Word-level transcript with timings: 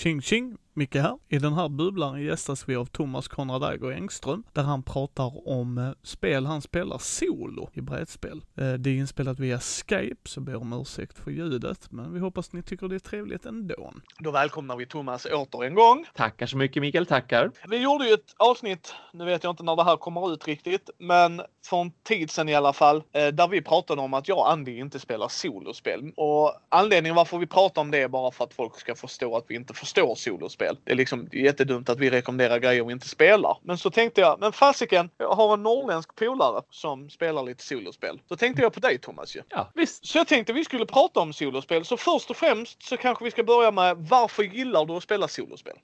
Ching 0.00 0.22
ching. 0.22 0.59
Micke 0.74 0.94
här. 0.94 1.18
I 1.28 1.38
den 1.38 1.52
här 1.52 1.68
bubblan 1.68 2.22
gästas 2.22 2.68
vi 2.68 2.76
av 2.76 2.86
Thomas 2.86 3.28
Konrad 3.28 3.74
Äger 3.74 3.92
Engström, 3.92 4.42
där 4.52 4.62
han 4.62 4.82
pratar 4.82 5.48
om 5.48 5.78
eh, 5.78 5.90
spel 6.02 6.46
han 6.46 6.62
spelar 6.62 6.98
solo 6.98 7.70
i 7.72 7.80
brädspel. 7.80 8.44
Eh, 8.56 8.72
det 8.72 8.90
är 8.90 8.94
inspelat 8.94 9.38
via 9.38 9.60
Skype, 9.60 10.28
så 10.28 10.40
ber 10.40 10.56
om 10.56 10.72
ursäkt 10.72 11.18
för 11.18 11.30
ljudet, 11.30 11.86
men 11.90 12.14
vi 12.14 12.20
hoppas 12.20 12.52
ni 12.52 12.62
tycker 12.62 12.88
det 12.88 12.94
är 12.94 12.98
trevligt 12.98 13.46
ändå. 13.46 13.92
Då 14.18 14.30
välkomnar 14.30 14.76
vi 14.76 14.86
Thomas 14.86 15.26
åter 15.26 15.64
en 15.64 15.74
gång. 15.74 16.06
Tackar 16.14 16.46
så 16.46 16.56
mycket 16.56 16.80
Mikael, 16.80 17.06
tackar. 17.06 17.50
Vi 17.68 17.76
gjorde 17.76 18.06
ju 18.06 18.14
ett 18.14 18.34
avsnitt, 18.36 18.94
nu 19.12 19.24
vet 19.24 19.44
jag 19.44 19.52
inte 19.52 19.62
när 19.62 19.76
det 19.76 19.84
här 19.84 19.96
kommer 19.96 20.32
ut 20.32 20.46
riktigt, 20.48 20.90
men 20.98 21.42
för 21.64 21.80
en 21.80 21.92
tid 22.02 22.30
sedan 22.30 22.48
i 22.48 22.54
alla 22.54 22.72
fall, 22.72 22.96
eh, 23.12 23.26
där 23.26 23.48
vi 23.48 23.62
pratade 23.62 24.02
om 24.02 24.14
att 24.14 24.28
jag 24.28 24.38
och 24.38 24.50
Andy 24.50 24.78
inte 24.78 24.98
spelar 24.98 25.28
solospel. 25.28 26.12
Och 26.16 26.54
anledningen 26.68 27.16
varför 27.16 27.38
vi 27.38 27.46
pratar 27.46 27.82
om 27.82 27.90
det 27.90 27.98
är 27.98 28.08
bara 28.08 28.30
för 28.30 28.44
att 28.44 28.54
folk 28.54 28.80
ska 28.80 28.94
förstå 28.94 29.36
att 29.36 29.44
vi 29.48 29.54
inte 29.54 29.74
förstår 29.74 30.14
solospel. 30.14 30.59
Det 30.84 30.92
är 30.92 30.96
liksom 30.96 31.28
jättedumt 31.32 31.88
att 31.88 31.98
vi 31.98 32.10
rekommenderar 32.10 32.58
grejer 32.58 32.84
vi 32.84 32.92
inte 32.92 33.08
spelar. 33.08 33.56
Men 33.62 33.78
så 33.78 33.90
tänkte 33.90 34.20
jag, 34.20 34.40
men 34.40 34.52
fasiken, 34.52 35.10
jag 35.18 35.32
har 35.32 35.54
en 35.54 35.62
norrländsk 35.62 36.14
polare 36.14 36.62
som 36.70 37.10
spelar 37.10 37.42
lite 37.42 37.64
solospel. 37.64 38.20
Då 38.28 38.36
tänkte 38.36 38.62
jag 38.62 38.72
på 38.72 38.80
dig 38.80 38.98
Thomas 38.98 39.36
ju. 39.36 39.42
Ja, 39.48 39.70
visst. 39.74 40.06
Så 40.06 40.18
jag 40.18 40.28
tänkte 40.28 40.52
vi 40.52 40.64
skulle 40.64 40.86
prata 40.86 41.20
om 41.20 41.32
solospel. 41.32 41.84
Så 41.84 41.96
först 41.96 42.30
och 42.30 42.36
främst 42.36 42.82
så 42.82 42.96
kanske 42.96 43.24
vi 43.24 43.30
ska 43.30 43.44
börja 43.44 43.70
med 43.70 43.96
varför 43.96 44.42
gillar 44.42 44.84
du 44.84 44.92
att 44.92 45.02
spela 45.02 45.28
solospel? 45.28 45.74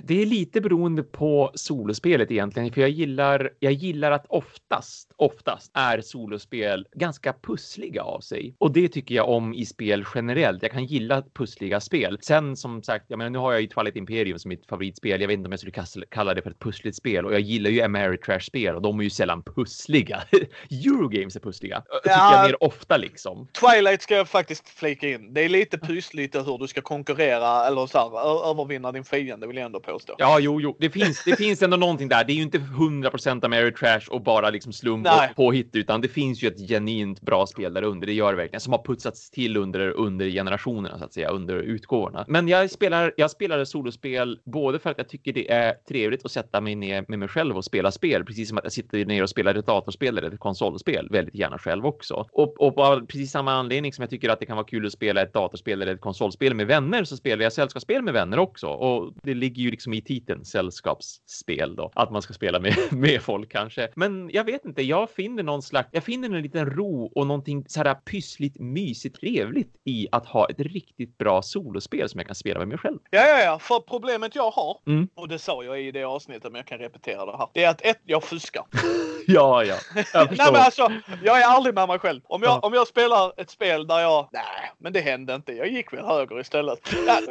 Det 0.00 0.22
är 0.22 0.26
lite 0.26 0.60
beroende 0.60 1.02
på 1.02 1.50
solospelet 1.54 2.30
egentligen, 2.30 2.72
för 2.72 2.80
jag 2.80 2.90
gillar, 2.90 3.50
jag 3.58 3.72
gillar 3.72 4.12
att 4.12 4.26
oftast, 4.28 5.11
oftast 5.22 5.70
är 5.74 6.00
solospel 6.00 6.86
ganska 6.92 7.32
pussliga 7.32 8.02
av 8.02 8.20
sig. 8.20 8.54
Och 8.58 8.72
det 8.72 8.88
tycker 8.88 9.14
jag 9.14 9.28
om 9.28 9.54
i 9.54 9.66
spel 9.66 10.04
generellt. 10.14 10.62
Jag 10.62 10.72
kan 10.72 10.84
gilla 10.84 11.22
pussliga 11.34 11.80
spel. 11.80 12.18
Sen 12.22 12.56
som 12.56 12.82
sagt, 12.82 13.04
jag 13.08 13.18
menar, 13.18 13.30
nu 13.30 13.38
har 13.38 13.52
jag 13.52 13.60
ju 13.60 13.66
Twilight 13.66 13.96
Imperium 13.96 14.38
som 14.38 14.48
mitt 14.48 14.66
favoritspel. 14.66 15.20
Jag 15.20 15.28
vet 15.28 15.34
inte 15.34 15.46
om 15.46 15.52
jag 15.52 15.60
skulle 15.88 16.06
kalla 16.10 16.34
det 16.34 16.42
för 16.42 16.50
ett 16.50 16.58
pussligt 16.58 16.96
spel 16.96 17.26
och 17.26 17.34
jag 17.34 17.40
gillar 17.40 17.70
ju 17.70 17.82
Ameritrash-spel 17.82 18.74
och 18.74 18.82
de 18.82 18.98
är 18.98 19.04
ju 19.04 19.10
sällan 19.10 19.42
pussliga. 19.42 20.22
Eurogames 20.70 21.36
är 21.36 21.40
pussliga. 21.40 21.82
Ja, 21.88 21.98
tycker 21.98 22.16
jag 22.16 22.46
mer 22.46 22.64
ofta 22.64 22.96
liksom. 22.96 23.48
Twilight 23.52 24.02
ska 24.02 24.16
jag 24.16 24.28
faktiskt 24.28 24.68
flika 24.68 25.08
in. 25.08 25.34
Det 25.34 25.40
är 25.40 25.48
lite 25.48 25.78
pyssligt 25.78 26.34
hur 26.34 26.58
du 26.58 26.68
ska 26.68 26.80
konkurrera 26.80 27.66
eller 27.66 27.86
så 27.86 27.98
här, 27.98 28.50
övervinna 28.50 28.92
din 28.92 29.04
fiende 29.04 29.46
vill 29.46 29.56
jag 29.56 29.66
ändå 29.66 29.80
påstå. 29.80 30.14
Ja, 30.18 30.38
jo, 30.40 30.60
jo, 30.60 30.76
det 30.80 30.90
finns, 30.90 31.24
det 31.24 31.36
finns 31.36 31.62
ändå 31.62 31.76
någonting 31.76 32.08
där. 32.08 32.24
Det 32.24 32.32
är 32.32 32.34
ju 32.34 32.42
inte 32.42 32.58
100% 32.58 33.44
Ameritrash 33.44 34.08
och 34.10 34.22
bara 34.22 34.50
liksom 34.50 34.72
slump 34.72 35.06
Nej. 35.16 35.32
påhitt, 35.36 35.76
utan 35.76 36.00
det 36.00 36.08
finns 36.08 36.42
ju 36.42 36.48
ett 36.48 36.68
genuint 36.68 37.20
bra 37.20 37.46
spel 37.46 37.74
där 37.74 37.82
under. 37.82 38.06
Det 38.06 38.12
gör 38.12 38.32
det 38.32 38.36
verkligen 38.36 38.60
som 38.60 38.72
har 38.72 38.84
putsats 38.84 39.30
till 39.30 39.56
under 39.56 39.88
under 39.88 40.28
generationerna 40.30 40.98
så 40.98 41.04
att 41.04 41.12
säga 41.12 41.28
under 41.28 41.56
utgåvorna. 41.56 42.24
Men 42.28 42.48
jag 42.48 42.70
spelar. 42.70 43.12
Jag 43.16 43.30
spelade 43.30 43.66
solospel 43.66 44.40
både 44.44 44.78
för 44.78 44.90
att 44.90 44.98
jag 44.98 45.08
tycker 45.08 45.32
det 45.32 45.52
är 45.52 45.74
trevligt 45.88 46.24
att 46.24 46.32
sätta 46.32 46.60
mig 46.60 46.74
ner 46.74 47.04
med 47.08 47.18
mig 47.18 47.28
själv 47.28 47.56
och 47.56 47.64
spela 47.64 47.92
spel, 47.92 48.24
precis 48.24 48.48
som 48.48 48.58
att 48.58 48.64
jag 48.64 48.72
sitter 48.72 49.04
ner 49.04 49.22
och 49.22 49.30
spelar 49.30 49.54
ett 49.54 49.66
datorspel 49.66 50.18
eller 50.18 50.30
ett 50.30 50.40
konsolspel 50.40 51.08
väldigt 51.10 51.34
gärna 51.34 51.58
själv 51.58 51.86
också. 51.86 52.26
Och, 52.32 52.60
och 52.60 52.78
av 52.78 53.06
precis 53.06 53.30
samma 53.30 53.52
anledning 53.52 53.92
som 53.92 54.02
jag 54.02 54.10
tycker 54.10 54.28
att 54.28 54.40
det 54.40 54.46
kan 54.46 54.56
vara 54.56 54.66
kul 54.66 54.86
att 54.86 54.92
spela 54.92 55.22
ett 55.22 55.32
datorspel 55.32 55.82
eller 55.82 55.94
ett 55.94 56.00
konsolspel 56.00 56.54
med 56.54 56.66
vänner 56.66 57.04
så 57.04 57.16
spelar 57.16 57.42
jag 57.42 57.52
sällskapsspel 57.52 58.02
med 58.02 58.14
vänner 58.14 58.38
också. 58.38 58.66
Och 58.66 59.12
det 59.22 59.34
ligger 59.34 59.62
ju 59.62 59.70
liksom 59.70 59.94
i 59.94 60.02
titeln 60.02 60.44
sällskapsspel 60.44 61.76
då, 61.76 61.90
att 61.94 62.10
man 62.10 62.22
ska 62.22 62.34
spela 62.34 62.60
med, 62.60 62.76
med 62.90 63.22
folk 63.22 63.52
kanske. 63.52 63.88
Men 63.94 64.30
jag 64.32 64.44
vet 64.44 64.64
inte, 64.64 64.82
jag 64.92 65.10
finner 65.10 65.42
någon 65.42 65.62
slags, 65.62 65.88
jag 65.92 66.04
finner 66.04 66.28
en 66.28 66.42
liten 66.42 66.70
ro 66.70 67.12
och 67.14 67.26
någonting 67.26 67.64
så 67.68 67.82
här 67.82 67.94
pyssligt, 67.94 68.58
mysigt, 68.58 69.20
trevligt 69.20 69.74
i 69.84 70.08
att 70.12 70.26
ha 70.26 70.46
ett 70.50 70.60
riktigt 70.60 71.18
bra 71.18 71.42
solospel 71.42 72.08
som 72.08 72.18
jag 72.18 72.26
kan 72.26 72.34
spela 72.34 72.58
med 72.58 72.68
mig 72.68 72.78
själv. 72.78 72.98
Ja, 73.10 73.26
ja, 73.26 73.38
ja, 73.38 73.58
för 73.58 73.80
problemet 73.80 74.34
jag 74.34 74.50
har, 74.50 74.78
mm. 74.86 75.08
och 75.14 75.28
det 75.28 75.38
sa 75.38 75.64
jag 75.64 75.82
i 75.82 75.90
det 75.90 76.04
avsnittet, 76.04 76.52
men 76.52 76.54
jag 76.54 76.66
kan 76.66 76.78
repetera 76.78 77.26
det 77.26 77.36
här. 77.36 77.48
Det 77.52 77.64
är 77.64 77.70
att 77.70 77.84
ett, 77.84 78.00
jag 78.04 78.24
fuskar. 78.24 78.64
ja, 79.26 79.64
ja. 79.64 79.76
Jag 80.14 80.28
nej, 80.38 80.52
men 80.52 80.56
alltså, 80.56 80.92
jag 81.24 81.40
är 81.40 81.46
aldrig 81.46 81.74
med 81.74 81.88
mig 81.88 81.98
själv. 81.98 82.20
Om 82.24 82.42
jag, 82.42 82.50
ja. 82.50 82.58
om 82.62 82.74
jag 82.74 82.88
spelar 82.88 83.32
ett 83.36 83.50
spel 83.50 83.86
där 83.86 84.00
jag, 84.00 84.28
nej, 84.32 84.72
men 84.78 84.92
det 84.92 85.00
hände 85.00 85.34
inte. 85.34 85.52
Jag 85.52 85.68
gick 85.68 85.92
väl 85.92 86.04
höger 86.04 86.40
istället. 86.40 86.78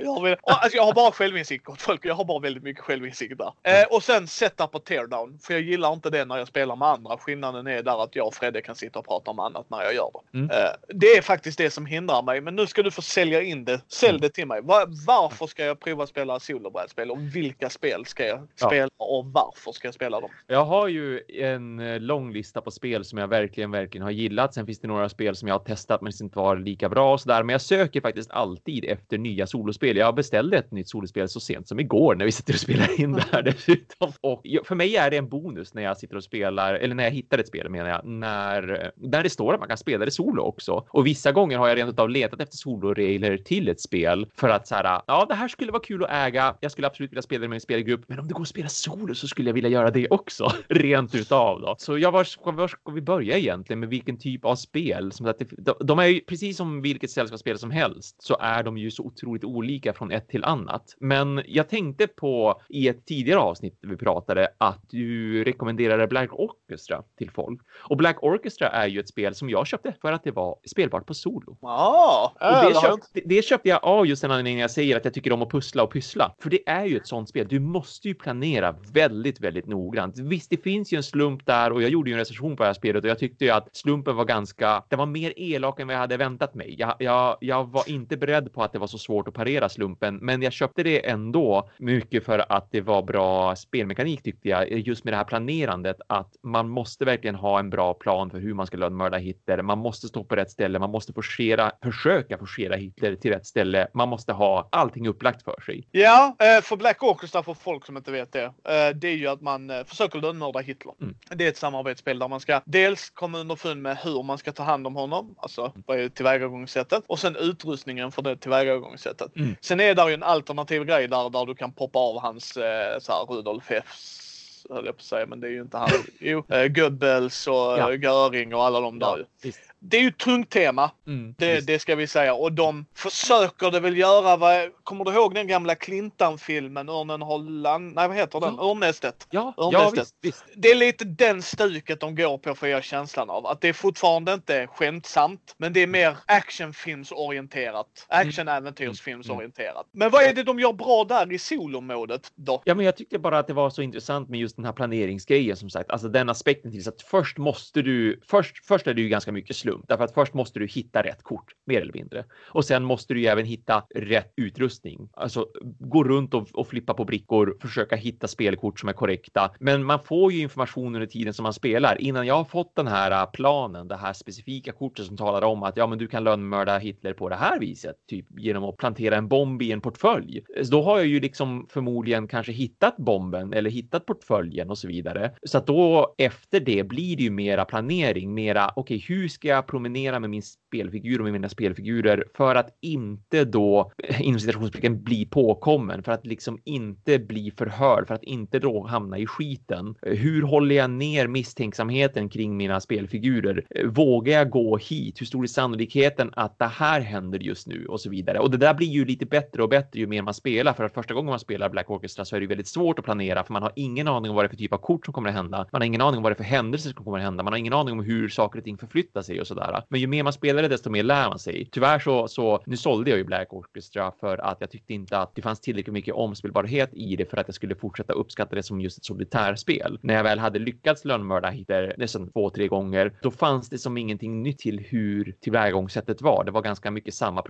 jag, 0.01 0.23
vill, 0.23 0.35
alltså, 0.43 0.77
jag 0.77 0.83
har 0.83 0.93
bara 0.93 1.11
självinsikt 1.11 1.65
gott 1.65 1.81
folk. 1.81 2.05
Jag 2.05 2.15
har 2.15 2.25
bara 2.25 2.39
väldigt 2.39 2.63
mycket 2.63 2.83
självinsikt 2.83 3.37
där. 3.37 3.53
Eh, 3.63 3.87
och 3.95 4.03
sen 4.03 4.27
setup 4.27 4.75
och 4.75 4.85
teardown. 4.85 5.39
För 5.43 5.53
jag 5.53 5.63
gillar 5.63 5.93
inte 5.93 6.09
det 6.09 6.25
när 6.25 6.37
jag 6.37 6.47
spelar 6.47 6.75
med 6.75 6.87
andra. 6.87 7.17
Skillnaden 7.51 7.79
är 7.79 7.83
där 7.83 8.03
att 8.03 8.15
jag 8.15 8.27
och 8.27 8.33
Fredde 8.33 8.61
kan 8.61 8.75
sitta 8.75 8.99
och 8.99 9.07
prata 9.07 9.31
om 9.31 9.39
annat 9.39 9.65
när 9.69 9.83
jag 9.83 9.93
gör 9.93 10.09
det. 10.13 10.37
Mm. 10.37 10.49
Eh, 10.49 10.71
det 10.87 11.05
är 11.05 11.21
faktiskt 11.21 11.57
det 11.57 11.69
som 11.69 11.85
hindrar 11.85 12.23
mig. 12.23 12.41
Men 12.41 12.55
nu 12.55 12.67
ska 12.67 12.83
du 12.83 12.91
få 12.91 13.01
sälja 13.01 13.41
in 13.41 13.65
det. 13.65 13.81
Sälj 13.87 14.09
mm. 14.09 14.21
det 14.21 14.29
till 14.29 14.47
mig. 14.47 14.61
Var, 14.63 14.85
varför 15.07 15.47
ska 15.47 15.65
jag 15.65 15.79
prova 15.79 16.03
att 16.03 16.09
spela 16.09 16.39
solobrädspel? 16.39 17.11
Och 17.11 17.17
vilka 17.35 17.69
spel 17.69 18.05
ska 18.05 18.25
jag 18.25 18.47
spela 18.55 18.89
ja. 18.97 19.05
och 19.05 19.25
varför 19.25 19.71
ska 19.71 19.87
jag 19.87 19.95
spela 19.95 20.19
dem? 20.19 20.29
Jag 20.47 20.65
har 20.65 20.87
ju 20.87 21.21
en 21.27 21.79
eh, 21.79 21.99
lång 21.99 22.33
lista 22.33 22.61
på 22.61 22.71
spel 22.71 23.05
som 23.05 23.19
jag 23.19 23.27
verkligen, 23.27 23.71
verkligen 23.71 24.03
har 24.03 24.11
gillat. 24.11 24.53
Sen 24.53 24.65
finns 24.65 24.79
det 24.79 24.87
några 24.87 25.09
spel 25.09 25.35
som 25.35 25.47
jag 25.47 25.55
har 25.55 25.65
testat 25.65 26.01
men 26.01 26.13
som 26.13 26.25
inte 26.25 26.39
var 26.39 26.57
lika 26.57 26.89
bra 26.89 27.13
och 27.13 27.21
sådär. 27.21 27.43
Men 27.43 27.53
jag 27.53 27.61
söker 27.61 28.01
faktiskt 28.01 28.31
alltid 28.31 28.85
efter 28.85 29.17
nya 29.17 29.47
solospel. 29.47 29.97
Jag 29.97 30.15
beställde 30.15 30.57
ett 30.57 30.71
nytt 30.71 30.89
solospel 30.89 31.29
så 31.29 31.39
sent 31.39 31.67
som 31.67 31.79
igår 31.79 32.15
när 32.15 32.25
vi 32.25 32.31
sitter 32.31 32.53
och 32.53 32.59
spelar 32.59 33.01
in 33.01 33.13
det 33.13 33.25
här 33.31 33.41
dessutom. 33.43 34.11
Och 34.21 34.43
för 34.65 34.75
mig 34.75 34.95
är 34.95 35.09
det 35.09 35.17
en 35.17 35.29
bonus 35.29 35.73
när 35.73 35.81
jag 35.81 35.97
sitter 35.97 36.15
och 36.15 36.23
spelar, 36.23 36.73
eller 36.73 36.95
när 36.95 37.03
jag 37.03 37.11
hittar 37.11 37.37
ett 37.41 37.47
spel 37.47 37.69
menar 37.69 37.89
jag, 37.89 38.05
när, 38.05 38.91
när 38.95 39.23
det 39.23 39.29
står 39.29 39.53
att 39.53 39.59
man 39.59 39.69
kan 39.69 39.77
spela 39.77 40.05
det 40.05 40.11
solo 40.11 40.41
också. 40.41 40.85
Och 40.89 41.07
vissa 41.07 41.31
gånger 41.31 41.57
har 41.57 41.67
jag 41.67 41.77
rent 41.77 41.99
av 41.99 42.09
letat 42.09 42.41
efter 42.41 42.57
soloregler 42.57 43.37
till 43.37 43.69
ett 43.69 43.81
spel 43.81 44.27
för 44.35 44.49
att 44.49 44.67
så 44.67 44.75
här, 44.75 45.01
ja, 45.07 45.25
det 45.29 45.35
här 45.35 45.47
skulle 45.47 45.71
vara 45.71 45.83
kul 45.83 46.03
att 46.03 46.11
äga. 46.11 46.55
Jag 46.59 46.71
skulle 46.71 46.87
absolut 46.87 47.11
vilja 47.11 47.21
spela 47.21 47.41
det 47.41 47.47
med 47.47 47.55
en 47.55 47.61
spelgrupp, 47.61 48.03
men 48.07 48.19
om 48.19 48.27
det 48.27 48.33
går 48.33 48.41
att 48.41 48.47
spela 48.47 48.69
solo 48.69 49.15
så 49.15 49.27
skulle 49.27 49.49
jag 49.49 49.53
vilja 49.53 49.69
göra 49.69 49.91
det 49.91 50.07
också. 50.09 50.51
Rent 50.67 51.15
utav 51.15 51.61
då. 51.61 51.75
Så 51.77 51.97
jag 51.97 52.11
var, 52.11 52.23
ska, 52.23 52.51
var 52.51 52.67
ska 52.67 52.91
vi 52.91 53.01
börja 53.01 53.37
egentligen 53.37 53.79
med 53.79 53.89
vilken 53.89 54.17
typ 54.17 54.45
av 54.45 54.55
spel? 54.55 55.11
Som 55.11 55.25
att 55.25 55.39
det, 55.39 55.45
de, 55.57 55.73
de 55.79 55.99
är 55.99 56.05
ju 56.05 56.19
precis 56.19 56.57
som 56.57 56.81
vilket 56.81 57.11
sällskapsspel 57.11 57.59
som 57.59 57.71
helst 57.71 58.15
så 58.23 58.37
är 58.39 58.63
de 58.63 58.77
ju 58.77 58.91
så 58.91 59.03
otroligt 59.03 59.43
olika 59.43 59.93
från 59.93 60.11
ett 60.11 60.27
till 60.27 60.43
annat. 60.43 60.95
Men 60.99 61.41
jag 61.45 61.69
tänkte 61.69 62.07
på 62.07 62.61
i 62.69 62.87
ett 62.87 63.05
tidigare 63.05 63.39
avsnitt 63.39 63.79
vi 63.81 63.97
pratade 63.97 64.47
att 64.57 64.81
du 64.89 65.43
rekommenderade 65.43 66.07
Black 66.07 66.29
Orchestra 66.33 67.03
till 67.17 67.30
folk. 67.31 67.61
Och 67.89 67.97
Black 67.97 68.23
Orchestra 68.23 68.69
är 68.69 68.87
ju 68.87 68.99
ett 68.99 69.09
spel 69.09 69.35
som 69.35 69.49
jag 69.49 69.67
köpte 69.67 69.93
för 70.01 70.11
att 70.11 70.23
det 70.23 70.31
var 70.31 70.55
spelbart 70.65 71.05
på 71.05 71.13
solo. 71.13 71.57
Ah, 71.61 72.31
och 72.39 72.71
det, 72.71 72.81
köpt, 72.81 73.07
det, 73.25 73.45
köpte 73.45 73.69
jag 73.69 73.79
av 73.83 74.07
just 74.07 74.21
den 74.21 74.31
anledningen 74.31 74.59
jag 74.59 74.71
säger 74.71 74.97
att 74.97 75.05
jag 75.05 75.13
tycker 75.13 75.33
om 75.33 75.41
att 75.41 75.51
pussla 75.51 75.83
och 75.83 75.91
pyssla. 75.91 76.35
För 76.39 76.49
det 76.49 76.69
är 76.69 76.85
ju 76.85 76.97
ett 76.97 77.07
sånt 77.07 77.29
spel. 77.29 77.47
Du 77.49 77.59
måste 77.59 78.07
ju 78.07 78.13
planera 78.13 78.75
väldigt, 78.93 79.39
väldigt 79.39 79.67
noggrant. 79.67 80.19
Visst, 80.19 80.49
det 80.49 80.57
finns 80.57 80.93
ju 80.93 80.97
en 80.97 81.03
slump 81.03 81.45
där 81.45 81.71
och 81.71 81.81
jag 81.81 81.89
gjorde 81.89 82.09
ju 82.09 82.13
en 82.13 82.19
recension 82.19 82.55
på 82.55 82.63
det 82.63 82.67
här 82.67 82.73
spelet 82.73 83.03
och 83.03 83.09
jag 83.09 83.19
tyckte 83.19 83.45
ju 83.45 83.51
att 83.51 83.75
slumpen 83.75 84.15
var 84.15 84.25
ganska, 84.25 84.83
det 84.89 84.95
var 84.95 85.05
mer 85.05 85.33
elak 85.35 85.79
än 85.79 85.87
vad 85.87 85.93
jag 85.93 85.99
hade 85.99 86.17
väntat 86.17 86.55
mig. 86.55 86.75
Jag, 86.79 86.95
jag, 86.99 87.37
jag 87.41 87.71
var 87.71 87.89
inte 87.89 88.17
beredd 88.17 88.53
på 88.53 88.63
att 88.63 88.73
det 88.73 88.79
var 88.79 88.87
så 88.87 88.97
svårt 88.97 89.27
att 89.27 89.33
parera 89.33 89.69
slumpen, 89.69 90.17
men 90.17 90.41
jag 90.41 90.53
köpte 90.53 90.83
det 90.83 91.09
ändå 91.09 91.69
mycket 91.77 92.25
för 92.25 92.45
att 92.49 92.71
det 92.71 92.81
var 92.81 93.03
bra 93.03 93.55
spelmekanik 93.55 94.23
tyckte 94.23 94.49
jag. 94.49 94.71
Just 94.71 95.03
med 95.03 95.13
det 95.13 95.17
här 95.17 95.23
planerandet 95.23 95.97
att 96.07 96.35
man 96.43 96.69
måste 96.69 97.05
verkligen 97.05 97.20
ha 97.29 97.59
en 97.59 97.69
bra 97.69 97.93
plan 97.93 98.29
för 98.29 98.39
hur 98.39 98.53
man 98.53 98.67
ska 98.67 98.77
lönnmörda 98.77 99.17
Hitler. 99.17 99.61
Man 99.61 99.79
måste 99.79 100.07
stå 100.07 100.23
på 100.23 100.35
rätt 100.35 100.51
ställe. 100.51 100.79
Man 100.79 100.91
måste 100.91 101.13
forcera, 101.13 101.71
försöka 101.83 102.37
forcera 102.37 102.75
Hitler 102.75 103.15
till 103.15 103.31
rätt 103.31 103.45
ställe. 103.45 103.87
Man 103.93 104.09
måste 104.09 104.33
ha 104.33 104.69
allting 104.71 105.07
upplagt 105.07 105.43
för 105.43 105.61
sig. 105.65 105.87
Ja, 105.91 106.35
eh, 106.39 106.61
för 106.61 106.75
Black 106.75 107.03
Orchestra 107.03 107.43
för 107.43 107.53
folk 107.53 107.85
som 107.85 107.97
inte 107.97 108.11
vet 108.11 108.31
det. 108.31 108.43
Eh, 108.43 108.95
det 108.95 109.07
är 109.07 109.15
ju 109.15 109.27
att 109.27 109.41
man 109.41 109.69
eh, 109.69 109.83
försöker 109.83 110.19
lönnmörda 110.21 110.59
Hitler. 110.59 110.93
Mm. 111.01 111.15
Det 111.29 111.45
är 111.45 111.49
ett 111.49 111.57
samarbetsspel 111.57 112.19
där 112.19 112.27
man 112.27 112.39
ska 112.39 112.61
dels 112.65 113.09
komma 113.09 113.39
underfund 113.39 113.81
med 113.81 113.97
hur 113.97 114.23
man 114.23 114.37
ska 114.37 114.51
ta 114.51 114.63
hand 114.63 114.87
om 114.87 114.95
honom, 114.95 115.35
alltså 115.37 115.73
vad 115.85 115.99
är 115.99 116.09
tillvägagångssättet 116.09 117.03
och 117.07 117.19
sen 117.19 117.35
utrustningen 117.35 118.11
för 118.11 118.21
det 118.21 118.37
tillvägagångssättet. 118.37 119.35
Mm. 119.35 119.55
Sen 119.61 119.79
är 119.79 119.95
det 119.95 120.07
ju 120.07 120.13
en 120.13 120.23
alternativ 120.23 120.85
grej 120.85 121.07
där, 121.07 121.29
där 121.29 121.45
du 121.45 121.55
kan 121.55 121.73
poppa 121.73 121.99
av 121.99 122.21
hans 122.21 122.53
så 122.99 123.11
här, 123.11 123.25
Rudolf 123.29 123.71
Fs 123.71 124.20
höll 124.69 124.85
jag 124.85 124.95
på 124.95 124.99
att 124.99 125.05
säga, 125.05 125.25
men 125.25 125.39
det 125.39 125.47
är 125.47 125.51
ju 125.51 125.61
inte 125.61 125.77
han. 125.77 125.89
Jo, 126.19 126.43
eh, 126.49 126.67
Goebbels 126.67 127.47
och 127.47 127.53
ja. 127.53 127.93
Göring 127.93 128.55
och 128.55 128.63
alla 128.63 128.79
de 128.79 128.99
där. 128.99 129.25
Ja, 129.41 129.51
det 129.83 129.97
är 129.97 130.01
ju 130.01 130.07
ett 130.07 130.17
tungt 130.17 130.49
tema. 130.49 130.91
Mm, 131.07 131.35
det, 131.37 131.67
det, 131.67 131.79
ska 131.79 131.95
vi 131.95 132.07
säga. 132.07 132.33
Och 132.33 132.51
de 132.51 132.85
försöker 132.95 133.71
det 133.71 133.79
väl 133.79 133.97
göra. 133.97 134.37
Vad, 134.37 134.69
kommer 134.83 135.05
du 135.05 135.11
ihåg 135.11 135.35
den 135.35 135.47
gamla 135.47 135.75
Clintan-filmen? 135.75 136.89
Örnen 136.89 137.21
har 137.21 137.39
land... 137.39 137.95
Nej, 137.95 138.07
vad 138.07 138.17
heter 138.17 138.39
den? 138.39 138.55
Ja. 138.57 138.69
Örnnästet. 138.71 139.27
Ja, 139.29 139.53
Örnnästet. 139.57 139.95
Ja, 139.95 140.01
visst, 140.01 140.15
visst. 140.21 140.45
Det 140.55 140.71
är 140.71 140.75
lite 140.75 141.05
den 141.05 141.41
stuket 141.41 141.99
de 141.99 142.15
går 142.15 142.37
på 142.37 142.55
för 142.55 142.67
jag 142.67 142.83
känslan 142.83 143.29
av. 143.29 143.45
Att 143.45 143.61
det 143.61 143.69
är 143.69 143.73
fortfarande 143.73 144.33
inte 144.33 144.67
skämtsamt. 144.67 145.55
Men 145.57 145.73
det 145.73 145.79
är 145.79 145.87
mer 145.87 146.17
actionfilmsorienterat. 146.25 148.05
Action-äventyrsfilmsorienterat. 148.07 149.85
Mm. 149.93 149.99
Men 149.99 150.09
vad 150.09 150.23
är 150.23 150.33
det 150.33 150.43
de 150.43 150.59
gör 150.59 150.73
bra 150.73 151.03
där 151.03 151.33
i 151.33 151.39
solomodet 151.39 152.31
då? 152.35 152.61
Ja, 152.65 152.75
men 152.75 152.85
jag 152.85 152.97
tyckte 152.97 153.19
bara 153.19 153.39
att 153.39 153.47
det 153.47 153.53
var 153.53 153.69
så 153.69 153.81
intressant 153.81 154.29
med 154.29 154.39
just 154.39 154.55
den 154.55 154.65
här 154.65 154.73
planeringsgrejen 154.73 155.57
som 155.57 155.69
sagt. 155.69 155.91
Alltså 155.91 156.07
den 156.07 156.29
aspekten 156.29 156.71
till 156.71 156.83
så 156.83 156.89
att 156.89 157.01
först 157.01 157.37
måste 157.37 157.81
du... 157.81 158.19
Först, 158.27 158.65
först 158.65 158.87
är 158.87 158.93
det 158.93 159.01
ju 159.01 159.09
ganska 159.09 159.31
mycket 159.31 159.55
slump 159.55 159.70
slump. 159.71 159.85
Därför 159.87 160.03
att 160.03 160.13
först 160.13 160.33
måste 160.33 160.59
du 160.59 160.67
hitta 160.67 161.03
rätt 161.03 161.23
kort, 161.23 161.51
mer 161.65 161.81
eller 161.81 161.93
mindre. 161.93 162.25
Och 162.49 162.65
sen 162.65 162.83
måste 162.83 163.13
du 163.13 163.21
ju 163.21 163.27
även 163.27 163.45
hitta 163.45 163.83
rätt 163.95 164.33
utrustning. 164.35 165.09
Alltså 165.13 165.47
gå 165.79 166.03
runt 166.03 166.33
och, 166.33 166.47
och 166.53 166.67
flippa 166.67 166.93
på 166.93 167.05
brickor, 167.05 167.57
försöka 167.61 167.95
hitta 167.95 168.27
spelkort 168.27 168.79
som 168.79 168.89
är 168.89 168.93
korrekta. 168.93 169.51
Men 169.59 169.83
man 169.83 169.99
får 170.03 170.31
ju 170.31 170.41
information 170.41 170.95
under 170.95 171.07
tiden 171.07 171.33
som 171.33 171.43
man 171.43 171.53
spelar. 171.53 172.01
Innan 172.01 172.27
jag 172.27 172.35
har 172.35 172.43
fått 172.43 172.75
den 172.75 172.87
här 172.87 173.11
äh, 173.11 173.31
planen, 173.31 173.87
det 173.87 173.95
här 173.95 174.13
specifika 174.13 174.71
kortet 174.71 175.05
som 175.05 175.17
talar 175.17 175.41
om 175.41 175.63
att 175.63 175.77
ja, 175.77 175.87
men 175.87 175.97
du 175.97 176.07
kan 176.07 176.23
lönnmörda 176.23 176.77
Hitler 176.77 177.13
på 177.13 177.29
det 177.29 177.35
här 177.35 177.59
viset, 177.59 177.95
typ 178.09 178.25
genom 178.37 178.63
att 178.63 178.77
plantera 178.77 179.15
en 179.15 179.27
bomb 179.27 179.61
i 179.61 179.71
en 179.71 179.81
portfölj. 179.81 180.41
Så 180.63 180.71
då 180.71 180.83
har 180.83 180.97
jag 180.97 181.07
ju 181.07 181.19
liksom 181.19 181.67
förmodligen 181.69 182.27
kanske 182.27 182.51
hittat 182.51 182.97
bomben 182.97 183.53
eller 183.53 183.69
hittat 183.69 184.05
portföljen 184.05 184.69
och 184.69 184.77
så 184.77 184.87
vidare. 184.87 185.31
Så 185.43 185.57
att 185.57 185.67
då 185.67 186.15
efter 186.17 186.59
det 186.59 186.83
blir 186.83 187.17
det 187.17 187.23
ju 187.23 187.29
mera 187.29 187.65
planering, 187.65 188.33
mera 188.33 188.71
okej, 188.75 188.95
okay, 188.95 189.15
hur 189.15 189.27
ska 189.27 189.47
jag 189.47 189.60
promenera 189.67 190.19
med 190.19 190.29
min 190.29 190.41
spelfigur 190.41 191.19
och 191.19 191.23
med 191.23 191.33
mina 191.33 191.49
spelfigurer 191.49 192.23
för 192.37 192.55
att 192.55 192.77
inte 192.81 193.45
då 193.45 193.91
eh, 194.03 194.21
inom 194.21 194.39
citationstecken 194.39 195.03
bli 195.03 195.25
påkommen, 195.25 196.03
för 196.03 196.11
att 196.11 196.25
liksom 196.25 196.59
inte 196.63 197.19
bli 197.19 197.51
förhörd, 197.57 198.07
för 198.07 198.15
att 198.15 198.23
inte 198.23 198.59
då 198.59 198.87
hamna 198.87 199.17
i 199.17 199.25
skiten. 199.25 199.95
Eh, 200.01 200.13
hur 200.17 200.41
håller 200.41 200.75
jag 200.75 200.89
ner 200.89 201.27
misstänksamheten 201.27 202.29
kring 202.29 202.57
mina 202.57 202.79
spelfigurer? 202.79 203.65
Eh, 203.69 203.85
vågar 203.85 204.33
jag 204.33 204.49
gå 204.49 204.77
hit? 204.77 205.21
Hur 205.21 205.25
stor 205.25 205.43
är 205.43 205.47
sannolikheten 205.47 206.29
att 206.33 206.59
det 206.59 206.65
här 206.65 207.01
händer 207.01 207.39
just 207.39 207.67
nu 207.67 207.85
och 207.85 208.01
så 208.01 208.09
vidare? 208.09 208.39
Och 208.39 208.51
det 208.51 208.57
där 208.57 208.73
blir 208.73 208.87
ju 208.87 209.05
lite 209.05 209.25
bättre 209.25 209.63
och 209.63 209.69
bättre 209.69 209.99
ju 209.99 210.07
mer 210.07 210.21
man 210.21 210.33
spelar, 210.33 210.73
för 210.73 210.83
att 210.83 210.93
första 210.93 211.13
gången 211.13 211.29
man 211.29 211.39
spelar 211.39 211.69
Black 211.69 211.89
Orchestra 211.89 212.25
så 212.25 212.35
är 212.35 212.39
det 212.39 212.47
väldigt 212.47 212.67
svårt 212.67 212.99
att 212.99 213.05
planera, 213.05 213.43
för 213.43 213.53
man 213.53 213.63
har 213.63 213.71
ingen 213.75 214.07
aning 214.07 214.29
om 214.29 214.35
vad 214.35 214.45
det 214.45 214.47
är 214.47 214.49
för 214.49 214.57
typ 214.57 214.73
av 214.73 214.77
kort 214.77 215.05
som 215.05 215.13
kommer 215.13 215.29
att 215.29 215.35
hända. 215.35 215.67
Man 215.71 215.81
har 215.81 215.85
ingen 215.85 216.01
aning 216.01 216.17
om 216.17 216.23
vad 216.23 216.31
det 216.31 216.33
är 216.33 216.43
för 216.43 216.43
händelser 216.43 216.89
som 216.89 217.05
kommer 217.05 217.17
att 217.17 217.23
hända. 217.23 217.43
Man 217.43 217.53
har 217.53 217.57
ingen 217.57 217.73
aning 217.73 217.93
om 217.93 218.05
hur 218.05 218.29
saker 218.29 218.59
och 218.59 218.65
ting 218.65 218.77
förflyttar 218.77 219.21
sig 219.21 219.41
och 219.41 219.47
så 219.47 219.50
sådär. 219.51 219.83
Men 219.89 219.99
ju 219.99 220.07
mer 220.07 220.23
man 220.23 220.33
spelar 220.33 220.61
det, 220.61 220.67
desto 220.67 220.89
mer 220.89 221.03
lär 221.03 221.29
man 221.29 221.39
sig. 221.39 221.69
Tyvärr 221.71 221.99
så, 221.99 222.27
så 222.27 222.63
nu 222.65 222.77
sålde 222.77 223.09
jag 223.09 223.17
ju 223.17 223.23
Black 223.23 223.53
Orchestra 223.53 224.11
för 224.19 224.37
att 224.37 224.57
jag 224.59 224.71
tyckte 224.71 224.93
inte 224.93 225.17
att 225.17 225.35
det 225.35 225.41
fanns 225.41 225.59
tillräckligt 225.59 225.93
mycket 225.93 226.13
omspelbarhet 226.13 226.89
i 226.93 227.15
det 227.15 227.25
för 227.25 227.37
att 227.37 227.47
jag 227.47 227.55
skulle 227.55 227.75
fortsätta 227.75 228.13
uppskatta 228.13 228.55
det 228.55 228.63
som 228.63 228.81
just 228.81 228.97
ett 228.97 229.05
solitärspel. 229.05 229.99
När 230.01 230.13
jag 230.13 230.23
väl 230.23 230.39
hade 230.39 230.59
lyckats 230.59 231.05
lönnmörda 231.05 231.49
Hitler 231.49 231.95
nästan 231.97 232.31
två, 232.31 232.49
tre 232.49 232.67
gånger, 232.67 233.13
då 233.21 233.31
fanns 233.31 233.69
det 233.69 233.77
som 233.77 233.97
ingenting 233.97 234.43
nytt 234.43 234.59
till 234.59 234.79
hur 234.79 235.35
tillvägagångssättet 235.41 236.21
var. 236.21 236.43
Det 236.43 236.51
var 236.51 236.61
ganska 236.61 236.91
mycket 236.91 237.13
samma 237.13 237.43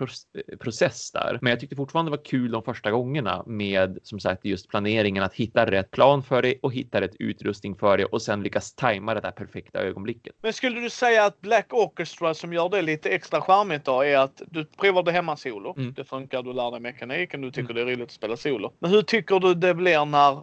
process 0.60 1.12
där. 1.12 1.40
Men 1.42 1.50
jag 1.50 1.60
tyckte 1.60 1.76
fortfarande 1.76 2.12
det 2.12 2.18
var 2.18 2.26
kul 2.26 2.52
de 2.52 2.64
första 2.64 2.92
gångerna 2.92 3.44
med 3.46 4.00
som 4.04 4.20
sagt 4.20 4.46
just 4.46 4.70
planeringen 4.70 5.24
att 5.24 5.34
hitta 5.34 5.72
rätt 5.72 5.92
plan 5.92 6.24
för 6.24 6.42
det 6.42 6.56
och 6.62 6.74
hitta 6.74 7.02
rätt 7.02 7.16
utrustning 7.20 7.76
för 7.76 7.98
det 7.98 8.06
och 8.06 8.22
sen 8.22 8.44
lyckas 8.44 8.76
tajma 8.76 9.14
det 9.14 9.22
där 9.22 9.32
perfekta 9.32 9.80
ögonblicket. 9.80 10.36
Men 10.42 10.54
skulle 10.54 10.80
du 10.80 10.90
säga 10.90 11.26
att 11.26 11.42
Black 11.42 11.74
Orchestra 11.74 11.91
som 12.34 12.54
gör 12.54 12.70
det 12.70 12.82
lite 12.82 13.10
extra 13.10 13.42
charmigt 13.42 13.86
då 13.86 14.02
är 14.02 14.18
att 14.18 14.42
du 14.50 14.66
provar 14.66 15.04
det 15.04 15.12
hemma 15.12 15.36
solo. 15.36 15.74
Mm. 15.78 15.94
Det 15.94 16.04
funkar, 16.04 16.44
du 16.44 16.54
lär 16.54 16.72
dig 16.72 16.80
mekaniken, 16.80 17.42
du 17.42 17.52
tycker 17.52 17.72
mm. 17.72 17.76
det 17.76 17.82
är 17.92 17.96
roligt 17.96 18.08
att 18.08 18.12
spela 18.12 18.38
solo. 18.38 18.74
Men 18.80 18.92
hur 18.92 19.02
tycker 19.02 19.40
du 19.40 19.54
det 19.54 19.74
blir 19.74 20.06
när 20.06 20.32
eh, 20.32 20.40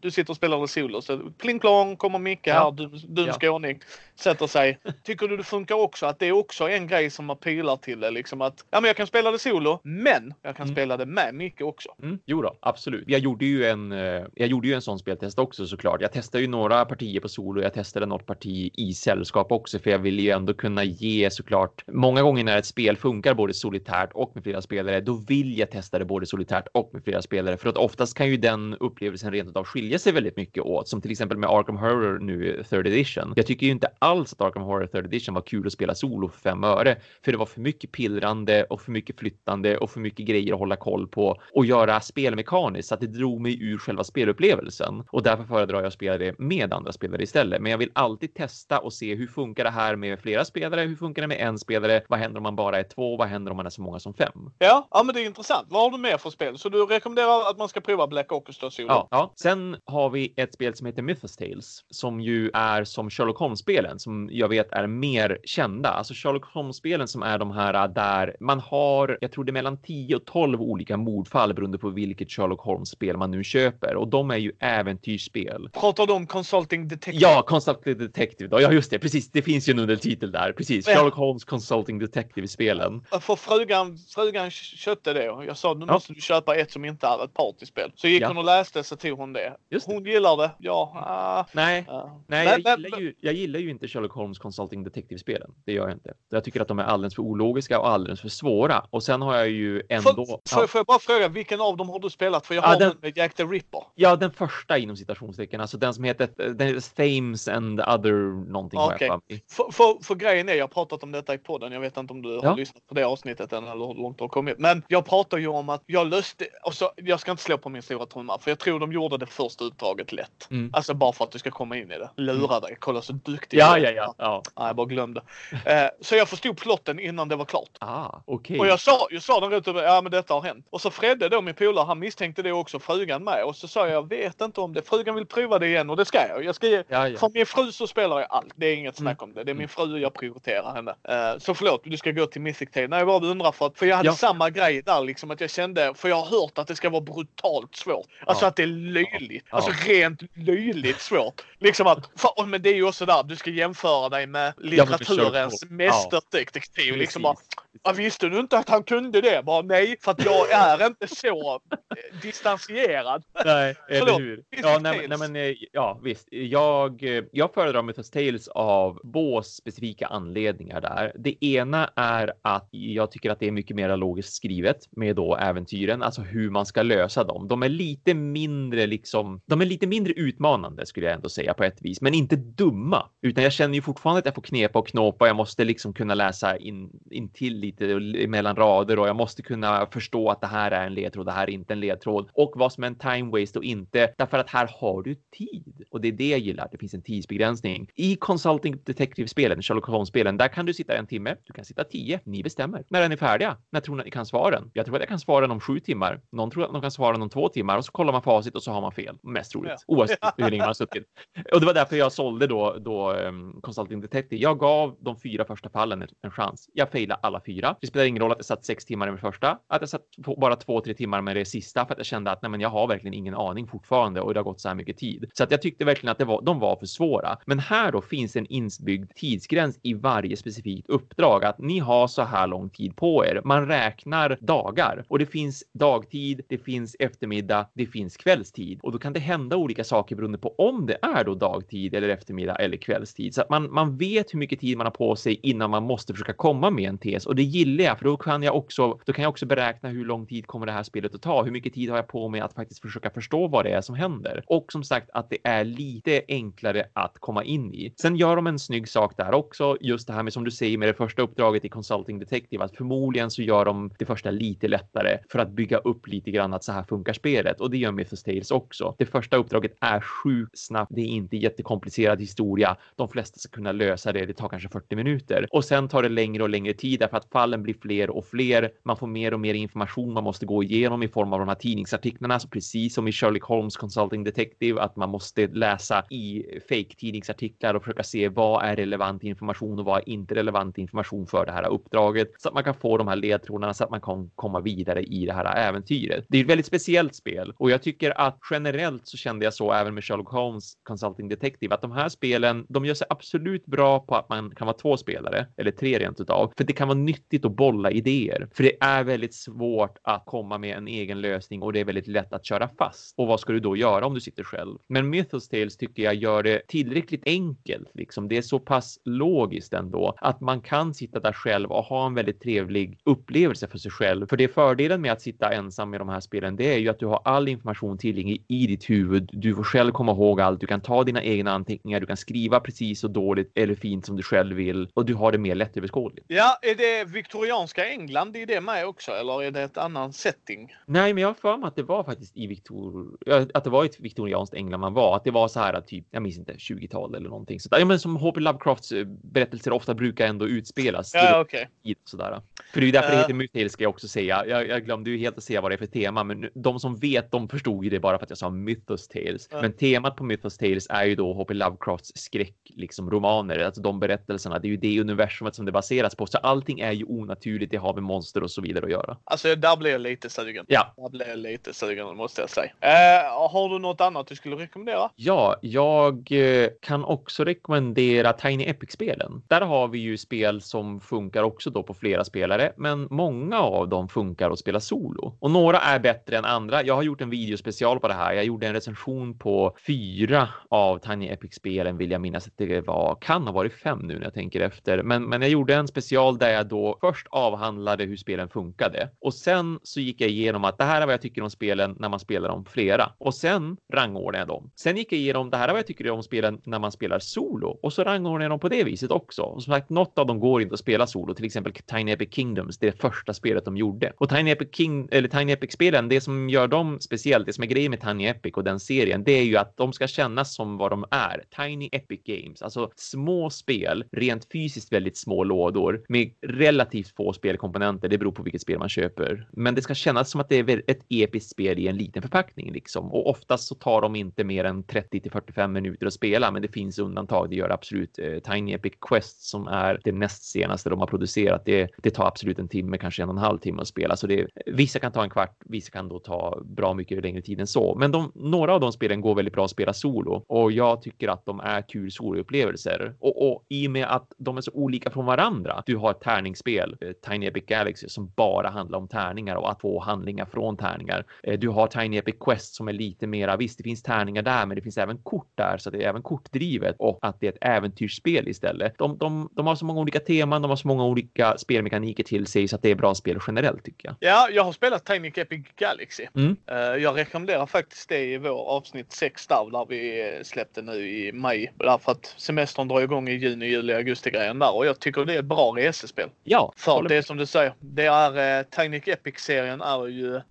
du 0.00 0.10
sitter 0.10 0.30
och 0.30 0.36
spelar 0.36 0.60
det 0.60 0.68
solo? 0.68 1.02
Så 1.02 1.18
pling 1.38 1.58
plong 1.58 1.96
kommer 1.96 2.18
Micke 2.18 2.46
ja. 2.46 2.54
här, 2.54 2.70
du, 2.70 2.86
du 3.08 3.26
ja. 3.26 3.32
skåning, 3.32 3.80
sätter 4.20 4.46
sig. 4.46 4.78
Tycker 5.04 5.28
du 5.28 5.36
det 5.36 5.44
funkar 5.44 5.74
också? 5.74 6.06
Att 6.06 6.18
det 6.18 6.26
är 6.26 6.32
också 6.32 6.68
en 6.68 6.86
grej 6.86 7.10
som 7.10 7.26
man 7.26 7.36
pilar 7.36 7.76
till 7.76 8.00
det 8.00 8.10
liksom 8.10 8.40
att 8.40 8.64
ja, 8.70 8.80
men 8.80 8.88
jag 8.88 8.96
kan 8.96 9.06
spela 9.06 9.30
det 9.30 9.38
solo, 9.38 9.80
men 9.82 10.34
jag 10.42 10.56
kan 10.56 10.64
mm. 10.64 10.74
spela 10.74 10.96
det 10.96 11.06
med 11.06 11.34
Micke 11.34 11.60
också. 11.60 11.88
Mm. 12.02 12.18
Jo 12.26 12.42
då, 12.42 12.56
absolut. 12.60 13.04
Jag 13.06 13.20
gjorde 13.20 13.44
ju 13.44 13.64
en, 13.64 13.92
eh, 13.92 14.22
jag 14.34 14.48
gjorde 14.48 14.68
ju 14.68 14.74
en 14.74 14.82
sån 14.82 14.98
speltest 14.98 15.38
också 15.38 15.66
såklart. 15.66 16.00
Jag 16.00 16.12
testade 16.12 16.42
ju 16.42 16.48
några 16.48 16.84
partier 16.84 17.20
på 17.20 17.28
solo. 17.28 17.62
Jag 17.62 17.74
testade 17.74 18.06
något 18.06 18.26
parti 18.26 18.70
i 18.74 18.94
sällskap 18.94 19.52
också, 19.52 19.78
för 19.78 19.90
jag 19.90 19.98
vill 19.98 20.20
ju 20.20 20.30
ändå 20.30 20.54
kunna 20.58 20.84
ge 20.84 21.30
såklart. 21.30 21.84
Många 21.92 22.22
gånger 22.22 22.44
när 22.44 22.58
ett 22.58 22.66
spel 22.66 22.96
funkar 22.96 23.34
både 23.34 23.54
solitärt 23.54 24.10
och 24.14 24.30
med 24.34 24.44
flera 24.44 24.62
spelare, 24.62 25.00
då 25.00 25.14
vill 25.28 25.58
jag 25.58 25.70
testa 25.70 25.98
det 25.98 26.04
både 26.04 26.26
solitärt 26.26 26.66
och 26.74 26.90
med 26.92 27.04
flera 27.04 27.22
spelare, 27.22 27.56
för 27.56 27.68
att 27.68 27.76
oftast 27.76 28.14
kan 28.14 28.28
ju 28.28 28.36
den 28.36 28.74
upplevelsen 28.74 29.32
rent 29.32 29.56
av 29.56 29.64
skilja 29.64 29.98
sig 29.98 30.12
väldigt 30.12 30.36
mycket 30.36 30.62
åt, 30.62 30.88
som 30.88 31.00
till 31.00 31.10
exempel 31.10 31.38
med 31.38 31.50
Arkham 31.50 31.76
Horror 31.76 32.18
nu 32.18 32.64
third 32.70 32.86
edition. 32.86 33.32
Jag 33.36 33.46
tycker 33.46 33.66
ju 33.66 33.72
inte 33.72 33.88
alls 33.98 34.32
att 34.32 34.40
Arkham 34.40 34.62
Horror 34.62 34.86
third 34.86 35.04
edition 35.04 35.34
var 35.34 35.42
kul 35.42 35.66
att 35.66 35.72
spela 35.72 35.94
solo 35.94 36.28
för 36.28 36.40
fem 36.40 36.64
öre, 36.64 36.96
för 37.24 37.32
det 37.32 37.38
var 37.38 37.46
för 37.46 37.60
mycket 37.60 37.92
pillrande 37.92 38.64
och 38.64 38.80
för 38.80 38.92
mycket 38.92 39.18
flyttande 39.18 39.78
och 39.78 39.90
för 39.90 40.00
mycket 40.00 40.26
grejer 40.26 40.52
att 40.52 40.58
hålla 40.58 40.76
koll 40.76 41.08
på 41.08 41.40
och 41.54 41.66
göra 41.66 42.00
spelmekaniskt 42.00 42.88
så 42.88 42.94
att 42.94 43.00
det 43.00 43.06
drog 43.06 43.40
mig 43.40 43.62
ur 43.62 43.78
själva 43.78 44.04
spelupplevelsen 44.04 45.04
och 45.08 45.22
därför 45.22 45.44
föredrar 45.44 45.78
jag 45.78 45.86
att 45.86 45.92
spela 45.92 46.18
det 46.18 46.38
med 46.38 46.72
andra 46.72 46.92
spelare 46.92 47.22
istället. 47.22 47.62
Men 47.62 47.70
jag 47.70 47.78
vill 47.78 47.90
alltid 47.92 48.34
testa 48.34 48.78
och 48.78 48.92
se 48.92 49.14
hur 49.14 49.26
funkar 49.26 49.64
det 49.64 49.70
här 49.70 49.96
med 49.96 50.20
flera 50.20 50.44
spelare? 50.48 50.80
Hur 50.80 50.96
funkar 50.96 51.22
det 51.22 51.28
med 51.28 51.40
en 51.40 51.58
spelare? 51.58 52.02
Vad 52.08 52.18
händer 52.18 52.38
om 52.38 52.42
man 52.42 52.56
bara 52.56 52.78
är 52.78 52.82
två? 52.82 53.16
Vad 53.16 53.28
händer 53.28 53.50
om 53.50 53.56
man 53.56 53.66
är 53.66 53.70
så 53.70 53.82
många 53.82 54.00
som 54.00 54.14
fem? 54.14 54.50
Ja, 54.58 54.88
ja 54.90 55.02
men 55.02 55.14
det 55.14 55.22
är 55.22 55.26
intressant. 55.26 55.66
Vad 55.70 55.82
har 55.82 55.90
du 55.90 55.98
mer 55.98 56.16
för 56.16 56.30
spel? 56.30 56.58
Så 56.58 56.68
du 56.68 56.86
rekommenderar 56.86 57.50
att 57.50 57.58
man 57.58 57.68
ska 57.68 57.80
prova 57.80 58.06
Black 58.06 58.32
Orchestra 58.32 58.70
Solo? 58.70 58.88
Ja, 58.88 59.08
ja. 59.10 59.32
Sen 59.36 59.76
har 59.84 60.10
vi 60.10 60.34
ett 60.36 60.54
spel 60.54 60.74
som 60.74 60.86
heter 60.86 61.02
Mythos 61.02 61.36
Tales 61.36 61.84
som 61.90 62.20
ju 62.20 62.50
är 62.54 62.84
som 62.84 63.10
Sherlock 63.10 63.38
Holmes-spelen 63.38 63.98
som 63.98 64.28
jag 64.32 64.48
vet 64.48 64.72
är 64.72 64.86
mer 64.86 65.38
kända. 65.44 65.88
Alltså 65.88 66.14
Sherlock 66.14 66.44
Holmes-spelen 66.44 67.08
som 67.08 67.22
är 67.22 67.38
de 67.38 67.50
här 67.50 67.88
där 67.88 68.36
man 68.40 68.60
har, 68.60 69.18
jag 69.20 69.32
tror 69.32 69.44
det 69.44 69.50
är 69.50 69.52
mellan 69.52 69.82
10 69.82 70.16
och 70.16 70.24
12 70.24 70.60
olika 70.60 70.96
mordfall 70.96 71.54
beroende 71.54 71.78
på 71.78 71.90
vilket 71.90 72.30
Sherlock 72.30 72.60
Holmes-spel 72.60 73.16
man 73.16 73.30
nu 73.30 73.44
köper 73.44 73.96
och 73.96 74.08
de 74.08 74.30
är 74.30 74.36
ju 74.36 74.52
äventyrsspel. 74.58 75.68
Pratar 75.72 76.06
du 76.06 76.12
om 76.12 76.26
Consulting 76.26 76.88
Detective? 76.88 77.22
Ja, 77.22 77.42
Consulting 77.46 77.98
Detective. 77.98 78.50
Då. 78.50 78.60
Ja, 78.60 78.72
just 78.72 78.90
det. 78.90 78.98
Precis. 78.98 79.30
Det 79.30 79.42
finns 79.42 79.68
ju 79.68 79.72
en 79.72 79.78
undertitel 79.78 80.32
där. 80.32 80.37
Precis. 80.56 80.88
Ja. 80.88 80.94
Sherlock 80.94 81.14
Holmes 81.14 81.44
Consulting 81.44 81.98
Detective-spelen. 81.98 83.04
För 83.20 83.36
frugan, 83.36 83.98
frugan 84.14 84.50
köpte 84.50 85.12
det 85.12 85.30
och 85.30 85.44
jag 85.44 85.56
sa 85.56 85.74
nu 85.74 85.84
ja. 85.88 85.92
måste 85.92 86.12
du 86.12 86.20
köpa 86.20 86.56
ett 86.56 86.72
som 86.72 86.84
inte 86.84 87.06
är 87.06 87.24
ett 87.24 87.34
partyspel. 87.34 87.92
Så 87.94 88.08
gick 88.08 88.22
ja. 88.22 88.28
hon 88.28 88.38
och 88.38 88.44
läste 88.44 88.84
så 88.84 88.96
tog 88.96 89.18
hon 89.18 89.32
det. 89.32 89.56
Just 89.70 89.86
hon 89.86 90.02
det. 90.02 90.10
gillar 90.10 90.36
det. 90.36 90.50
Ja. 90.58 91.46
Uh, 91.46 91.54
nej, 91.56 91.86
uh. 91.90 92.20
nej 92.26 92.46
jag, 92.46 92.62
men, 92.64 92.80
gillar 92.80 92.98
ju, 92.98 93.14
jag 93.20 93.34
gillar 93.34 93.60
ju 93.60 93.70
inte 93.70 93.88
Sherlock 93.88 94.12
Holmes 94.12 94.38
Consulting 94.38 94.84
Detective-spelen. 94.84 95.50
Det 95.64 95.72
gör 95.72 95.88
jag 95.88 95.96
inte. 95.96 96.14
Jag 96.30 96.44
tycker 96.44 96.60
att 96.60 96.68
de 96.68 96.78
är 96.78 96.84
alldeles 96.84 97.14
för 97.14 97.22
ologiska 97.22 97.80
och 97.80 97.88
alldeles 97.88 98.20
för 98.20 98.28
svåra. 98.28 98.84
Och 98.90 99.02
sen 99.02 99.22
har 99.22 99.36
jag 99.36 99.48
ju 99.48 99.82
ändå... 99.88 100.14
Får, 100.14 100.40
får, 100.48 100.66
får 100.66 100.78
jag 100.78 100.86
bara 100.86 100.98
fråga, 100.98 101.28
vilken 101.28 101.60
av 101.60 101.76
dem 101.76 101.88
har 101.88 101.98
du 101.98 102.10
spelat? 102.10 102.46
För 102.46 102.54
jag 102.54 102.62
har 102.62 102.78
den 102.78 102.96
med 103.02 103.16
Jack 103.16 103.34
the 103.34 103.44
Ripper. 103.44 103.82
Ja, 103.94 104.16
den 104.16 104.30
första 104.30 104.78
inom 104.78 104.96
citationstecken. 104.96 105.60
Alltså 105.60 105.78
den 105.78 105.94
som 105.94 106.04
heter, 106.04 106.28
den 106.36 106.68
heter 106.68 106.94
Thames 106.94 107.48
and 107.48 107.80
other 107.80 108.50
någonting. 108.50 108.80
Okay. 108.80 109.08
För, 109.50 109.72
för, 109.72 110.04
för, 110.04 110.14
grejen 110.30 110.48
är, 110.48 110.54
jag 110.54 110.62
har 110.62 110.68
pratat 110.68 111.02
om 111.02 111.12
detta 111.12 111.34
i 111.34 111.38
podden. 111.38 111.72
Jag 111.72 111.80
vet 111.80 111.96
inte 111.96 112.12
om 112.12 112.22
du 112.22 112.34
ja. 112.42 112.48
har 112.48 112.56
lyssnat 112.56 112.86
på 112.86 112.94
det 112.94 113.04
avsnittet 113.04 113.52
än 113.52 113.64
eller 113.64 113.86
hur 113.86 113.94
långt 113.94 114.18
det 114.18 114.24
har 114.24 114.28
kommit. 114.28 114.58
Men 114.58 114.82
jag 114.88 115.06
pratar 115.06 115.38
ju 115.38 115.48
om 115.48 115.68
att 115.68 115.82
jag 115.86 116.06
löste, 116.06 116.46
och 116.64 116.74
så, 116.74 116.92
jag 116.96 117.20
ska 117.20 117.30
inte 117.30 117.42
slå 117.42 117.58
på 117.58 117.68
min 117.68 117.82
stora 117.82 118.06
trumma, 118.06 118.38
för 118.38 118.50
jag 118.50 118.58
tror 118.58 118.80
de 118.80 118.92
gjorde 118.92 119.18
det 119.18 119.26
första 119.26 119.64
uttaget 119.64 120.12
lätt. 120.12 120.48
Mm. 120.50 120.70
Alltså 120.72 120.94
bara 120.94 121.12
för 121.12 121.24
att 121.24 121.30
du 121.30 121.38
ska 121.38 121.50
komma 121.50 121.76
in 121.76 121.92
i 121.92 121.98
det. 121.98 122.10
Lura 122.16 122.56
mm. 122.56 122.60
dig, 122.60 122.76
kolla 122.80 123.02
så 123.02 123.12
duktig 123.12 123.58
ja, 123.58 123.78
ja, 123.78 123.90
ja, 123.90 124.14
ja. 124.18 124.42
Nej, 124.56 124.66
jag 124.66 124.76
bara 124.76 124.86
glömde. 124.86 125.22
eh, 125.66 125.86
så 126.00 126.16
jag 126.16 126.28
förstod 126.28 126.56
plotten 126.56 126.98
innan 126.98 127.28
det 127.28 127.36
var 127.36 127.44
klart. 127.44 127.70
Ah, 127.78 128.20
okay. 128.26 128.58
Och 128.58 128.66
jag 128.66 128.80
sa, 128.80 129.06
jag 129.10 129.22
sa 129.22 129.40
den 129.40 129.50
rätt 129.50 129.66
ja 129.66 130.00
men 130.02 130.12
detta 130.12 130.34
har 130.34 130.42
hänt. 130.42 130.66
Och 130.70 130.80
så 130.80 130.90
Fredde 130.90 131.28
då, 131.28 131.40
min 131.42 131.54
polare, 131.54 131.84
han 131.84 131.98
misstänkte 131.98 132.42
det 132.42 132.52
också, 132.52 132.78
frugan 132.78 133.24
med. 133.24 133.44
Och 133.44 133.56
så 133.56 133.68
sa 133.68 133.80
jag, 133.80 133.90
jag 133.96 134.08
vet 134.08 134.40
inte 134.40 134.60
om 134.60 134.74
det. 134.74 134.82
Frugan 134.82 135.14
vill 135.14 135.26
prova 135.26 135.58
det 135.58 135.66
igen 135.66 135.90
och 135.90 135.96
det 135.96 136.04
ska 136.04 136.28
jag. 136.28 136.44
Jag 136.44 136.54
ska 136.54 136.66
ge, 136.66 136.84
ja, 136.88 137.08
ja. 137.08 137.18
För 137.18 137.30
min 137.34 137.46
fru 137.46 137.72
så 137.72 137.86
spelar 137.86 138.20
jag 138.20 138.26
allt. 138.30 138.52
Det 138.56 138.66
är 138.66 138.76
inget 138.76 138.96
snack 138.96 139.22
mm. 139.22 139.30
om 139.30 139.34
det. 139.34 139.44
Det 139.44 139.50
är 139.50 139.54
min 139.54 139.68
fru, 139.68 139.98
jag 139.98 140.14
prioriterar 140.18 140.74
henne. 140.74 140.90
Uh, 140.90 141.38
så 141.38 141.54
förlåt, 141.54 141.82
du 141.84 141.96
ska 141.96 142.10
gå 142.10 142.26
till 142.26 142.40
Mythic 142.40 142.70
Tale. 142.70 142.88
Nej, 142.88 142.98
jag 142.98 143.08
bara 143.08 143.26
undrar 143.26 143.52
för 143.52 143.66
att, 143.66 143.78
för 143.78 143.86
jag 143.86 143.96
hade 143.96 144.08
ja. 144.08 144.14
samma 144.14 144.50
grej 144.50 144.82
där 144.82 145.00
liksom 145.00 145.30
att 145.30 145.40
jag 145.40 145.50
kände, 145.50 145.94
för 145.94 146.08
jag 146.08 146.16
har 146.16 146.40
hört 146.40 146.58
att 146.58 146.66
det 146.66 146.76
ska 146.76 146.90
vara 146.90 147.00
brutalt 147.00 147.76
svårt. 147.76 148.06
Alltså 148.26 148.46
att 148.46 148.56
det 148.56 148.62
är 148.62 148.66
löjligt. 148.66 149.46
Alltså 149.50 149.72
rent 149.86 150.20
löjligt 150.34 151.00
svårt. 151.00 151.44
Liksom 151.58 151.86
att, 151.86 152.10
för, 152.16 152.46
men 152.46 152.62
det 152.62 152.70
är 152.70 152.74
ju 152.74 152.84
också 152.84 153.06
där, 153.06 153.22
du 153.22 153.36
ska 153.36 153.50
jämföra 153.50 154.08
dig 154.08 154.26
med 154.26 154.52
litteraturens 154.58 155.64
mästerdetektiv. 155.70 156.96
Liksom 156.96 157.22
bara, 157.22 157.36
Ja, 157.82 157.92
visste 157.92 158.28
du 158.28 158.38
inte 158.38 158.58
att 158.58 158.68
han 158.68 158.82
kunde 158.82 159.20
det? 159.20 159.42
Bara, 159.44 159.62
nej, 159.62 159.96
för 160.00 160.10
att 160.10 160.24
jag 160.24 160.50
är 160.50 160.86
inte 160.86 161.08
så 161.08 161.60
eh, 161.70 162.20
distanserad. 162.22 163.24
Nej, 163.44 163.76
eller 163.88 164.18
hur? 164.18 164.42
Ja, 164.50 164.78
nej, 164.78 165.08
nej, 165.08 165.18
men, 165.18 165.36
eh, 165.36 165.54
ja, 165.72 166.00
visst. 166.02 166.28
Jag, 166.30 167.02
eh, 167.02 167.24
jag 167.32 167.54
föredrar 167.54 167.82
Mythos 167.82 168.10
Tales 168.10 168.48
av 168.48 169.00
två 169.12 169.42
specifika 169.42 170.07
anledningar 170.08 170.80
där. 170.80 171.12
Det 171.18 171.44
ena 171.44 171.90
är 171.96 172.32
att 172.42 172.68
jag 172.70 173.10
tycker 173.10 173.30
att 173.30 173.40
det 173.40 173.46
är 173.46 173.52
mycket 173.52 173.76
mer 173.76 173.96
logiskt 173.96 174.34
skrivet 174.34 174.88
med 174.90 175.16
då 175.16 175.36
äventyren, 175.36 176.02
alltså 176.02 176.22
hur 176.22 176.50
man 176.50 176.66
ska 176.66 176.82
lösa 176.82 177.24
dem. 177.24 177.48
De 177.48 177.62
är 177.62 177.68
lite 177.68 178.14
mindre 178.14 178.86
liksom, 178.86 179.40
de 179.46 179.60
är 179.60 179.66
lite 179.66 179.86
mindre 179.86 180.12
utmanande 180.12 180.86
skulle 180.86 181.06
jag 181.06 181.14
ändå 181.14 181.28
säga 181.28 181.54
på 181.54 181.64
ett 181.64 181.82
vis, 181.82 182.00
men 182.00 182.14
inte 182.14 182.36
dumma, 182.36 183.08
utan 183.22 183.44
jag 183.44 183.52
känner 183.52 183.74
ju 183.74 183.82
fortfarande 183.82 184.18
att 184.18 184.24
jag 184.24 184.34
får 184.34 184.42
knepa 184.42 184.78
och 184.78 184.88
knåpa. 184.88 185.26
Jag 185.26 185.36
måste 185.36 185.64
liksom 185.64 185.92
kunna 185.94 186.14
läsa 186.14 186.56
in, 186.56 186.90
in 187.10 187.28
till 187.32 187.58
lite 187.58 188.00
mellan 188.28 188.56
rader 188.56 188.98
och 188.98 189.08
jag 189.08 189.16
måste 189.16 189.42
kunna 189.42 189.86
förstå 189.86 190.30
att 190.30 190.40
det 190.40 190.46
här 190.46 190.70
är 190.70 190.86
en 190.86 190.94
ledtråd, 190.94 191.26
det 191.26 191.32
här 191.32 191.46
är 191.46 191.50
inte 191.50 191.72
en 191.72 191.80
ledtråd 191.80 192.28
och 192.32 192.52
vad 192.54 192.72
som 192.72 192.84
är 192.84 192.88
en 192.88 192.98
time 192.98 193.40
waste 193.40 193.58
och 193.58 193.64
inte. 193.64 194.14
Därför 194.18 194.38
att 194.38 194.50
här 194.50 194.70
har 194.80 195.02
du 195.02 195.14
tid 195.14 195.84
och 195.90 196.00
det 196.00 196.08
är 196.08 196.12
det 196.12 196.28
jag 196.28 196.40
gillar. 196.40 196.68
Det 196.72 196.78
finns 196.78 196.94
en 196.94 197.02
tidsbegränsning 197.02 197.90
i 197.94 198.16
Consulting 198.16 198.76
Detective-spelen, 198.84 199.62
Sherlock 199.62 199.86
Holmes-spelen, 199.98 200.36
där 200.36 200.48
kan 200.48 200.66
du 200.66 200.74
sitta 200.74 200.96
en 200.96 201.06
timme, 201.06 201.36
du 201.44 201.52
kan 201.52 201.64
sitta 201.64 201.84
tio, 201.84 202.20
ni 202.24 202.42
bestämmer. 202.42 202.84
När 202.90 203.02
är 203.02 203.08
ni 203.08 203.16
färdiga? 203.16 203.56
När 203.70 203.80
tror 203.80 203.96
ni 203.96 204.00
att 204.00 204.04
ni 204.04 204.10
kan 204.10 204.26
svara 204.26 204.50
den? 204.50 204.70
Jag 204.74 204.86
tror 204.86 204.96
att 204.96 205.00
jag 205.00 205.08
kan 205.08 205.18
svara 205.18 205.40
den 205.40 205.50
om 205.50 205.60
sju 205.60 205.80
timmar. 205.80 206.20
Någon 206.32 206.50
tror 206.50 206.64
att 206.64 206.72
de 206.72 206.82
kan 206.82 206.90
svara 206.90 207.12
den 207.12 207.22
om 207.22 207.30
två 207.30 207.48
timmar 207.48 207.78
och 207.78 207.84
så 207.84 207.92
kollar 207.92 208.12
man 208.12 208.22
facit 208.22 208.54
och 208.54 208.62
så 208.62 208.70
har 208.70 208.80
man 208.80 208.92
fel. 208.92 209.18
Mest 209.22 209.52
troligt, 209.52 209.72
ja. 209.86 209.94
oavsett 209.94 210.18
hur 210.36 210.44
länge 210.44 210.58
man 210.58 210.66
har 210.66 210.74
suttit. 210.74 211.04
Och 211.52 211.60
det 211.60 211.66
var 211.66 211.74
därför 211.74 211.96
jag 211.96 212.12
sålde 212.12 212.46
då, 212.46 212.76
då 212.80 213.12
um, 213.12 213.60
Consulting 213.60 214.00
Detective. 214.00 214.42
Jag 214.42 214.58
gav 214.58 214.96
de 215.00 215.16
fyra 215.16 215.44
första 215.44 215.70
fallen 215.70 216.06
en 216.22 216.30
chans. 216.30 216.70
Jag 216.72 216.90
failade 216.90 217.20
alla 217.22 217.40
fyra. 217.46 217.76
Det 217.80 217.86
spelar 217.86 218.06
ingen 218.06 218.22
roll 218.22 218.32
att 218.32 218.38
jag 218.38 218.44
satt 218.44 218.64
sex 218.64 218.84
timmar 218.84 219.10
med 219.10 219.20
första, 219.20 219.58
att 219.68 219.80
jag 219.80 219.88
satt 219.88 220.02
bara 220.36 220.56
två, 220.56 220.80
tre 220.80 220.94
timmar 220.94 221.20
med 221.20 221.36
det 221.36 221.44
sista 221.44 221.86
för 221.86 221.92
att 221.92 221.98
jag 221.98 222.06
kände 222.06 222.30
att 222.30 222.42
nej, 222.42 222.50
men 222.50 222.60
jag 222.60 222.68
har 222.68 222.86
verkligen 222.86 223.14
ingen 223.14 223.34
aning 223.34 223.66
fortfarande 223.66 224.20
och 224.20 224.34
det 224.34 224.40
har 224.40 224.44
gått 224.44 224.60
så 224.60 224.68
här 224.68 224.74
mycket 224.74 224.96
tid. 224.96 225.30
Så 225.34 225.44
att 225.44 225.50
jag 225.50 225.62
tyckte 225.62 225.84
verkligen 225.84 226.12
att 226.12 226.18
det 226.18 226.24
var, 226.24 226.42
de 226.42 226.58
var 226.58 226.76
för 226.76 226.86
svåra. 226.86 227.38
Men 227.46 227.58
här 227.58 227.92
då 227.92 228.00
finns 228.00 228.36
en 228.36 228.46
inbyggd 228.46 229.12
tidsgräns 229.14 229.78
i 229.88 229.94
varje 229.94 230.36
specifikt 230.36 230.88
uppdrag 230.88 231.44
att 231.44 231.58
ni 231.58 231.78
har 231.78 232.06
så 232.06 232.22
här 232.22 232.46
lång 232.46 232.70
tid 232.70 232.96
på 232.96 233.26
er. 233.26 233.40
Man 233.44 233.66
räknar 233.66 234.38
dagar 234.40 235.04
och 235.08 235.18
det 235.18 235.26
finns 235.26 235.64
dagtid, 235.72 236.40
det 236.48 236.58
finns 236.58 236.96
eftermiddag, 236.98 237.66
det 237.74 237.86
finns 237.86 238.16
kvällstid 238.16 238.80
och 238.82 238.92
då 238.92 238.98
kan 238.98 239.12
det 239.12 239.20
hända 239.20 239.56
olika 239.56 239.84
saker 239.84 240.16
beroende 240.16 240.38
på 240.38 240.54
om 240.58 240.86
det 240.86 240.98
är 241.02 241.24
då 241.24 241.34
dagtid 241.34 241.94
eller 241.94 242.08
eftermiddag 242.08 242.54
eller 242.54 242.76
kvällstid 242.76 243.34
så 243.34 243.42
att 243.42 243.50
man, 243.50 243.72
man 243.72 243.96
vet 243.96 244.34
hur 244.34 244.38
mycket 244.38 244.60
tid 244.60 244.76
man 244.76 244.86
har 244.86 244.90
på 244.90 245.16
sig 245.16 245.40
innan 245.42 245.70
man 245.70 245.82
måste 245.82 246.12
försöka 246.12 246.32
komma 246.32 246.70
med 246.70 246.88
en 246.88 246.98
tes 246.98 247.26
och 247.26 247.34
det 247.34 247.42
gillar 247.42 247.84
jag 247.84 247.98
för 247.98 248.04
då 248.04 248.16
kan 248.16 248.42
jag 248.42 248.56
också, 248.56 248.98
då 249.04 249.12
kan 249.12 249.22
jag 249.22 249.30
också 249.30 249.46
beräkna 249.46 249.88
hur 249.88 250.04
lång 250.04 250.26
tid 250.26 250.46
kommer 250.46 250.66
det 250.66 250.72
här 250.72 250.82
spelet 250.82 251.14
att 251.14 251.22
ta? 251.22 251.42
Hur 251.42 251.50
mycket 251.50 251.74
tid 251.74 251.90
har 251.90 251.96
jag 251.96 252.08
på 252.08 252.28
mig 252.28 252.40
att 252.40 252.54
faktiskt 252.54 252.80
försöka 252.80 253.10
förstå 253.10 253.48
vad 253.48 253.64
det 253.64 253.70
är 253.70 253.80
som 253.80 253.94
händer? 253.94 254.44
Och 254.46 254.72
som 254.72 254.84
sagt 254.84 255.10
att 255.12 255.30
det 255.30 255.38
är 255.44 255.64
lite 255.64 256.22
enklare 256.28 256.86
att 256.92 257.18
komma 257.18 257.44
in 257.44 257.74
i. 257.74 257.94
Sen 258.00 258.16
gör 258.16 258.36
de 258.36 258.46
en 258.46 258.58
snygg 258.58 258.88
sak 258.88 259.16
där 259.16 259.34
också, 259.34 259.76
just 259.80 260.06
det 260.06 260.12
här 260.12 260.22
med 260.22 260.32
som 260.32 260.44
du 260.44 260.50
säger 260.50 260.78
med 260.78 260.88
det 260.88 260.94
första 260.94 261.22
uppdraget 261.22 261.64
i 261.64 261.68
Consulting 261.68 262.18
Detective, 262.18 262.64
att 262.64 262.76
förmodligen 262.76 263.30
så 263.30 263.42
gör 263.42 263.64
de 263.64 263.90
det 263.98 264.04
första 264.04 264.30
lite 264.30 264.68
lättare 264.68 265.18
för 265.30 265.38
att 265.38 265.50
bygga 265.50 265.78
upp 265.78 266.06
lite 266.06 266.30
grann 266.30 266.54
att 266.54 266.64
så 266.64 266.72
här 266.72 266.82
funkar 266.82 267.12
spelet 267.12 267.60
och 267.60 267.70
det 267.70 267.78
gör 267.78 267.92
Mythos 267.92 268.22
Tales 268.22 268.50
också. 268.50 268.94
Det 268.98 269.06
första 269.06 269.36
uppdraget 269.36 269.76
är 269.80 270.00
sjukt 270.00 270.58
snabbt. 270.58 270.92
Det 270.94 271.00
är 271.00 271.06
inte 271.06 271.36
jättekomplicerad 271.36 272.20
historia. 272.20 272.76
De 272.96 273.08
flesta 273.08 273.38
ska 273.38 273.50
kunna 273.50 273.72
lösa 273.72 274.12
det. 274.12 274.26
Det 274.26 274.32
tar 274.32 274.48
kanske 274.48 274.68
40 274.68 274.96
minuter 274.96 275.46
och 275.50 275.64
sen 275.64 275.88
tar 275.88 276.02
det 276.02 276.08
längre 276.08 276.42
och 276.42 276.48
längre 276.48 276.72
tid 276.74 277.00
därför 277.00 277.16
att 277.16 277.28
fallen 277.32 277.62
blir 277.62 277.74
fler 277.82 278.10
och 278.10 278.26
fler. 278.26 278.70
Man 278.84 278.96
får 278.96 279.06
mer 279.06 279.34
och 279.34 279.40
mer 279.40 279.54
information 279.54 280.12
man 280.12 280.24
måste 280.24 280.46
gå 280.46 280.62
igenom 280.62 281.02
i 281.02 281.08
form 281.08 281.32
av 281.32 281.38
de 281.38 281.48
här 281.48 281.54
tidningsartiklarna, 281.54 282.40
så 282.40 282.48
precis 282.48 282.94
som 282.94 283.08
i 283.08 283.12
Sherlock 283.12 283.42
Holmes 283.42 283.76
Consulting 283.76 284.24
Detective, 284.24 284.80
att 284.80 284.96
man 284.96 285.10
måste 285.10 285.46
läsa 285.46 286.04
i 286.10 286.44
fake 286.68 286.94
tidningsartiklar 286.98 287.74
och 287.74 287.82
försöka 287.82 288.02
se 288.02 288.28
vad 288.28 288.64
är 288.64 288.76
relevant 288.76 289.22
information 289.22 289.57
och 289.62 289.84
vad 289.84 289.98
är 289.98 290.08
inte 290.08 290.34
relevant 290.34 290.78
information 290.78 291.26
för 291.26 291.46
det 291.46 291.52
här 291.52 291.68
uppdraget 291.68 292.30
så 292.38 292.48
att 292.48 292.54
man 292.54 292.64
kan 292.64 292.74
få 292.74 292.98
de 292.98 293.08
här 293.08 293.16
ledtrådarna 293.16 293.74
så 293.74 293.84
att 293.84 293.90
man 293.90 294.00
kan 294.00 294.30
komma 294.34 294.60
vidare 294.60 295.02
i 295.02 295.26
det 295.26 295.32
här 295.32 295.56
äventyret. 295.56 296.24
Det 296.28 296.38
är 296.38 296.42
ett 296.42 296.50
väldigt 296.50 296.66
speciellt 296.66 297.14
spel 297.14 297.52
och 297.56 297.70
jag 297.70 297.82
tycker 297.82 298.20
att 298.20 298.38
generellt 298.50 299.08
så 299.08 299.16
kände 299.16 299.44
jag 299.44 299.54
så 299.54 299.72
även 299.72 299.94
med 299.94 300.04
Sherlock 300.04 300.28
Holmes 300.28 300.74
Consulting 300.82 301.28
Detective 301.28 301.74
att 301.74 301.82
de 301.82 301.92
här 301.92 302.08
spelen, 302.08 302.66
de 302.68 302.84
gör 302.84 302.94
sig 302.94 303.06
absolut 303.10 303.66
bra 303.66 304.00
på 304.00 304.14
att 304.14 304.28
man 304.28 304.54
kan 304.54 304.66
vara 304.66 304.76
två 304.76 304.96
spelare 304.96 305.46
eller 305.56 305.70
tre 305.70 305.98
rent 305.98 306.20
utav, 306.20 306.52
för 306.56 306.64
det 306.64 306.72
kan 306.72 306.88
vara 306.88 306.98
nyttigt 306.98 307.44
att 307.44 307.56
bolla 307.56 307.90
idéer, 307.90 308.48
för 308.54 308.62
det 308.62 308.76
är 308.80 309.04
väldigt 309.04 309.34
svårt 309.34 309.98
att 310.02 310.22
komma 310.26 310.58
med 310.58 310.76
en 310.76 310.88
egen 310.88 311.20
lösning 311.20 311.62
och 311.62 311.72
det 311.72 311.80
är 311.80 311.84
väldigt 311.84 312.06
lätt 312.06 312.32
att 312.32 312.46
köra 312.46 312.68
fast. 312.78 313.14
Och 313.18 313.26
vad 313.26 313.40
ska 313.40 313.52
du 313.52 313.60
då 313.60 313.76
göra 313.76 314.06
om 314.06 314.14
du 314.14 314.20
sitter 314.20 314.44
själv? 314.44 314.78
Men 314.88 315.10
Mythos 315.10 315.48
Tales 315.48 315.76
tycker 315.76 316.02
jag 316.02 316.14
gör 316.14 316.42
det 316.42 316.66
tillräckligt 316.68 317.22
enkelt, 317.26 317.90
liksom. 317.94 318.28
Det 318.28 318.36
är 318.36 318.42
så 318.42 318.58
pass 318.58 319.00
låg 319.04 319.47
logiskt 319.48 319.72
ändå 319.72 320.14
att 320.20 320.40
man 320.40 320.60
kan 320.60 320.94
sitta 320.94 321.20
där 321.20 321.32
själv 321.32 321.72
och 321.72 321.84
ha 321.84 322.06
en 322.06 322.14
väldigt 322.14 322.40
trevlig 322.40 322.98
upplevelse 323.04 323.68
för 323.68 323.78
sig 323.78 323.90
själv. 323.90 324.26
För 324.26 324.36
det 324.36 324.44
är 324.44 324.48
fördelen 324.48 325.00
med 325.00 325.12
att 325.12 325.22
sitta 325.22 325.52
ensam 325.52 325.90
med 325.90 326.00
de 326.00 326.08
här 326.08 326.20
spelen, 326.20 326.56
det 326.56 326.74
är 326.74 326.78
ju 326.78 326.88
att 326.88 326.98
du 326.98 327.06
har 327.06 327.22
all 327.24 327.48
information 327.48 327.98
tillgänglig 327.98 328.44
i 328.48 328.66
ditt 328.66 328.90
huvud. 328.90 329.30
Du 329.32 329.54
får 329.54 329.62
själv 329.62 329.92
komma 329.92 330.12
ihåg 330.12 330.40
allt. 330.40 330.60
Du 330.60 330.66
kan 330.66 330.80
ta 330.80 331.04
dina 331.04 331.22
egna 331.22 331.52
anteckningar. 331.52 332.00
Du 332.00 332.06
kan 332.06 332.16
skriva 332.16 332.60
precis 332.60 333.00
så 333.00 333.08
dåligt 333.08 333.52
eller 333.54 333.74
fint 333.74 334.06
som 334.06 334.16
du 334.16 334.22
själv 334.22 334.56
vill 334.56 334.88
och 334.94 335.04
du 335.04 335.14
har 335.14 335.32
det 335.32 335.38
mer 335.38 335.54
lättöverskådligt. 335.54 336.26
Ja, 336.28 336.58
är 336.62 336.74
det 336.74 337.04
viktorianska 337.04 337.88
England 337.88 338.36
i 338.36 338.44
det 338.44 338.60
med 338.60 338.86
också 338.86 339.12
eller 339.12 339.42
är 339.42 339.50
det 339.50 339.62
ett 339.62 339.78
annan 339.78 340.12
setting? 340.12 340.74
Nej, 340.86 341.14
men 341.14 341.22
jag 341.22 341.28
har 341.28 341.34
för 341.34 341.56
mig 341.56 341.68
att 341.68 341.76
det 341.76 341.82
var 341.82 342.04
faktiskt 342.04 342.36
i 342.36 342.46
Victor, 342.46 343.16
att 343.54 343.64
det 343.64 343.70
var 343.70 343.84
ett 343.84 344.00
viktorianskt 344.00 344.54
England 344.54 344.80
man 344.80 344.94
var, 344.94 345.16
att 345.16 345.24
det 345.24 345.30
var 345.30 345.48
så 345.48 345.60
här 345.60 345.80
typ, 345.80 346.06
jag 346.10 346.22
minns 346.22 346.38
inte, 346.38 346.52
20-tal 346.52 347.14
eller 347.14 347.28
någonting. 347.28 347.60
Så, 347.60 347.68
ja, 347.70 347.84
men 347.84 347.98
som 348.00 348.16
H.P. 348.16 348.40
Lovecrafts 348.40 348.92
eh, 348.92 349.06
berättelser 349.38 349.72
ofta 349.72 349.94
brukar 349.94 350.26
ändå 350.26 350.48
utspelas. 350.48 351.14
Ja. 351.14 351.40
Okay. 351.40 351.64
Sådär. 352.04 352.40
För 352.72 352.80
det 352.80 352.88
är 352.88 352.92
därför 352.92 353.08
uh, 353.08 353.14
det 353.14 353.20
heter 353.20 353.34
Mythales 353.34 353.72
ska 353.72 353.82
jag 353.82 353.90
också 353.90 354.08
säga. 354.08 354.46
Jag, 354.46 354.68
jag 354.68 354.84
glömde 354.84 355.10
ju 355.10 355.18
helt 355.18 355.38
att 355.38 355.44
säga 355.44 355.60
vad 355.60 355.70
det 355.70 355.74
är 355.74 355.78
för 355.78 355.86
tema, 355.86 356.24
men 356.24 356.48
de 356.54 356.80
som 356.80 356.96
vet, 356.96 357.30
de 357.30 357.48
förstod 357.48 357.84
ju 357.84 357.90
det 357.90 358.00
bara 358.00 358.18
för 358.18 358.24
att 358.24 358.30
jag 358.30 358.38
sa 358.38 358.50
Mythos 358.50 359.08
Tales. 359.08 359.48
Uh. 359.52 359.60
Men 359.60 359.72
temat 359.72 360.16
på 360.16 360.24
Mythos 360.24 360.58
Tales 360.58 360.86
är 360.90 361.04
ju 361.04 361.14
då 361.14 361.32
H.P. 361.32 361.54
Lovecrafts 361.54 362.12
skräck, 362.14 362.56
liksom 362.64 363.10
romaner, 363.10 363.58
alltså 363.58 363.82
de 363.82 364.00
berättelserna. 364.00 364.58
Det 364.58 364.68
är 364.68 364.70
ju 364.70 364.76
det 364.76 365.00
universumet 365.00 365.54
som 365.54 365.64
det 365.64 365.72
baseras 365.72 366.14
på, 366.14 366.26
så 366.26 366.38
allting 366.38 366.80
är 366.80 366.92
ju 366.92 367.04
onaturligt. 367.04 367.70
Det 367.70 367.76
har 367.76 367.94
med 367.94 368.02
monster 368.02 368.42
och 368.42 368.50
så 368.50 368.60
vidare 368.60 368.84
att 368.84 368.90
göra. 368.90 369.16
Alltså, 369.24 369.54
där 369.54 369.76
blir 369.76 369.90
jag 369.90 370.00
lite 370.00 370.30
sugen. 370.30 370.64
Ja. 370.68 370.94
Där 370.96 371.08
blir 371.08 371.28
jag 371.28 371.38
lite 371.38 371.74
sugen, 371.74 372.16
måste 372.16 372.40
jag 372.40 372.50
säga. 372.50 372.66
Uh, 372.66 373.50
har 373.50 373.68
du 373.68 373.78
något 373.78 374.00
annat 374.00 374.26
du 374.26 374.36
skulle 374.36 374.56
rekommendera? 374.56 375.10
Ja, 375.16 375.56
jag 375.60 376.32
uh, 376.32 376.68
kan 376.80 377.04
också 377.04 377.44
rekommendera 377.44 378.32
Tiny 378.32 378.64
Epic-spelen. 378.64 379.27
Där 379.48 379.60
har 379.60 379.88
vi 379.88 379.98
ju 379.98 380.16
spel 380.16 380.60
som 380.60 381.00
funkar 381.00 381.42
också 381.42 381.70
då 381.70 381.82
på 381.82 381.94
flera 381.94 382.24
spelare, 382.24 382.72
men 382.76 383.08
många 383.10 383.58
av 383.60 383.88
dem 383.88 384.08
funkar 384.08 384.50
att 384.50 384.58
spela 384.58 384.80
solo 384.80 385.36
och 385.40 385.50
några 385.50 385.78
är 385.78 385.98
bättre 385.98 386.38
än 386.38 386.44
andra. 386.44 386.84
Jag 386.84 386.94
har 386.94 387.02
gjort 387.02 387.20
en 387.20 387.30
videospecial 387.30 388.00
på 388.00 388.08
det 388.08 388.14
här. 388.14 388.32
Jag 388.32 388.44
gjorde 388.44 388.66
en 388.66 388.72
recension 388.72 389.38
på 389.38 389.76
fyra 389.86 390.48
av 390.68 390.98
Tiny 390.98 391.28
Epic-spelen 391.28 391.96
vill 391.96 392.10
jag 392.10 392.20
minnas 392.20 392.46
att 392.46 392.58
det 392.58 392.80
var. 392.80 393.18
Kan 393.20 393.42
ha 393.42 393.52
varit 393.52 393.72
fem 393.72 393.98
nu 393.98 394.14
när 394.14 394.24
jag 394.24 394.34
tänker 394.34 394.60
efter, 394.60 395.02
men, 395.02 395.24
men 395.24 395.42
jag 395.42 395.50
gjorde 395.50 395.74
en 395.74 395.88
special 395.88 396.38
där 396.38 396.50
jag 396.50 396.68
då 396.68 396.98
först 397.00 397.26
avhandlade 397.30 398.04
hur 398.04 398.16
spelen 398.16 398.48
funkade 398.48 399.10
och 399.20 399.34
sen 399.34 399.78
så 399.82 400.00
gick 400.00 400.20
jag 400.20 400.30
igenom 400.30 400.64
att 400.64 400.78
det 400.78 400.84
här 400.84 401.02
är 401.02 401.06
vad 401.06 401.12
jag 401.12 401.22
tycker 401.22 401.42
om 401.42 401.50
spelen 401.50 401.96
när 401.98 402.08
man 402.08 402.20
spelar 402.20 402.48
om 402.48 402.64
flera 402.64 403.12
och 403.18 403.34
sen 403.34 403.76
rangordnade 403.92 404.38
jag 404.38 404.48
dem. 404.48 404.70
Sen 404.76 404.96
gick 404.96 405.12
jag 405.12 405.20
igenom 405.20 405.50
det 405.50 405.56
här 405.56 405.68
är 405.68 405.72
vad 405.72 405.78
jag 405.78 405.86
tycker 405.86 406.10
om 406.10 406.22
spelen 406.22 406.60
när 406.64 406.78
man 406.78 406.92
spelar 406.92 407.18
solo 407.18 407.78
och 407.82 407.92
så 407.92 408.04
rangordnade 408.04 408.44
jag 408.44 408.50
dem 408.50 408.60
på 408.60 408.68
det 408.68 408.84
viset 408.84 409.10
också. 409.18 409.42
Och 409.42 409.62
som 409.62 409.72
sagt, 409.72 409.90
något 409.90 410.18
av 410.18 410.26
dem 410.26 410.40
går 410.40 410.62
inte 410.62 410.74
att 410.74 410.80
spela 410.80 411.06
solo, 411.06 411.34
till 411.34 411.44
exempel 411.44 411.72
Tiny 411.72 412.12
Epic 412.12 412.34
Kingdoms, 412.34 412.78
det 412.78 413.00
första 413.00 413.34
spelet 413.34 413.64
de 413.64 413.76
gjorde. 413.76 414.12
Och 414.16 414.28
Tiny 414.28 414.50
Epic 414.50 414.68
King 414.72 415.08
eller 415.10 415.28
Tiny 415.28 415.52
Epic 415.52 415.72
spelen, 415.72 416.08
det 416.08 416.20
som 416.20 416.48
gör 416.48 416.68
dem 416.68 417.00
speciellt, 417.00 417.46
det 417.46 417.52
som 417.52 417.64
är 417.64 417.68
grejen 417.68 417.90
med 417.90 418.00
Tiny 418.00 418.26
Epic 418.26 418.54
och 418.54 418.64
den 418.64 418.80
serien, 418.80 419.24
det 419.24 419.32
är 419.32 419.44
ju 419.44 419.56
att 419.56 419.76
de 419.76 419.92
ska 419.92 420.06
kännas 420.06 420.54
som 420.54 420.76
vad 420.76 420.90
de 420.90 421.04
är. 421.10 421.44
Tiny 421.56 421.88
Epic 421.92 422.20
Games, 422.24 422.62
alltså 422.62 422.90
små 422.96 423.50
spel, 423.50 424.04
rent 424.12 424.46
fysiskt 424.52 424.92
väldigt 424.92 425.16
små 425.16 425.44
lådor 425.44 426.04
med 426.08 426.30
relativt 426.46 427.16
få 427.16 427.32
spelkomponenter. 427.32 428.08
Det 428.08 428.18
beror 428.18 428.32
på 428.32 428.42
vilket 428.42 428.62
spel 428.62 428.78
man 428.78 428.88
köper, 428.88 429.48
men 429.52 429.74
det 429.74 429.82
ska 429.82 429.94
kännas 429.94 430.30
som 430.30 430.40
att 430.40 430.48
det 430.48 430.56
är 430.56 430.82
ett 430.86 431.04
episkt 431.08 431.50
spel 431.50 431.78
i 431.78 431.88
en 431.88 431.96
liten 431.96 432.22
förpackning 432.22 432.72
liksom. 432.72 433.12
Och 433.12 433.30
oftast 433.30 433.68
så 433.68 433.74
tar 433.74 434.00
de 434.00 434.16
inte 434.16 434.44
mer 434.44 434.64
än 434.64 434.82
30 434.82 435.20
till 435.20 435.30
45 435.30 435.72
minuter 435.72 436.06
att 436.06 436.12
spela, 436.12 436.50
men 436.50 436.62
det 436.62 436.68
finns 436.68 436.98
undantag. 436.98 437.50
Det 437.50 437.56
gör 437.56 437.70
absolut 437.70 438.18
eh, 438.18 438.38
Tiny 438.38 438.72
Epic 438.72 438.92
Quest 439.08 439.42
som 439.42 439.66
är 439.66 440.00
det 440.04 440.12
näst 440.12 440.44
senaste 440.44 440.90
de 440.90 441.00
har 441.00 441.06
producerat. 441.06 441.62
Det, 441.64 441.90
det 442.02 442.10
tar 442.10 442.26
absolut 442.26 442.58
en 442.58 442.68
timme, 442.68 442.98
kanske 442.98 443.22
en 443.22 443.28
och 443.28 443.34
en 443.34 443.42
halv 443.42 443.58
timme 443.58 443.82
att 443.82 443.88
spela, 443.88 444.16
så 444.16 444.26
det, 444.26 444.46
vissa 444.66 444.98
kan 444.98 445.12
ta 445.12 445.22
en 445.22 445.30
kvart, 445.30 445.56
vissa 445.64 445.90
kan 445.90 446.08
då 446.08 446.18
ta 446.18 446.62
bra 446.64 446.94
mycket 446.94 447.22
längre 447.22 447.42
tid 447.42 447.60
än 447.60 447.66
så. 447.66 447.94
Men 447.94 448.12
de, 448.12 448.32
några 448.34 448.74
av 448.74 448.80
de 448.80 448.92
spelen 448.92 449.20
går 449.20 449.34
väldigt 449.34 449.54
bra 449.54 449.64
att 449.64 449.70
spela 449.70 449.92
solo 449.92 450.44
och 450.48 450.72
jag 450.72 451.02
tycker 451.02 451.28
att 451.28 451.44
de 451.44 451.60
är 451.60 451.82
kul 451.82 452.10
soloupplevelser. 452.10 453.14
Och, 453.20 453.50
och 453.52 453.64
i 453.68 453.86
och 453.86 453.90
med 453.90 454.06
att 454.06 454.32
de 454.38 454.56
är 454.56 454.60
så 454.60 454.70
olika 454.72 455.10
från 455.10 455.26
varandra. 455.26 455.82
Du 455.86 455.96
har 455.96 456.10
ett 456.10 456.20
tärningsspel, 456.20 456.96
eh, 457.00 457.12
Tiny 457.12 457.46
Epic 457.46 457.64
Galaxy, 457.66 458.08
som 458.08 458.32
bara 458.36 458.68
handlar 458.68 458.98
om 458.98 459.08
tärningar 459.08 459.56
och 459.56 459.70
att 459.70 459.80
få 459.80 460.00
handlingar 460.00 460.44
från 460.46 460.76
tärningar. 460.76 461.24
Eh, 461.42 461.58
du 461.58 461.68
har 461.68 461.86
Tiny 461.86 462.16
Epic 462.16 462.34
Quest 462.40 462.74
som 462.74 462.88
är 462.88 462.92
lite 462.92 463.26
mera, 463.26 463.56
visst 463.56 463.78
det 463.78 463.84
finns 463.84 464.02
tärningar 464.02 464.42
där, 464.42 464.66
men 464.66 464.74
det 464.74 464.82
finns 464.82 464.98
även 464.98 465.18
kort 465.18 465.52
där, 465.54 465.78
så 465.78 465.90
det 465.90 466.04
är 466.04 466.08
även 466.08 466.22
kortdrivet 466.22 466.96
och 466.98 467.18
att 467.22 467.40
det 467.40 467.46
är 467.46 467.52
ett 467.52 467.58
äventyrsspel 467.60 468.48
istället. 468.48 468.97
De, 468.98 469.18
de, 469.18 469.48
de 469.52 469.66
har 469.66 469.74
så 469.74 469.84
många 469.84 470.00
olika 470.00 470.20
teman, 470.20 470.62
de 470.62 470.68
har 470.68 470.76
så 470.76 470.88
många 470.88 471.04
olika 471.04 471.58
spelmekaniker 471.58 472.24
till 472.24 472.46
sig 472.46 472.68
så 472.68 472.76
att 472.76 472.82
det 472.82 472.90
är 472.90 472.94
bra 472.94 473.14
spel 473.14 473.38
generellt 473.46 473.84
tycker 473.84 474.08
jag. 474.08 474.16
Ja, 474.20 474.48
jag 474.52 474.64
har 474.64 474.72
spelat 474.72 475.04
Tiny 475.04 475.32
Epic 475.36 475.66
Galaxy. 475.76 476.26
Mm. 476.34 476.56
Uh, 476.70 476.76
jag 476.76 477.16
rekommenderar 477.16 477.66
faktiskt 477.66 478.08
det 478.08 478.24
i 478.24 478.38
vår 478.38 478.68
avsnitt 478.68 479.12
6 479.12 479.46
där, 479.46 479.70
där 479.70 479.86
vi 479.88 480.32
släppte 480.44 480.82
nu 480.82 481.08
i 481.08 481.32
maj. 481.32 481.72
Därför 481.76 482.12
att 482.12 482.34
semestern 482.36 482.88
drar 482.88 483.00
igång 483.00 483.28
i 483.28 483.32
juni, 483.32 483.66
juli, 483.66 483.94
augusti 483.94 484.30
grejen 484.30 484.58
där 484.58 484.74
och 484.74 484.86
jag 484.86 485.00
tycker 485.00 485.24
det 485.24 485.34
är 485.34 485.38
ett 485.38 485.44
bra 485.44 485.74
resespel. 485.76 486.28
Ja. 486.44 486.72
För 486.76 487.08
det 487.08 487.16
är 487.16 487.22
som 487.22 487.36
du 487.36 487.46
säger, 487.46 487.72
det 487.80 488.06
är 488.06 488.60
uh, 488.60 488.66
Tiny 488.70 489.00
Epic 489.06 489.38
serien 489.38 489.80
är 489.80 490.06
ju 490.06 490.34
uh, 490.34 490.42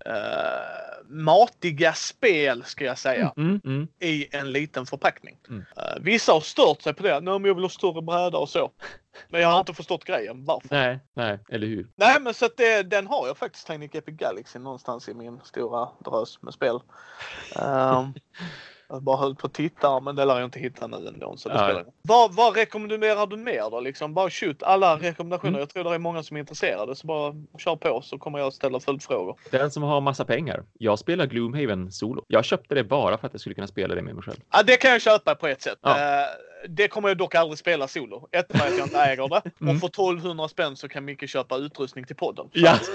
matiga 1.08 1.92
spel 1.92 2.64
ska 2.64 2.84
jag 2.84 2.98
säga. 2.98 3.32
Mm, 3.36 3.60
mm. 3.64 3.88
I 4.00 4.36
en 4.36 4.52
liten 4.52 4.86
förpackning. 4.86 5.36
Mm. 5.48 5.64
Eh, 5.76 6.00
vissa 6.00 6.32
har 6.32 6.40
stört 6.40 6.82
sig 6.82 6.94
på 6.94 7.02
det. 7.02 7.20
Nej 7.20 7.38
men 7.38 7.44
jag 7.44 7.54
vill 7.54 7.64
ha 7.64 7.68
större 7.68 8.02
bräda 8.02 8.38
och 8.38 8.48
så. 8.48 8.70
Men 9.28 9.40
jag 9.40 9.48
har 9.48 9.60
inte 9.60 9.74
förstått 9.74 10.04
grejen. 10.04 10.44
Varför? 10.44 10.68
Nej, 10.70 10.98
nej, 11.14 11.38
eller 11.48 11.66
hur? 11.66 11.86
Nej 11.96 12.20
men 12.20 12.34
så 12.34 12.46
att 12.46 12.56
det, 12.56 12.82
den 12.82 13.06
har 13.06 13.26
jag 13.26 13.38
faktiskt 13.38 13.66
Tiny 13.66 13.88
Epic 13.92 14.16
Galaxy 14.16 14.58
någonstans 14.58 15.08
i 15.08 15.14
min 15.14 15.40
stora 15.44 15.88
drös 16.04 16.42
med 16.42 16.54
spel. 16.54 16.80
Um, 17.56 18.14
jag 18.88 19.02
bara 19.02 19.16
höll 19.16 19.34
på 19.34 19.46
att 19.46 19.54
titta 19.54 20.00
men 20.00 20.16
det 20.16 20.24
lär 20.24 20.34
jag 20.34 20.44
inte 20.44 20.58
hitta 20.58 20.86
nu 20.86 20.96
ändå. 20.96 21.36
Så 21.36 21.48
det 21.48 21.54
spelar 21.54 21.84
vad, 22.02 22.34
vad 22.34 22.56
rekommenderar 22.56 23.26
du 23.26 23.36
mer 23.36 23.70
då? 23.70 23.80
Liksom 23.80 24.14
bara 24.14 24.30
shoot 24.30 24.62
alla 24.62 24.96
rekommendationer. 24.96 25.50
Mm. 25.50 25.60
Jag 25.60 25.68
tror 25.68 25.84
det 25.84 25.94
är 25.94 25.98
många 25.98 26.22
som 26.22 26.36
är 26.36 26.40
intresserade 26.40 26.96
så 26.96 27.06
bara 27.06 27.34
kör 27.58 27.76
på 27.76 28.02
så 28.02 28.18
kommer 28.18 28.38
jag 28.38 28.52
ställa 28.52 28.80
följdfrågor. 28.80 29.36
Den 29.50 29.70
som 29.70 29.82
har 29.82 30.00
massa 30.00 30.24
pengar. 30.24 30.64
Jag 30.78 30.98
spelar 30.98 31.26
Gloomhaven 31.26 31.92
solo. 31.92 32.24
Jag 32.28 32.44
köpte 32.44 32.74
det 32.74 32.84
bara 32.84 33.18
för 33.18 33.26
att 33.26 33.34
jag 33.34 33.40
skulle 33.40 33.54
kunna 33.54 33.66
spela 33.66 33.94
det 33.94 34.02
med 34.02 34.14
mig 34.14 34.24
själv. 34.24 34.38
Ja, 34.52 34.62
det 34.62 34.76
kan 34.76 34.90
jag 34.90 35.02
köpa 35.02 35.34
på 35.34 35.46
ett 35.46 35.62
sätt. 35.62 35.78
Ja. 35.82 35.90
Eh, 35.90 36.26
det 36.68 36.88
kommer 36.88 37.08
jag 37.08 37.18
dock 37.18 37.34
aldrig 37.34 37.58
spela 37.58 37.88
solo. 37.88 38.28
Ett 38.32 38.46
för 38.58 38.66
att 38.66 38.76
jag 38.78 38.86
inte 38.86 38.98
äger 39.00 39.28
det. 39.28 39.42
Mm. 39.60 39.74
Och 39.74 39.80
för 39.80 39.88
1200 39.88 40.48
spänn 40.48 40.76
så 40.76 40.88
kan 40.88 41.04
Micke 41.04 41.28
köpa 41.28 41.56
utrustning 41.56 42.04
till 42.06 42.16
podden. 42.16 42.46
Ja. 42.52 42.78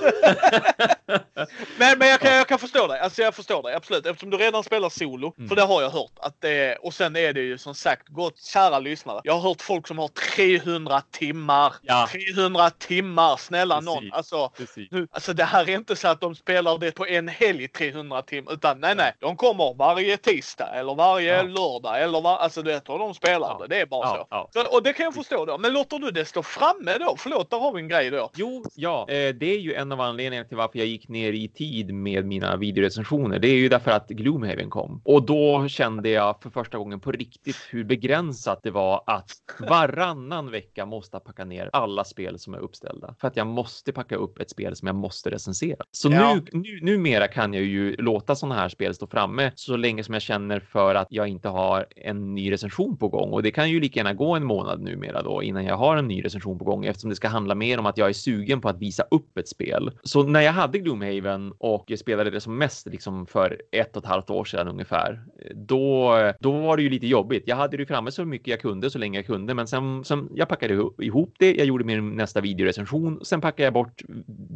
Men, 1.77 1.99
men 1.99 2.07
jag, 2.09 2.19
kan, 2.19 2.33
jag 2.35 2.47
kan 2.47 2.59
förstå 2.59 2.87
dig. 2.87 2.99
Alltså 2.99 3.21
jag 3.21 3.35
förstår 3.35 3.63
dig 3.63 3.73
absolut. 3.75 4.05
Eftersom 4.05 4.29
du 4.29 4.37
redan 4.37 4.63
spelar 4.63 4.89
solo. 4.89 5.33
Mm. 5.37 5.49
För 5.49 5.55
det 5.55 5.61
har 5.61 5.81
jag 5.81 5.89
hört. 5.89 6.11
Att 6.19 6.41
det, 6.41 6.49
är- 6.49 6.85
och 6.85 6.93
sen 6.93 7.15
är 7.15 7.33
det 7.33 7.41
ju 7.41 7.57
som 7.57 7.75
sagt 7.75 8.07
gott 8.09 8.37
kära 8.43 8.79
lyssnare. 8.79 9.21
Jag 9.23 9.33
har 9.33 9.41
hört 9.49 9.61
folk 9.61 9.87
som 9.87 9.97
har 9.99 10.07
300 10.07 11.01
timmar. 11.11 11.73
Ja. 11.81 12.09
300 12.11 12.69
timmar. 12.69 13.37
Snälla 13.37 13.75
Precis. 13.75 13.85
någon. 13.85 14.11
Alltså, 14.13 14.49
Precis. 14.49 14.91
nu, 14.91 15.07
alltså 15.11 15.33
det 15.33 15.43
här 15.43 15.69
är 15.69 15.75
inte 15.75 15.95
så 15.95 16.07
att 16.07 16.21
de 16.21 16.35
spelar 16.35 16.77
det 16.77 16.91
på 16.91 17.07
en 17.07 17.27
helg 17.27 17.67
300 17.67 18.21
timmar. 18.21 18.53
Utan 18.53 18.79
nej 18.79 18.95
nej. 18.95 19.13
De 19.19 19.37
kommer 19.37 19.73
varje 19.73 20.17
tisdag 20.17 20.69
eller 20.75 20.95
varje 20.95 21.35
Ja. 21.35 21.43
lördag. 21.43 22.01
Eller 22.01 22.21
var, 22.21 22.37
alltså 22.37 22.61
du 22.61 22.71
vet 22.71 22.89
hur 22.89 22.99
de 22.99 23.13
spelar 23.13 23.52
Ja. 23.59 23.67
det. 23.69 23.81
Är 23.81 23.85
bara 23.85 24.05
Ja, 24.07 24.15
så. 24.15 24.27
ja. 24.29 24.63
så. 24.63 24.75
Och 24.77 24.83
det 24.83 24.93
kan 24.93 25.03
jag 25.03 25.13
förstå 25.13 25.45
då. 25.45 25.57
Men 25.57 25.73
låter 25.73 25.99
du 25.99 26.11
det 26.11 26.25
stå 26.25 26.43
framme 26.43 26.97
då? 26.99 27.15
Förlåt, 27.17 27.49
där 27.49 27.57
har 27.59 27.73
vi 27.73 27.81
en 27.81 27.87
grej 27.87 28.09
då. 28.11 28.29
Jo, 28.35 28.63
ja, 28.75 29.01
eh, 29.09 29.35
det 29.35 29.45
är 29.55 29.59
ju 29.59 29.73
en 29.73 29.91
av 29.91 30.01
anledningarna 30.01 30.47
till 30.47 30.57
varför 30.57 30.79
jag 30.79 30.87
gick 30.87 31.07
ner 31.09 31.33
i 31.33 31.47
tid 31.47 31.93
med 31.93 32.25
mina 32.25 32.55
videorecensioner. 32.57 33.39
Det 33.39 33.47
är 33.47 33.55
ju 33.55 33.69
därför 33.69 33.91
att 33.91 34.07
Gloomhaven 34.09 34.69
kom. 34.69 35.01
Och 35.05 35.23
då 35.25 35.67
kände 35.67 36.09
jag 36.09 36.41
för 36.41 36.49
första 36.49 36.77
gången 36.77 36.99
på 36.99 37.11
riktigt 37.11 37.57
hur 37.69 37.83
begränsat 37.83 38.63
det 38.63 38.71
var 38.71 39.03
att 39.07 39.31
varannan 39.69 40.51
vecka 40.51 40.85
måste 40.85 41.19
packa 41.19 41.45
ner 41.45 41.69
alla 41.73 42.03
spel 42.03 42.39
som 42.39 42.53
är 42.53 42.57
uppställda. 42.59 43.15
För 43.21 43.27
att 43.27 43.37
jag 43.37 43.47
måste 43.47 43.91
packa 43.91 44.15
upp 44.15 44.39
ett 44.39 44.49
spel 44.49 44.75
som 44.75 44.85
jag 44.87 44.95
måste 44.95 45.31
recensera. 45.31 45.85
Så 45.91 46.11
Ja. 46.11 46.35
nu, 46.35 46.45
nu, 46.59 46.79
numera 46.81 47.27
kan 47.27 47.53
jag 47.53 47.63
ju 47.63 47.95
låta 47.95 48.35
sådana 48.35 48.55
här 48.55 48.69
spel 48.69 48.95
stå 48.95 49.07
framme 49.07 49.51
så 49.55 49.75
länge 49.77 50.03
som 50.03 50.13
jag 50.13 50.21
känner 50.21 50.59
för 50.59 50.95
att 50.95 51.07
jag 51.09 51.27
inte 51.27 51.49
har 51.49 51.85
en 51.95 52.35
ny 52.35 52.51
recension 52.51 52.97
på 52.97 53.07
gång. 53.07 53.29
Och 53.31 53.42
det 53.43 53.51
kan 53.51 53.69
ju 53.69 53.79
lika 53.79 53.99
gärna 53.99 54.13
gå 54.13 54.35
en 54.35 54.43
månad 54.43 54.81
numera 54.81 55.21
då 55.21 55.43
innan 55.43 55.65
jag 55.65 55.77
har 55.77 55.97
en 55.97 56.07
ny 56.07 56.25
recension 56.25 56.59
på 56.59 56.65
gång 56.65 56.85
eftersom 56.85 57.09
det 57.09 57.15
ska 57.15 57.27
handla 57.27 57.55
mer 57.55 57.79
om 57.79 57.85
att 57.85 57.97
jag 57.97 58.09
är 58.09 58.13
sugen 58.13 58.61
på 58.61 58.69
att 58.69 58.79
visa 58.79 59.03
upp 59.11 59.37
ett 59.37 59.47
spel. 59.47 59.91
Så 60.03 60.23
när 60.23 60.41
jag 60.41 60.53
hade 60.53 60.79
Gloomhaven 60.79 61.53
och 61.57 61.91
spelade 61.97 62.29
det 62.29 62.41
som 62.41 62.57
mest 62.57 62.87
liksom 62.87 63.25
för 63.25 63.61
ett 63.71 63.97
och 63.97 64.03
ett 64.03 64.09
halvt 64.09 64.29
år 64.29 64.45
sedan 64.45 64.67
ungefär, 64.67 65.23
då, 65.55 66.13
då 66.39 66.51
var 66.51 66.77
det 66.77 66.83
ju 66.83 66.89
lite 66.89 67.07
jobbigt. 67.07 67.43
Jag 67.45 67.55
hade 67.55 67.77
det 67.77 67.85
framme 67.85 68.11
så 68.11 68.25
mycket 68.25 68.47
jag 68.47 68.61
kunde 68.61 68.89
så 68.89 68.99
länge 68.99 69.17
jag 69.17 69.25
kunde, 69.25 69.53
men 69.53 69.67
sen, 69.67 70.03
sen 70.03 70.29
jag 70.35 70.49
packade 70.49 70.73
ihop- 70.73 71.35
det. 71.39 71.55
Jag 71.55 71.65
gjorde 71.67 71.83
min 71.83 72.09
nästa 72.09 72.41
videorecension. 72.41 73.19
Sen 73.23 73.41
packade 73.41 73.63
jag 73.63 73.73
bort 73.73 74.01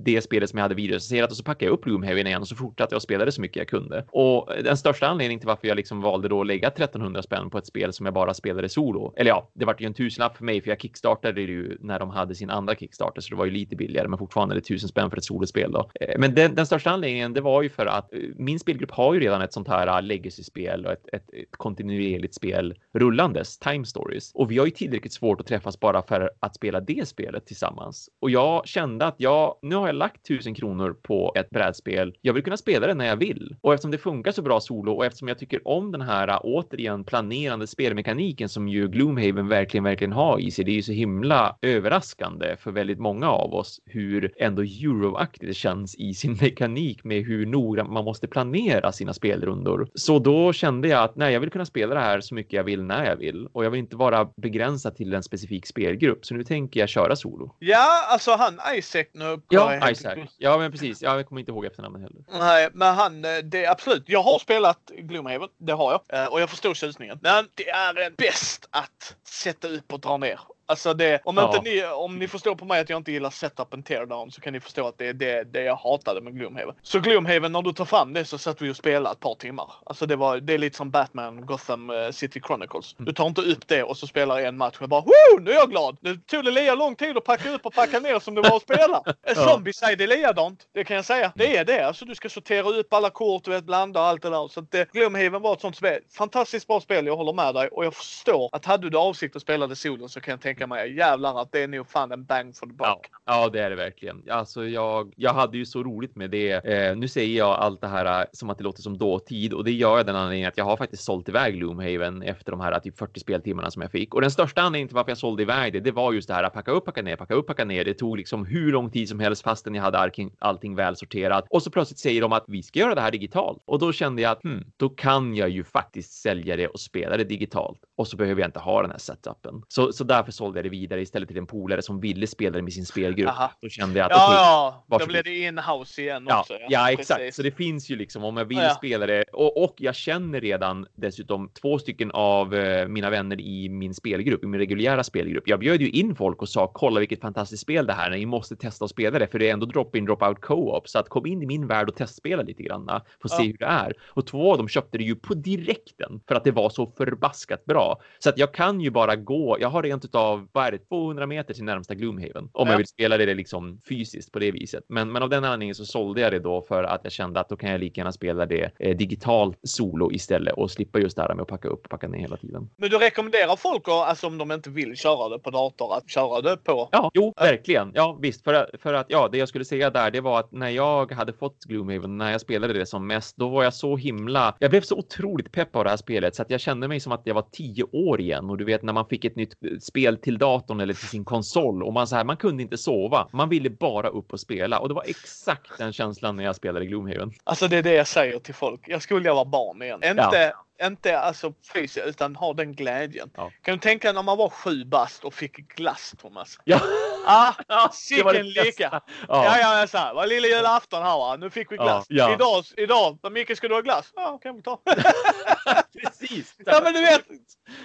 det 0.03 0.21
spelet 0.21 0.49
som 0.49 0.57
jag 0.57 0.63
hade 0.63 0.75
videorecenserat 0.75 1.31
och 1.31 1.37
så 1.37 1.43
packade 1.43 1.65
jag 1.65 1.73
upp 1.73 1.83
Gloomhaven 1.83 2.27
igen 2.27 2.41
och 2.41 2.47
så 2.47 2.55
fortsatte 2.55 2.95
jag 2.95 3.01
spela 3.01 3.25
det 3.25 3.31
så 3.31 3.41
mycket 3.41 3.57
jag 3.57 3.67
kunde. 3.67 4.05
Och 4.11 4.49
den 4.63 4.77
största 4.77 5.07
anledningen 5.07 5.39
till 5.39 5.47
varför 5.47 5.67
jag 5.67 5.75
liksom 5.75 6.01
valde 6.01 6.27
då 6.27 6.41
att 6.41 6.47
lägga 6.47 6.67
1300 6.67 7.21
spänn 7.21 7.49
på 7.49 7.57
ett 7.57 7.67
spel 7.67 7.93
som 7.93 8.05
jag 8.05 8.13
bara 8.13 8.33
spelade 8.33 8.69
solo. 8.77 9.13
Eller 9.15 9.29
ja, 9.29 9.49
det 9.53 9.65
vart 9.65 9.81
ju 9.81 9.85
en 9.85 9.93
tusenlapp 9.93 10.37
för 10.37 10.43
mig 10.45 10.61
för 10.61 10.69
jag 10.69 10.81
kickstartade 10.81 11.33
det 11.33 11.41
ju 11.41 11.77
när 11.79 11.99
de 11.99 12.09
hade 12.09 12.35
sin 12.35 12.49
andra 12.49 12.75
kickstarter 12.75 13.21
så 13.21 13.29
det 13.29 13.35
var 13.35 13.45
ju 13.45 13.51
lite 13.51 13.75
billigare 13.75 14.07
men 14.07 14.19
fortfarande 14.19 14.53
är 14.53 14.55
det 14.55 14.61
tusen 14.61 14.89
spänn 14.89 15.09
för 15.09 15.17
ett 15.17 15.23
solospel 15.23 15.71
då. 15.71 15.89
Eh, 16.01 16.19
men 16.19 16.35
den, 16.35 16.55
den 16.55 16.65
största 16.65 16.89
anledningen 16.89 17.33
det 17.33 17.41
var 17.41 17.61
ju 17.61 17.69
för 17.69 17.85
att 17.85 18.13
eh, 18.13 18.19
min 18.35 18.59
spelgrupp 18.59 18.91
har 18.91 19.13
ju 19.13 19.19
redan 19.19 19.41
ett 19.41 19.53
sånt 19.53 19.67
här 19.67 19.87
eh, 19.87 20.01
legacy-spel 20.01 20.85
och 20.85 20.91
ett, 20.91 21.05
ett, 21.13 21.33
ett 21.33 21.57
kontinuerligt 21.57 22.35
spel 22.35 22.75
rullandes, 22.93 23.59
Time 23.59 23.85
Stories. 23.85 24.31
Och 24.33 24.51
vi 24.51 24.57
har 24.57 24.65
ju 24.65 24.71
tillräckligt 24.71 25.13
svårt 25.13 25.41
att 25.41 25.47
träffas 25.47 25.79
bara 25.79 26.01
för 26.01 26.31
att 26.39 26.55
spela 26.55 26.79
det 26.79 27.07
spelet 27.07 27.45
tillsammans. 27.45 28.09
Och 28.21 28.29
jag 28.29 28.67
kände 28.67 29.05
att 29.05 29.15
jag, 29.17 29.59
nu 29.61 29.75
har 29.75 29.87
jag 29.87 29.95
lagt 29.95 30.27
tusen 30.27 30.55
kronor 30.55 30.97
på 31.01 31.33
ett 31.35 31.49
brädspel. 31.49 32.15
Jag 32.21 32.33
vill 32.33 32.43
kunna 32.43 32.57
spela 32.57 32.87
det 32.87 32.93
när 32.93 33.05
jag 33.05 33.17
vill. 33.17 33.55
Och 33.61 33.73
eftersom 33.73 33.91
det 33.91 33.97
funkar 33.97 34.31
så 34.31 34.41
bra 34.41 34.59
solo 34.59 34.91
och 34.91 35.05
eftersom 35.05 35.27
jag 35.27 35.39
tycker 35.39 35.67
om 35.67 35.91
den 35.91 36.01
här 36.01 36.39
återigen 36.43 37.03
planerande 37.03 37.67
spelmekaniken 37.67 38.49
som 38.49 38.66
ju 38.69 38.87
Gloomhaven 38.87 39.47
verkligen, 39.47 39.83
verkligen 39.83 40.11
har 40.13 40.39
i 40.39 40.51
sig. 40.51 40.65
Det 40.65 40.71
är 40.71 40.75
ju 40.75 40.83
så 40.83 40.91
himla 40.91 41.55
överraskande 41.61 42.55
för 42.59 42.71
väldigt 42.71 42.99
många 42.99 43.29
av 43.31 43.53
oss 43.53 43.79
hur 43.85 44.33
ändå 44.37 44.61
Euro-aktigt 44.61 45.47
det 45.47 45.53
känns 45.53 45.95
i 45.95 46.13
sin 46.13 46.37
mekanik 46.41 47.03
med 47.03 47.25
hur 47.25 47.45
noggrant 47.45 47.91
man 47.91 48.03
måste 48.05 48.27
planera 48.27 48.91
sina 48.91 49.13
spelrundor. 49.13 49.87
Så 49.95 50.19
då 50.19 50.53
kände 50.53 50.87
jag 50.87 51.03
att 51.03 51.15
nej, 51.15 51.33
jag 51.33 51.39
vill 51.39 51.49
kunna 51.49 51.65
spela 51.65 51.93
det 51.95 52.01
här 52.01 52.21
så 52.21 52.35
mycket 52.35 52.53
jag 52.53 52.63
vill 52.63 52.83
när 52.83 53.05
jag 53.05 53.15
vill 53.15 53.47
och 53.53 53.65
jag 53.65 53.69
vill 53.71 53.79
inte 53.79 53.95
vara 53.95 54.25
begränsad 54.37 54.95
till 54.95 55.13
en 55.13 55.23
specifik 55.23 55.65
spelgrupp. 55.67 56.25
Så 56.25 56.33
nu 56.35 56.43
tänker 56.43 56.79
jag 56.79 56.89
köra 56.89 57.15
solo. 57.15 57.55
Ja, 57.59 58.05
alltså 58.07 58.31
han 58.35 58.59
Isaac 58.75 59.05
nu. 59.13 59.39
Ja, 59.49 59.89
Isaac. 59.91 60.15
Ja, 60.37 60.57
men 60.57 60.71
precis. 60.71 61.01
Ja, 61.01 61.15
jag 61.15 61.27
kommer 61.27 61.39
inte 61.39 61.51
ihåg 61.51 61.65
efternamnet 61.65 62.01
heller. 62.01 62.23
Nej, 62.39 62.69
men 62.73 62.95
han, 62.95 63.25
eh, 63.25 63.31
det 63.43 63.65
är 63.65 63.71
absolut. 63.71 64.03
Jag 64.07 64.23
har 64.23 64.39
spelat 64.39 64.91
Gloomhaven, 64.97 65.49
det 65.57 65.73
har 65.73 65.91
jag. 65.91 66.21
Eh, 66.23 66.27
Och 66.27 66.41
jag 66.41 66.49
förstår 66.49 66.73
tjusningen. 66.73 67.19
Men 67.21 67.45
det 67.55 67.69
är 67.69 68.01
eh, 68.01 68.07
bäst 68.17 68.56
att 68.71 69.15
sätta 69.23 69.67
upp 69.67 69.93
och 69.93 69.99
dra 69.99 70.17
ner. 70.17 70.39
Alltså 70.69 70.93
det, 70.93 71.21
om, 71.25 71.37
Ja. 71.37 71.55
inte 71.55 71.69
ni, 71.69 71.85
om 71.85 72.19
ni 72.19 72.27
förstår 72.27 72.55
på 72.55 72.65
mig 72.65 72.79
att 72.81 72.89
jag 72.89 72.97
inte 72.99 73.11
gillar 73.11 73.29
setup 73.29 73.73
and 73.73 73.85
teardown 73.85 74.31
så 74.31 74.41
kan 74.41 74.53
ni 74.53 74.59
förstå 74.59 74.87
att 74.87 74.97
det 74.97 75.07
är 75.07 75.13
det, 75.13 75.43
det 75.43 75.61
jag 75.63 75.75
hatade 75.75 76.21
med 76.21 76.35
Gloomhaven. 76.37 76.75
Så 76.83 76.99
Gloomhaven, 76.99 77.51
när 77.51 77.61
du 77.61 77.73
tar 77.73 77.85
fram 77.85 78.13
det 78.13 78.25
så 78.25 78.37
satt 78.37 78.61
vi 78.61 78.71
och 78.71 78.75
spelade 78.75 79.13
ett 79.13 79.19
par 79.19 79.35
timmar. 79.35 79.71
Alltså 79.85 80.05
det, 80.05 80.15
var, 80.15 80.37
det 80.37 80.53
är 80.53 80.57
lite 80.57 80.77
som 80.77 80.91
Batman 80.91 81.45
Gotham 81.45 81.89
eh, 81.89 82.11
City 82.11 82.41
Chronicles. 82.47 82.95
Du 82.97 83.13
tar 83.13 83.27
inte 83.27 83.41
upp 83.41 83.67
det 83.67 83.83
och 83.83 83.97
så 83.97 84.07
spelar 84.07 84.41
en 84.41 84.57
match 84.57 84.77
och 84.81 84.89
bara 84.89 85.01
Woo! 85.01 85.39
Nu 85.41 85.51
är 85.51 85.55
jag 85.55 85.69
glad! 85.69 85.97
Nu 86.01 86.15
tog 86.17 86.45
det 86.45 86.51
lika 86.51 86.75
lång 86.75 86.95
tid 86.95 87.17
att 87.17 87.23
packa 87.23 87.49
upp 87.49 87.65
och 87.65 87.73
packa 87.73 87.99
ner 87.99 88.19
som 88.19 88.35
det 88.35 88.41
var 88.41 88.55
att 88.55 88.61
spela. 88.61 89.03
Ja. 89.27 89.35
Zombicide 89.35 90.01
är 90.01 90.07
likadant, 90.07 90.63
det 90.73 90.83
kan 90.83 90.95
jag 90.95 91.05
säga. 91.05 91.31
Det 91.35 91.57
är 91.57 91.65
det. 91.65 91.87
Alltså 91.87 92.05
du 92.05 92.15
ska 92.15 92.29
sortera 92.29 92.69
upp 92.69 92.93
alla 92.93 93.09
kort, 93.09 93.43
du 93.43 93.51
vet, 93.51 93.63
blanda 93.63 93.99
och 93.99 94.05
allt 94.05 94.21
det 94.21 94.29
där. 94.29 94.47
Så 94.47 94.59
att 94.59 94.71
det, 94.71 94.91
Gloomhaven 94.91 95.41
var 95.41 95.53
ett 95.53 95.61
sånt 95.61 95.75
spel. 95.75 96.01
Fantastiskt 96.17 96.67
bra 96.67 96.79
spel, 96.81 97.05
jag 97.05 97.15
håller 97.17 97.33
med 97.33 97.55
dig. 97.55 97.67
Och 97.67 97.85
jag 97.85 97.93
förstår 97.95 98.49
att 98.51 98.65
hade 98.65 98.89
du 98.89 98.97
avsikt 98.97 99.35
att 99.35 99.41
spela 99.41 99.67
det 99.67 99.75
solo 99.75 100.07
så 100.09 100.21
kan 100.21 100.31
jag 100.31 100.41
tänka 100.41 100.56
mig 100.65 100.95
jävlar 100.95 101.41
att 101.41 101.51
det 101.51 101.63
är 101.63 101.67
nog 101.67 101.87
fan 101.89 102.11
en 102.11 102.25
bang 102.25 102.55
for 102.55 102.65
the 102.65 102.73
buck. 102.73 102.87
Ja, 102.87 103.01
ja, 103.25 103.49
det 103.49 103.61
är 103.61 103.69
det 103.69 103.75
verkligen. 103.75 104.23
Alltså, 104.29 104.67
jag, 104.67 105.13
jag 105.15 105.33
hade 105.33 105.57
ju 105.57 105.65
så 105.65 105.83
roligt 105.83 106.15
med 106.15 106.29
det. 106.29 106.65
Eh, 106.65 106.97
nu 106.97 107.07
säger 107.07 107.37
jag 107.37 107.49
allt 107.49 107.81
det 107.81 107.87
här 107.87 108.21
eh, 108.21 108.25
som 108.33 108.49
att 108.49 108.57
det 108.57 108.63
låter 108.63 108.81
som 108.81 108.97
dåtid 108.97 109.53
och 109.53 109.63
det 109.63 109.71
gör 109.71 109.97
jag 109.97 110.05
den 110.05 110.15
anledningen 110.15 110.47
att 110.47 110.57
jag 110.57 110.65
har 110.65 110.77
faktiskt 110.77 111.03
sålt 111.03 111.29
iväg 111.29 111.55
Loomhaven 111.55 112.21
efter 112.21 112.51
de 112.51 112.61
här 112.61 112.71
eh, 112.71 112.79
typ 112.79 112.97
40 112.97 113.19
speltimmarna 113.19 113.71
som 113.71 113.81
jag 113.81 113.91
fick. 113.91 114.13
Och 114.13 114.21
den 114.21 114.31
största 114.31 114.61
anledningen 114.61 114.87
till 114.87 114.95
varför 114.95 115.11
jag 115.11 115.17
sålde 115.17 115.43
iväg 115.43 115.73
det, 115.73 115.79
det 115.79 115.91
var 115.91 116.13
just 116.13 116.27
det 116.27 116.33
här 116.33 116.43
att 116.43 116.53
packa 116.53 116.71
upp, 116.71 116.85
packa 116.85 117.01
ner, 117.01 117.15
packa 117.15 117.33
upp, 117.33 117.47
packa 117.47 117.65
ner. 117.65 117.85
Det 117.85 117.93
tog 117.93 118.17
liksom 118.17 118.45
hur 118.45 118.71
lång 118.71 118.91
tid 118.91 119.09
som 119.09 119.19
helst 119.19 119.43
fastän 119.43 119.75
jag 119.75 119.83
hade 119.83 119.97
allting, 119.97 120.31
allting 120.39 120.75
väl 120.75 120.95
sorterat. 120.95 121.45
Och 121.49 121.63
så 121.63 121.71
plötsligt 121.71 121.99
säger 121.99 122.21
de 122.21 122.33
att 122.33 122.45
vi 122.47 122.63
ska 122.63 122.79
göra 122.79 122.95
det 122.95 123.01
här 123.01 123.11
digitalt. 123.11 123.63
Och 123.65 123.79
då 123.79 123.91
kände 123.91 124.21
jag 124.21 124.31
att 124.31 124.43
hmm, 124.43 124.63
då 124.77 124.89
kan 124.89 125.35
jag 125.35 125.49
ju 125.49 125.63
faktiskt 125.63 126.13
sälja 126.13 126.55
det 126.55 126.67
och 126.67 126.79
spela 126.79 127.17
det 127.17 127.23
digitalt. 127.23 127.79
Och 127.95 128.07
så 128.07 128.17
behöver 128.17 128.41
jag 128.41 128.47
inte 128.47 128.59
ha 128.59 128.81
den 128.81 128.91
här 128.91 128.97
setupen. 128.97 129.61
Så, 129.67 129.93
så 129.93 130.03
därför 130.03 130.31
sålde 130.47 130.57
jag 130.59 130.65
det 130.65 130.69
vidare 130.69 131.01
istället 131.01 131.27
till 131.29 131.37
en 131.37 131.47
polare 131.47 131.81
som 131.81 131.99
ville 131.99 132.27
spela 132.27 132.55
det 132.57 132.61
med 132.61 132.73
sin 132.73 132.85
spelgrupp. 132.85 133.29
Aha. 133.29 133.51
Då 133.61 133.69
kände 133.69 133.99
jag 133.99 134.05
att 134.05 134.11
Ja, 134.11 134.25
okej, 134.27 134.87
ja. 134.89 134.99
Då 134.99 135.05
blir 135.07 135.23
det 135.23 135.37
in-house 135.37 136.01
igen 136.01 136.25
Ja, 136.29 136.39
också. 136.39 136.53
ja, 136.69 136.91
exakt. 136.91 137.19
Precis. 137.19 137.35
Så 137.35 137.41
det 137.43 137.51
finns 137.51 137.89
ju 137.89 137.95
liksom 137.95 138.23
om 138.23 138.37
jag 138.37 138.45
vill 138.45 138.57
Ja. 138.57 138.69
spela 138.69 139.05
det 139.05 139.23
och, 139.33 139.63
och 139.63 139.73
jag 139.77 139.95
känner 139.95 140.41
redan 140.41 140.85
dessutom 140.95 141.49
två 141.61 141.79
stycken 141.79 142.11
av 142.11 142.55
eh, 142.55 142.87
mina 142.87 143.09
vänner 143.09 143.41
i 143.41 143.69
min 143.69 143.93
spelgrupp, 143.93 144.43
i 144.43 144.47
min 144.47 144.59
reguljära 144.59 145.03
spelgrupp. 145.03 145.47
Jag 145.47 145.59
bjöd 145.59 145.81
ju 145.81 145.89
in 145.89 146.15
folk 146.15 146.41
och 146.41 146.49
sa 146.49 146.71
kolla 146.73 146.99
vilket 146.99 147.21
fantastiskt 147.21 147.61
spel 147.63 147.87
det 147.87 147.93
här 147.93 148.11
är. 148.11 148.17
Ni 148.17 148.25
måste 148.25 148.55
testa 148.55 148.85
att 148.85 148.91
spela 148.91 149.19
det 149.19 149.27
för 149.27 149.39
det 149.39 149.49
är 149.49 149.53
ändå 149.53 149.65
drop 149.65 149.95
in 149.95 150.05
drop 150.05 150.23
out 150.23 150.41
co-op 150.41 150.89
så 150.89 150.99
att 150.99 151.09
kom 151.09 151.25
in 151.25 151.41
i 151.43 151.45
min 151.45 151.67
värld 151.67 151.89
och 151.89 151.95
testspela 151.95 152.43
lite 152.43 152.63
granna. 152.63 153.01
Få 153.21 153.27
se 153.29 153.35
Ja. 153.37 153.43
hur 153.43 153.57
det 153.57 153.65
är. 153.65 153.93
Och 154.07 154.27
två 154.27 154.51
av 154.51 154.57
dem 154.57 154.67
köpte 154.67 154.97
det 154.97 155.03
ju 155.03 155.15
på 155.15 155.33
direkten 155.33 156.21
för 156.27 156.35
att 156.35 156.43
det 156.43 156.51
var 156.51 156.69
så 156.69 156.85
förbaskat 156.97 157.65
bra. 157.65 158.01
Så 158.19 158.29
att 158.29 158.37
jag 158.37 158.53
kan 158.53 158.81
ju 158.81 158.89
bara 158.91 159.15
gå. 159.15 159.57
Jag 159.59 159.69
har 159.69 159.83
rent 159.83 160.05
utav 160.05 160.36
av, 160.37 160.47
vad 160.51 160.67
är 160.67 160.71
det, 160.71 160.77
200 160.89 161.25
meter 161.25 161.53
till 161.53 161.63
närmsta 161.63 161.95
Gloomhaven. 161.95 162.49
Om 162.53 162.67
Ja. 162.67 162.71
jag 162.73 162.77
vill 162.77 162.87
spela 162.87 163.17
det 163.17 163.33
liksom 163.33 163.81
fysiskt 163.89 164.31
på 164.31 164.39
det 164.39 164.51
viset. 164.51 164.83
Men, 164.89 165.11
men 165.11 165.23
av 165.23 165.29
den 165.29 165.43
anledningen 165.43 165.75
så 165.75 165.85
sålde 165.85 166.21
jag 166.21 166.31
det 166.31 166.39
då 166.39 166.61
för 166.61 166.83
att 166.83 167.01
jag 167.03 167.11
kände 167.13 167.39
att 167.39 167.49
då 167.49 167.55
kan 167.55 167.71
jag 167.71 167.79
lika 167.79 167.99
gärna 168.01 168.11
spela 168.11 168.45
det 168.45 168.71
eh, 168.79 168.97
digitalt 168.97 169.59
solo 169.63 170.11
istället 170.11 170.53
och 170.53 170.71
slippa 170.71 170.99
just 170.99 171.15
det 171.15 171.21
här 171.21 171.35
med 171.35 171.41
att 171.41 171.47
packa 171.47 171.67
upp 171.67 171.83
och 171.83 171.89
packa 171.89 172.07
ner 172.07 172.19
hela 172.19 172.37
tiden. 172.37 172.69
Men 172.77 172.89
du 172.89 172.97
rekommenderar 172.97 173.55
folk, 173.55 173.87
att, 173.87 173.93
alltså 173.93 174.27
om 174.27 174.37
de 174.37 174.51
inte 174.51 174.69
vill 174.69 174.95
köra 174.95 175.29
det 175.29 175.39
på 175.39 175.49
dator, 175.49 175.97
att 175.97 176.09
köra 176.09 176.41
det 176.41 176.57
på... 176.57 176.89
Ja, 176.91 177.11
jo, 177.13 177.33
verkligen. 177.37 177.91
Ja, 177.95 178.17
visst. 178.21 178.43
För 178.43 178.69
för 178.81 178.93
att 178.93 179.05
ja, 179.09 179.29
det 179.31 179.37
jag 179.37 179.49
skulle 179.49 179.65
säga 179.65 179.89
där, 179.89 180.11
det 180.11 180.21
var 180.21 180.39
att 180.39 180.51
när 180.51 180.69
jag 180.69 181.11
hade 181.11 181.33
fått 181.33 181.63
Gloomhaven, 181.63 182.17
när 182.17 182.31
jag 182.31 182.41
spelade 182.41 182.73
det 182.73 182.85
som 182.85 183.07
mest, 183.07 183.37
då 183.37 183.49
var 183.49 183.63
jag 183.63 183.73
så 183.73 183.97
himla... 183.97 184.55
Jag 184.59 184.69
blev 184.69 184.81
så 184.81 184.97
otroligt 184.97 185.51
pepp 185.51 185.75
av 185.75 185.83
det 185.83 185.89
här 185.89 185.97
spelet 185.97 186.35
så 186.35 186.41
att 186.41 186.49
jag 186.49 186.59
kände 186.61 186.87
mig 186.87 186.99
som 186.99 187.11
att 187.11 187.21
jag 187.23 187.33
var 187.35 187.45
tio 187.51 187.83
år 187.83 188.21
igen. 188.21 188.49
Och 188.49 188.57
du 188.57 188.65
vet 188.65 188.83
när 188.83 188.93
man 188.93 189.05
fick 189.07 189.25
ett 189.25 189.35
nytt 189.35 189.53
eh, 189.63 189.77
spel 189.79 190.17
till 190.27 190.37
datorn 190.37 190.79
eller 190.79 190.93
till 190.93 191.07
sin 191.07 191.25
konsol 191.25 191.83
och 191.83 191.93
man 191.93 192.07
så 192.07 192.15
här, 192.15 192.23
man 192.23 192.37
kunde 192.37 192.63
inte 192.63 192.77
sova. 192.77 193.27
Man 193.31 193.49
ville 193.49 193.69
bara 193.69 194.07
upp 194.07 194.33
och 194.33 194.39
spela 194.39 194.79
och 194.79 194.87
det 194.87 194.93
var 194.93 195.03
exakt 195.07 195.77
den 195.77 195.93
känslan 195.93 196.35
när 196.35 196.43
jag 196.43 196.55
spelade 196.55 196.85
Gloomhaven. 196.85 197.33
Alltså 197.43 197.67
det 197.67 197.77
är 197.77 197.83
det 197.83 197.93
jag 197.93 198.07
säger 198.07 198.39
till 198.39 198.53
folk. 198.53 198.81
Jag 198.87 199.01
skulle 199.01 199.27
jag 199.27 199.35
vara 199.35 199.45
barn 199.45 199.81
igen. 199.81 200.03
Inte, 200.03 200.53
inte 200.83 201.19
alltså 201.19 201.53
fysiskt, 201.73 202.07
utan 202.07 202.35
ha 202.35 202.53
den 202.53 202.73
glädjen. 202.73 203.29
Ja. 203.35 203.51
Kan 203.61 203.73
du 203.73 203.79
tänka 203.79 204.11
när 204.11 204.23
man 204.23 204.37
var 204.37 204.49
sju 204.49 204.85
bast 204.85 205.23
och 205.23 205.33
fick 205.33 205.57
glass, 205.57 206.15
Thomas? 206.17 206.57
Ja, 206.63 206.79
Ah, 207.27 207.53
var 207.67 207.87
det 207.87 207.93
sicken 207.93 208.25
bästa. 208.25 208.63
leka! 208.63 208.89
Ja. 208.91 209.01
Ja, 209.45 209.59
ja, 209.59 209.79
ja, 209.79 209.87
så 209.87 209.97
här. 209.97 210.13
Vad 210.13 210.29
lilla 210.29 210.47
julafton 210.47 211.03
här 211.03 211.17
va. 211.17 211.35
Nu 211.35 211.49
fick 211.49 211.71
vi 211.71 211.77
glass. 211.77 212.05
ja. 212.09 212.33
Idag, 212.33 212.63
idag, 212.77 213.17
mycket 213.31 213.57
ska 213.57 213.67
du 213.67 213.73
ha 213.73 213.81
glass? 213.81 214.11
Ja, 214.15 214.39
kan 214.43 214.55
vi 214.55 214.61
ta. 214.61 214.79
precis. 216.03 216.55
ja, 216.65 216.79
men 216.83 216.93
du 216.93 217.01
vet. 217.01 217.25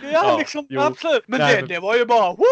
Ja, 0.02 0.08
Ja, 0.12 0.38
liksom 0.38 0.66
jo. 0.68 0.80
absolut. 0.80 1.24
Men 1.26 1.40
Nej, 1.40 1.54
det, 1.54 1.60
men- 1.60 1.68
det 1.68 1.78
var 1.80 1.94
ju 1.96 2.06
bara 2.06 2.32
woo! 2.32 2.44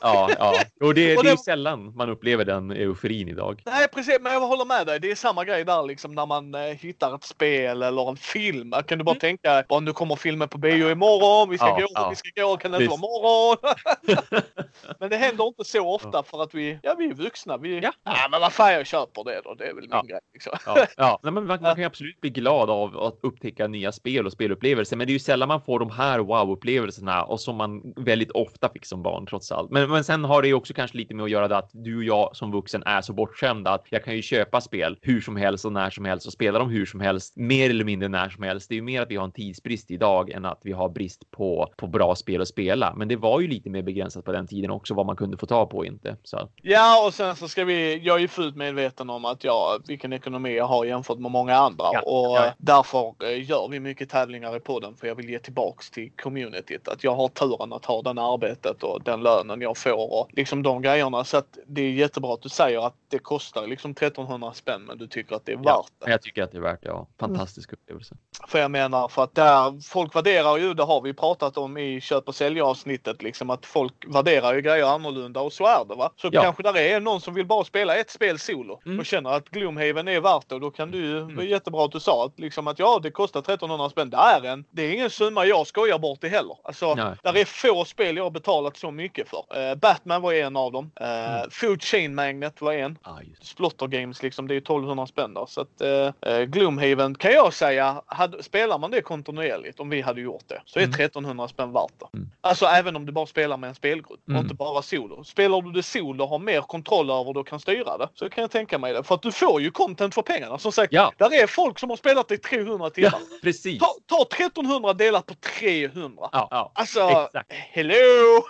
Ja, 0.00 0.30
ja. 0.38 0.50
Och 0.50 0.58
det, 0.80 0.86
Och 0.88 0.94
det 0.94 1.12
är 1.12 1.22
det- 1.22 1.30
ju 1.30 1.36
sällan 1.36 1.96
man 1.96 2.10
upplever 2.10 2.44
den 2.44 2.70
euforin 2.70 3.28
idag. 3.28 3.62
Nej 3.66 3.88
precis, 3.94 4.18
men 4.20 4.32
jag 4.32 4.40
håller 4.40 4.64
med 4.64 4.86
dig. 4.86 5.00
Det 5.00 5.10
är 5.10 5.14
samma 5.14 5.44
grej 5.44 5.64
där 5.64 5.82
liksom 5.82 6.14
när 6.14 6.26
man 6.26 6.54
eh, 6.54 6.60
hittar 6.60 7.14
ett 7.14 7.24
spel 7.24 7.82
eller 7.82 8.08
en 8.10 8.16
film. 8.16 8.72
Kan 8.86 8.98
du 8.98 9.04
bara 9.04 9.14
tänka, 9.14 9.64
bara, 9.68 9.80
nu 9.80 9.92
kommer 9.92 10.16
filmen 10.16 10.48
på 10.48 10.58
bio 10.58 10.90
imorgon, 10.90 11.50
vi 11.50 11.58
ska 11.58 11.66
Mm. 11.68 11.80
Ja, 11.80 11.86
gå, 11.86 11.92
ja. 11.94 12.08
vi 12.10 12.16
ska 12.16 12.42
gå, 12.42 12.56
kan 12.56 12.70
det 12.72 12.76
inte 12.76 12.88
vara 12.90 13.00
morgon? 13.00 13.56
men 15.00 15.10
det 15.10 15.16
händer 15.16 15.46
inte 15.46 15.64
så 15.64 15.94
ofta 15.94 16.22
för 16.22 16.42
att 16.42 16.54
vi, 16.54 16.78
ja 16.82 16.94
vi 16.98 17.04
är 17.10 17.14
vuxna. 17.14 17.56
Vi, 17.56 17.80
Ja. 17.80 17.92
ja. 18.04 18.28
men 18.30 18.40
vad 18.40 18.52
fan 18.52 18.72
jag 18.72 18.86
köper 18.86 19.24
det 19.24 19.40
då, 19.44 19.54
det 19.54 19.64
är 19.64 19.74
väl 19.74 19.80
min 19.82 19.90
Ja. 19.92 20.02
grej. 20.02 20.20
Liksom. 20.32 20.52
Ja, 20.66 20.86
ja. 20.96 21.18
Nej, 21.22 21.32
men 21.32 21.46
man, 21.46 21.62
man 21.62 21.74
kan 21.74 21.78
ju 21.82 21.84
absolut 21.84 22.20
bli 22.20 22.30
glad 22.30 22.70
av 22.70 22.98
att 22.98 23.18
upptäcka 23.22 23.66
nya 23.66 23.92
spel 23.92 24.26
och 24.26 24.32
spelupplevelser, 24.32 24.96
men 24.96 25.06
det 25.06 25.10
är 25.10 25.14
ju 25.14 25.18
sällan 25.18 25.48
man 25.48 25.60
får 25.62 25.78
de 25.78 25.90
här 25.90 26.18
wow-upplevelserna 26.18 27.22
och 27.22 27.40
som 27.40 27.56
man 27.56 27.82
väldigt 27.96 28.30
ofta 28.30 28.68
fick 28.68 28.86
som 28.86 29.02
barn 29.02 29.26
trots 29.26 29.52
allt. 29.52 29.70
Men, 29.70 29.83
men 29.88 30.04
sen 30.04 30.24
har 30.24 30.42
det 30.42 30.48
ju 30.48 30.54
också 30.54 30.74
kanske 30.74 30.96
lite 30.96 31.14
med 31.14 31.24
att 31.24 31.30
göra 31.30 31.48
det 31.48 31.56
att 31.56 31.70
du 31.72 31.96
och 31.96 32.04
jag 32.04 32.36
som 32.36 32.52
vuxen 32.52 32.82
är 32.86 33.00
så 33.00 33.12
bortskämda 33.12 33.70
att 33.70 33.86
jag 33.90 34.04
kan 34.04 34.16
ju 34.16 34.22
köpa 34.22 34.60
spel 34.60 34.98
hur 35.02 35.20
som 35.20 35.36
helst 35.36 35.64
och 35.64 35.72
när 35.72 35.90
som 35.90 36.04
helst 36.04 36.26
och 36.26 36.32
spela 36.32 36.58
dem 36.58 36.70
hur 36.70 36.86
som 36.86 37.00
helst, 37.00 37.36
mer 37.36 37.70
eller 37.70 37.84
mindre 37.84 38.08
när 38.08 38.28
som 38.28 38.42
helst. 38.42 38.68
Det 38.68 38.74
är 38.74 38.76
ju 38.76 38.82
mer 38.82 39.02
att 39.02 39.10
vi 39.10 39.16
har 39.16 39.24
en 39.24 39.32
tidsbrist 39.32 39.90
idag 39.90 40.30
än 40.30 40.44
att 40.44 40.60
vi 40.62 40.72
har 40.72 40.88
brist 40.88 41.30
på, 41.30 41.72
på 41.76 41.86
bra 41.86 42.14
spel 42.14 42.40
att 42.40 42.48
spela. 42.48 42.94
Men 42.96 43.08
det 43.08 43.16
var 43.16 43.40
ju 43.40 43.48
lite 43.48 43.70
mer 43.70 43.82
begränsat 43.82 44.24
på 44.24 44.32
den 44.32 44.46
tiden 44.46 44.70
också 44.70 44.94
vad 44.94 45.06
man 45.06 45.16
kunde 45.16 45.36
få 45.36 45.46
ta 45.46 45.66
på 45.66 45.76
och 45.76 45.86
inte. 45.86 46.16
Så 46.22 46.48
Ja, 46.62 47.06
och 47.06 47.14
sen 47.14 47.36
så 47.36 47.48
ska 47.48 47.64
vi, 47.64 47.98
jag 47.98 48.16
är 48.16 48.20
ju 48.20 48.28
fullt 48.28 48.56
medveten 48.56 49.10
om 49.10 49.24
att 49.24 49.44
jag, 49.44 49.82
vilken 49.88 50.12
ekonomi 50.12 50.56
jag 50.56 50.64
har 50.64 50.84
jämfört 50.84 51.18
med 51.18 51.30
många 51.30 51.56
andra 51.56 51.84
Ja, 51.92 52.00
och 52.00 52.36
ja. 52.36 52.52
därför 52.58 53.14
eh, 53.24 53.48
gör 53.50 53.68
vi 53.68 53.80
mycket 53.80 54.10
tävlingar 54.10 54.56
i 54.56 54.60
podden 54.60 54.96
för 54.96 55.06
jag 55.06 55.14
vill 55.14 55.30
ge 55.30 55.38
tillbaks 55.38 55.90
till 55.90 56.10
communityt. 56.22 56.88
Att 56.88 57.04
jag 57.04 57.14
har 57.14 57.28
turen 57.28 57.72
att 57.72 57.84
ha 57.84 58.02
det 58.02 58.14
arbetet 58.22 58.82
och 58.82 59.02
den 59.04 59.22
lönen 59.22 59.60
jag 59.60 59.73
får 59.74 60.20
och 60.20 60.28
liksom 60.32 60.62
de 60.62 60.82
grejerna. 60.82 61.24
Så 61.24 61.36
att 61.36 61.58
det 61.66 61.82
är 61.82 61.90
jättebra 61.90 62.34
att 62.34 62.42
du 62.42 62.48
säger 62.48 62.86
att 62.86 62.94
det 63.08 63.18
kostar 63.18 63.66
liksom 63.66 63.90
1300 63.90 64.52
spänn 64.52 64.82
men 64.82 64.98
du 64.98 65.06
tycker 65.06 65.36
att 65.36 65.46
det 65.46 65.52
är 65.52 65.60
ja, 65.64 65.76
värt 65.82 65.86
det. 65.98 66.04
men 66.04 66.10
jag 66.10 66.22
tycker 66.22 66.42
att 66.42 66.52
det 66.52 66.58
är 66.58 66.62
värt 66.62 66.82
det. 66.82 66.88
Ja. 66.88 67.06
Fantastisk 67.20 67.72
upplevelse. 67.72 68.14
För 68.48 68.58
jag 68.58 68.70
menar 68.70 69.08
för 69.08 69.24
att 69.24 69.34
där 69.34 69.80
folk 69.90 70.16
värderar 70.16 70.56
ju, 70.56 70.74
det 70.74 70.82
har 70.82 71.00
vi 71.00 71.14
pratat 71.14 71.56
om 71.56 71.78
i 71.78 72.00
köp 72.00 72.28
och 72.28 72.34
sälj 72.34 72.60
avsnittet 72.60 73.22
liksom 73.22 73.50
att 73.50 73.66
folk 73.66 73.94
värderar 74.06 74.54
ju 74.54 74.60
grejer 74.60 74.84
annorlunda 74.86 75.40
och 75.40 75.52
så 75.52 75.66
är 75.66 75.84
det 75.84 75.94
va. 75.94 76.10
Så 76.16 76.28
Ja. 76.32 76.42
kanske 76.42 76.62
där 76.62 76.76
är 76.76 77.00
någon 77.00 77.20
som 77.20 77.34
vill 77.34 77.46
bara 77.46 77.64
spela 77.64 77.96
ett 77.96 78.10
spel 78.10 78.38
solo 78.38 78.80
Mm. 78.86 78.98
och 78.98 79.06
känner 79.06 79.30
att 79.30 79.48
Gloomhaven 79.48 80.08
är 80.08 80.20
värt 80.20 80.48
det 80.48 80.54
och 80.54 80.60
då 80.60 80.70
kan 80.70 80.90
du 80.90 80.98
ju, 80.98 81.24
det 81.26 81.34
var 81.34 81.42
jättebra 81.42 81.84
att 81.84 81.92
du 81.92 82.00
sa 82.00 82.24
att 82.26 82.38
liksom 82.40 82.66
att 82.68 82.78
ja 82.78 83.00
det 83.02 83.10
kostar 83.10 83.40
1300 83.40 83.90
spänn. 83.90 84.10
Det 84.10 84.16
är 84.16 84.44
en, 84.44 84.64
det 84.70 84.82
är 84.82 84.92
ingen 84.92 85.10
summa 85.10 85.44
jag 85.46 85.66
skojar 85.66 85.98
bort 85.98 86.18
det 86.20 86.28
heller. 86.28 86.56
Alltså 86.64 86.94
Nej. 86.94 87.14
där 87.22 87.36
är 87.36 87.44
få 87.44 87.84
spel 87.84 88.16
jag 88.16 88.24
har 88.24 88.30
betalat 88.30 88.76
så 88.76 88.90
mycket 88.90 89.28
för. 89.28 89.44
Eh, 89.70 89.74
Batman 89.74 90.22
var 90.22 90.32
en 90.32 90.56
av 90.56 90.72
dem. 90.72 90.90
Uh, 91.00 91.06
Mm. 91.34 91.50
Food 91.50 91.82
Chain 91.82 92.14
Magnet 92.14 92.60
var 92.60 92.72
en. 92.72 92.98
Ah. 93.02 93.18
Splotter 93.42 93.86
Games 93.86 94.22
liksom, 94.22 94.48
det 94.48 94.52
är 94.52 94.56
ju 94.56 94.60
1200 94.60 95.06
spänn 95.06 95.34
där. 95.34 95.46
Så 95.48 95.60
att 95.60 95.80
eh, 95.80 96.32
eh, 96.32 96.42
Gloomhaven 96.44 97.14
kan 97.14 97.32
jag 97.32 97.54
säga, 97.54 98.02
hade, 98.06 98.42
spelar 98.42 98.78
man 98.78 98.90
det 98.90 99.00
kontinuerligt, 99.02 99.80
om 99.80 99.90
vi 99.90 100.00
hade 100.00 100.20
gjort 100.20 100.44
det, 100.48 100.62
så 100.64 100.78
är 100.78 100.82
Mm. 100.84 100.94
1300 100.94 101.48
spänn 101.48 101.72
värt 101.72 101.92
det. 101.98 102.16
Mm. 102.18 102.30
Alltså 102.40 102.66
även 102.66 102.96
om 102.96 103.06
du 103.06 103.12
bara 103.12 103.26
spelar 103.26 103.56
med 103.56 103.68
en 103.68 103.74
spelgrupp 103.74 104.28
Mm. 104.28 104.38
och 104.38 104.42
inte 104.44 104.54
bara 104.54 104.82
solo. 104.82 105.24
Spelar 105.24 105.62
du 105.62 105.72
det 105.72 105.82
solo 105.82 106.24
och 106.24 106.30
har 106.30 106.38
mer 106.38 106.60
kontroll 106.60 107.10
över 107.10 107.32
det 107.32 107.40
och 107.40 107.46
kan 107.48 107.60
styra 107.60 107.98
det, 107.98 108.08
så 108.14 108.28
kan 108.30 108.42
jag 108.42 108.50
tänka 108.50 108.78
mig 108.78 108.92
det. 108.92 109.02
För 109.02 109.14
att 109.14 109.22
du 109.22 109.32
får 109.32 109.60
ju 109.62 109.70
content 109.70 110.14
för 110.14 110.22
pengarna. 110.22 110.58
Som 110.58 110.72
sagt, 110.72 110.92
Ja, 110.92 111.12
där 111.18 111.42
är 111.42 111.46
folk 111.46 111.78
som 111.78 111.90
har 111.90 111.96
spelat 111.96 112.30
i 112.30 112.38
300 112.38 112.90
timmar. 112.90 113.10
ja, 113.12 113.18
precis. 113.42 113.78
Ta, 113.80 113.94
ta 114.06 114.22
1300 114.22 114.92
delat 114.92 115.26
på 115.26 115.34
300. 115.34 116.28
Ja, 116.32 116.48
ja. 116.50 116.72
Alltså, 116.74 117.00
Exakt. 117.00 117.52
hello! 117.52 117.94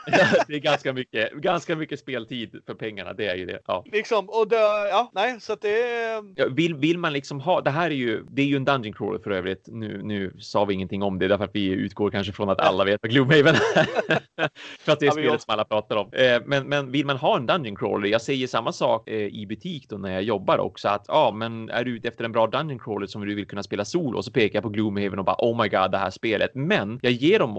det 0.47 0.55
är 0.55 0.59
ganska 0.59 0.93
mycket, 0.93 1.04
ganska 1.33 1.77
mycket 1.77 2.01
speltid 2.01 2.63
för 2.67 2.75
pengarna. 2.75 3.13
Det 3.13 3.27
är 3.27 3.37
ju 3.37 3.47
det. 3.47 3.61
Ja. 3.67 3.85
liksom, 3.93 4.29
och 4.29 4.49
det, 4.49 4.57
ja, 4.91 5.11
nej, 5.15 5.41
så 5.41 5.53
att 5.53 5.61
det 5.61 5.83
är... 5.83 6.25
Ja, 6.37 6.47
Vill, 6.51 6.75
vill 6.75 6.99
man 6.99 7.13
liksom 7.13 7.41
ha, 7.41 7.61
det 7.61 7.71
här 7.71 7.91
är 7.91 7.95
ju, 7.95 8.25
det 8.31 8.43
är 8.43 8.47
ju 8.47 8.57
en 8.57 8.65
dungeon 8.65 8.93
crawler 8.93 9.19
för 9.19 9.31
övrigt. 9.31 9.65
Nu, 9.67 10.03
nu 10.03 10.33
sa 10.39 10.65
vi 10.65 10.75
ingenting 10.75 11.03
om 11.03 11.19
det 11.19 11.29
därför 11.29 11.45
att 11.45 11.55
vi 11.55 11.67
utgår 11.67 12.11
kanske 12.11 12.33
från 12.33 12.51
att 12.51 12.61
alla 12.61 12.85
vet 12.85 13.03
vad 13.03 13.11
Gloomhaven 13.11 13.55
är. 13.55 13.87
för 14.79 14.93
att 14.93 15.01
det 15.01 15.07
är 15.07 15.09
Ja, 15.09 15.13
spelet 15.13 15.43
som 15.43 15.53
alla 15.53 15.65
pratar 15.65 15.97
om. 15.97 16.13
Eh, 16.13 16.43
men, 16.47 16.69
men 16.69 16.93
vill 16.93 17.07
man 17.07 17.17
ha 17.17 17.37
en 17.37 17.47
dungeon 17.47 17.77
crawler, 17.77 18.09
jag 18.09 18.23
säger 18.23 18.47
samma 18.47 18.73
sak 18.73 19.09
eh, 19.09 19.27
i 19.27 19.47
butik 19.47 19.89
då 19.89 19.97
när 19.97 20.13
jag 20.13 20.23
jobbar 20.23 20.59
också 20.59 20.89
att 20.89 21.05
ja, 21.09 21.33
men 21.35 21.69
är 21.71 21.85
du 21.85 21.97
ute 21.97 22.09
efter 22.09 22.25
en 22.25 22.33
bra 22.33 22.47
dungeon 22.47 22.79
crawler 22.79 23.07
som 23.07 23.27
du 23.27 23.35
vill 23.35 23.47
kunna 23.47 23.63
spela 23.63 23.85
solo 23.85 24.19
och 24.19 24.25
så 24.25 24.33
pekar 24.33 24.57
jag 24.57 24.63
på 24.63 24.69
Gloomhaven 24.69 25.19
och 25.19 25.25
bara 25.25 25.37
oh 25.39 25.63
my 25.63 25.69
god 25.69 25.91
det 25.91 25.99
här 25.99 26.11
spelet. 26.11 26.51
Men 26.55 26.99
jag 27.03 27.13
ger 27.13 27.39
dem 27.39 27.59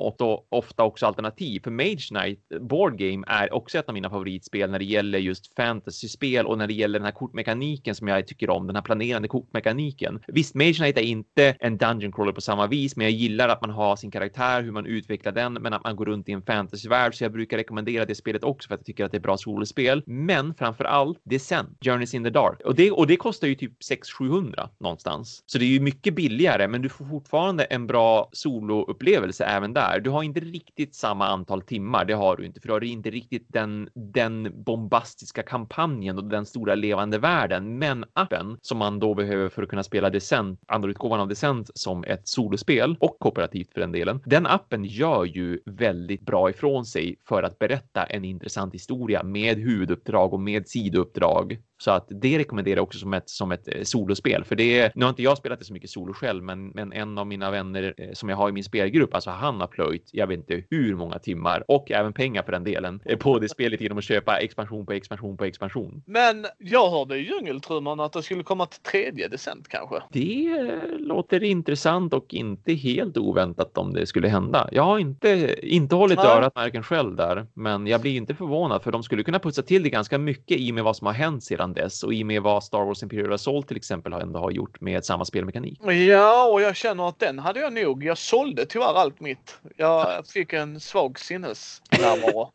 ofta 0.49 0.83
också 0.83 1.05
alternativ 1.05 1.59
för 1.63 1.71
Mage 1.71 2.07
Knight 2.09 2.39
Board 2.61 2.97
Game 2.97 3.24
är 3.27 3.53
också 3.53 3.77
ett 3.77 3.87
av 3.87 3.93
mina 3.93 4.09
favoritspel 4.09 4.71
när 4.71 4.79
det 4.79 4.85
gäller 4.85 5.19
just 5.19 5.55
fantasyspel 5.55 6.45
och 6.45 6.57
när 6.57 6.67
det 6.67 6.73
gäller 6.73 6.99
den 6.99 7.05
här 7.05 7.11
kortmekaniken 7.11 7.95
som 7.95 8.07
jag 8.07 8.27
tycker 8.27 8.49
om, 8.49 8.67
den 8.67 8.75
här 8.75 8.83
planerande 8.83 9.27
kortmekaniken. 9.27 10.19
Visst, 10.27 10.55
Mage 10.55 10.73
Knight 10.73 10.97
är 10.97 11.01
inte 11.01 11.55
en 11.59 11.77
dungeon 11.77 12.11
crawler 12.11 12.31
på 12.31 12.41
samma 12.41 12.67
vis, 12.67 12.95
men 12.95 13.05
jag 13.05 13.11
gillar 13.11 13.49
att 13.49 13.61
man 13.61 13.69
har 13.69 13.95
sin 13.95 14.11
karaktär, 14.11 14.63
hur 14.63 14.71
man 14.71 14.85
utvecklar 14.85 15.31
den, 15.31 15.53
men 15.53 15.73
att 15.73 15.83
man 15.83 15.95
går 15.95 16.05
runt 16.05 16.29
i 16.29 16.31
en 16.31 16.41
fantasyvärld, 16.41 17.15
så 17.15 17.23
jag 17.23 17.31
brukar 17.31 17.57
rekommendera 17.57 18.05
det 18.05 18.15
spelet 18.15 18.43
också 18.43 18.67
för 18.67 18.75
att 18.75 18.79
jag 18.79 18.85
tycker 18.85 19.05
att 19.05 19.11
det 19.11 19.17
är 19.17 19.21
bra 19.21 19.37
solospel. 19.37 20.03
Men 20.05 20.53
framför 20.55 20.83
allt 20.83 21.21
det 21.23 21.39
sen. 21.39 21.65
Journeys 21.81 22.13
in 22.13 22.23
the 22.23 22.29
Dark. 22.29 22.61
Och 22.65 22.75
det, 22.75 22.91
och 22.91 23.07
det 23.07 23.17
kostar 23.17 23.47
ju 23.47 23.55
typ 23.55 23.73
600-700 24.19 24.69
någonstans. 24.79 25.43
Så 25.45 25.57
det 25.57 25.65
är 25.65 25.69
ju 25.69 25.79
mycket 25.79 26.15
billigare, 26.15 26.67
men 26.67 26.81
du 26.81 26.89
får 26.89 27.05
fortfarande 27.05 27.63
en 27.63 27.87
bra 27.87 28.29
soloupplevelse 28.31 29.45
även 29.45 29.73
där. 29.73 29.99
Du 29.99 30.09
har 30.09 30.23
inte 30.23 30.39
riktigt 30.39 30.95
samma 30.95 31.27
antal 31.27 31.61
timmar, 31.61 32.05
det 32.05 32.13
har 32.13 32.37
du 32.37 32.45
inte, 32.45 32.61
för 32.61 32.67
du 32.67 32.73
har 32.73 32.83
inte 32.83 33.09
riktigt 33.15 33.45
den, 33.49 33.89
den 33.93 34.63
bombastiska 34.63 35.43
kampanjen 35.43 36.17
och 36.17 36.23
den 36.23 36.45
stora 36.45 36.75
levande 36.75 37.17
världen. 37.17 37.79
Men 37.79 38.05
appen 38.13 38.57
som 38.61 38.77
man 38.77 38.99
då 38.99 39.13
behöver 39.13 39.49
för 39.49 39.63
att 39.63 39.69
kunna 39.69 39.83
spela 39.83 40.09
Descent, 40.09 40.59
andra 40.67 40.89
utgåvan 40.89 41.19
av 41.19 41.27
Descent 41.27 41.71
som 41.75 42.03
ett 42.03 42.27
solospel 42.27 42.97
och 42.99 43.19
kooperativt 43.19 43.73
för 43.73 43.81
den 43.81 43.91
delen. 43.91 44.21
Den 44.25 44.45
appen 44.45 44.85
gör 44.85 45.25
ju 45.25 45.59
väldigt 45.65 46.21
bra 46.21 46.49
ifrån 46.49 46.85
sig 46.85 47.15
för 47.27 47.43
att 47.43 47.59
berätta 47.59 48.03
en 48.03 48.25
intressant 48.25 48.73
historia 48.73 49.23
med 49.23 49.57
huvuduppdrag 49.57 50.33
och 50.33 50.39
med 50.39 50.67
sidouppdrag. 50.67 51.57
Så 51.77 51.91
att 51.91 52.07
det 52.09 52.39
rekommenderar 52.39 52.75
jag 52.75 52.83
också 52.83 52.99
som 52.99 53.13
ett, 53.13 53.29
som 53.29 53.51
ett 53.51 53.75
eh, 53.75 53.83
solospel. 53.83 54.43
För 54.43 54.55
det 54.55 54.79
är, 54.79 54.91
nu 54.95 55.05
har 55.05 55.09
inte 55.09 55.23
jag 55.23 55.37
spelat 55.37 55.59
det 55.59 55.65
så 55.65 55.73
mycket 55.73 55.89
solo 55.89 56.13
själv, 56.13 56.43
men, 56.43 56.67
men 56.67 56.93
en 56.93 57.17
av 57.17 57.27
mina 57.27 57.51
vänner 57.51 57.93
eh, 57.97 58.09
som 58.13 58.29
jag 58.29 58.37
har 58.37 58.49
i 58.49 58.51
min 58.51 58.63
spelgrupp, 58.63 59.15
alltså 59.15 59.29
han 59.29 59.59
har 59.59 59.67
plöjt, 59.67 60.09
jag 60.11 60.27
vet 60.27 60.37
inte 60.39 60.63
hur 60.69 60.95
många 60.95 61.19
timmar 61.19 61.63
och 61.67 61.91
även 61.91 62.13
pengar 62.13 62.43
för 62.43 62.51
den 62.51 62.63
delen 62.63 63.01
eh, 63.05 63.17
på 63.17 63.39
det 63.39 63.49
spelet 63.49 63.81
genom 63.81 63.97
att 63.97 64.03
köpa 64.03 64.37
expansion 64.37 64.85
på 64.85 64.93
expansion 64.93 65.37
på 65.37 65.45
expansion. 65.45 66.03
Men 66.05 66.45
jag 66.57 66.91
hörde 66.91 67.17
i 67.17 67.21
djungeltrumman 67.21 67.99
att 67.99 68.13
det 68.13 68.23
skulle 68.23 68.43
komma 68.43 68.65
till 68.65 68.81
tredje 68.81 69.27
decent 69.27 69.67
kanske. 69.67 69.95
Det 70.11 70.57
låter 70.97 71.43
intressant 71.43 72.13
och 72.13 72.33
inte 72.33 72.73
helt 72.73 73.17
oväntat 73.17 73.77
om 73.77 73.93
det 73.93 74.05
skulle 74.05 74.27
hända. 74.27 74.69
Jag 74.71 74.83
har 74.83 74.99
inte, 74.99 75.55
inte 75.61 75.95
hållit 75.95 76.17
Nej. 76.17 76.27
örat 76.27 76.55
märken 76.55 76.83
själv 76.83 77.15
där, 77.15 77.47
men 77.53 77.87
jag 77.87 78.01
blir 78.01 78.17
inte 78.17 78.35
förvånad 78.35 78.83
för 78.83 78.91
de 78.91 79.03
skulle 79.03 79.23
kunna 79.23 79.39
putsa 79.39 79.61
till 79.61 79.83
det 79.83 79.89
ganska 79.89 80.17
mycket 80.17 80.59
i 80.59 80.71
och 80.71 80.75
med 80.75 80.83
vad 80.83 80.95
som 80.95 81.07
har 81.07 81.13
hänt 81.13 81.43
sedan 81.43 81.64
dess 81.73 82.03
och 82.03 82.13
i 82.13 82.23
och 82.23 82.27
med 82.27 82.41
vad 82.41 82.63
Star 82.63 82.85
Wars 82.85 83.03
Imperial 83.03 83.33
Assault 83.33 83.67
till 83.67 83.77
exempel 83.77 84.13
har 84.13 84.19
ändå 84.19 84.39
har 84.39 84.51
gjort 84.51 84.81
med 84.81 85.05
samma 85.05 85.25
spelmekanik. 85.25 85.79
Ja, 86.09 86.45
och 86.45 86.61
jag 86.61 86.75
känner 86.75 87.09
att 87.09 87.19
den 87.19 87.39
hade 87.39 87.59
jag 87.59 87.73
nog. 87.73 88.03
Jag 88.03 88.17
sålde 88.17 88.65
tyvärr 88.65 88.93
allt 88.93 89.19
mitt. 89.19 89.57
Jag 89.77 90.27
fick 90.33 90.53
en 90.53 90.79
svag 90.79 91.19
sinnesnärvaro. 91.19 92.51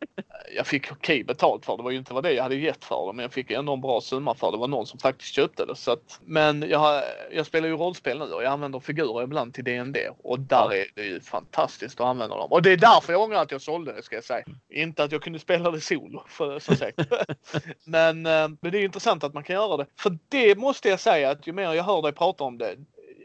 jag 0.57 0.66
fick 0.66 0.92
okej 0.92 1.25
betalt 1.25 1.64
för 1.64 1.77
det. 1.77 1.83
var 1.83 1.90
ju 1.90 1.99
inte 1.99 2.14
vad 2.14 2.23
det 2.23 2.33
jag 2.33 2.42
hade 2.42 2.55
gett 2.55 2.85
för 2.85 3.07
det 3.07 3.12
men 3.12 3.23
jag 3.23 3.33
fick 3.33 3.51
ändå 3.51 3.73
en 3.73 3.81
bra 3.81 4.01
summa 4.01 4.35
för 4.35 4.46
det. 4.46 4.57
Det 4.57 4.61
var 4.61 4.68
någon 4.68 4.87
som 4.87 4.99
faktiskt 4.99 5.35
köpte 5.35 5.66
det. 5.66 5.77
Så 5.77 5.92
att, 5.92 6.20
men 6.25 6.64
jag, 6.68 7.03
jag 7.33 7.46
spelar 7.46 7.68
ju 7.68 7.77
rollspel 7.77 8.18
nu 8.18 8.25
och 8.25 8.42
jag 8.42 8.53
använder 8.53 8.81
figurer 8.81 9.23
ibland 9.23 9.55
till 9.55 9.64
D&D 9.64 10.11
och 10.23 10.40
där 10.40 10.75
är 10.75 10.87
det 10.94 11.03
ju 11.03 11.20
fantastiskt 11.20 12.01
att 12.01 12.07
använda 12.07 12.37
dem. 12.37 12.53
Och 12.53 12.62
det 12.62 12.73
är 12.73 12.77
därför 12.77 13.12
jag 13.12 13.23
ångrar 13.23 13.42
att 13.42 13.51
jag 13.51 13.62
sålde 13.62 13.92
det 13.92 14.03
ska 14.03 14.14
jag 14.14 14.25
säga. 14.25 14.44
Inte 14.70 15.05
att 15.05 15.12
jag 15.12 15.23
kunde 15.23 15.38
spela 15.38 15.70
det 15.70 15.81
solo 15.81 16.23
för, 16.29 16.59
som 16.59 16.77
sagt. 16.77 16.99
men, 17.85 18.27
eh, 18.27 18.49
men 18.61 18.73
det 18.73 18.79
är 18.79 18.85
intressant 18.85 19.00
att 19.07 19.35
man 19.35 19.43
kan 19.43 19.57
göra 19.57 19.77
det. 19.77 19.87
För 19.97 20.19
det 20.29 20.59
måste 20.59 20.89
jag 20.89 21.01
säga 21.01 21.31
att 21.31 21.47
ju 21.47 21.53
mer 21.53 21.73
jag 21.73 21.85
hör 21.85 22.03
dig 22.03 22.13
prata 22.13 22.45
om 22.45 22.59
det 22.59 22.77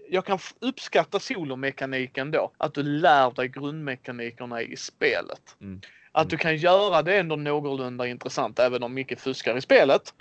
jag 0.09 0.25
kan 0.25 0.39
uppskatta 0.59 1.19
solomekaniken 1.19 2.31
då. 2.31 2.51
Att 2.57 2.73
du 2.73 2.83
lär 2.83 3.31
dig 3.31 3.47
grundmekanikerna 3.47 4.61
i 4.61 4.77
spelet. 4.77 5.55
Mm. 5.61 5.81
Att 6.11 6.29
du 6.29 6.37
kan 6.37 6.57
göra 6.57 7.01
det 7.01 7.17
ändå 7.17 7.35
någorlunda 7.35 8.07
intressant 8.07 8.59
även 8.59 8.83
om 8.83 8.93
mycket 8.93 9.21
fuskar 9.21 9.57
i 9.57 9.61
spelet. 9.61 10.13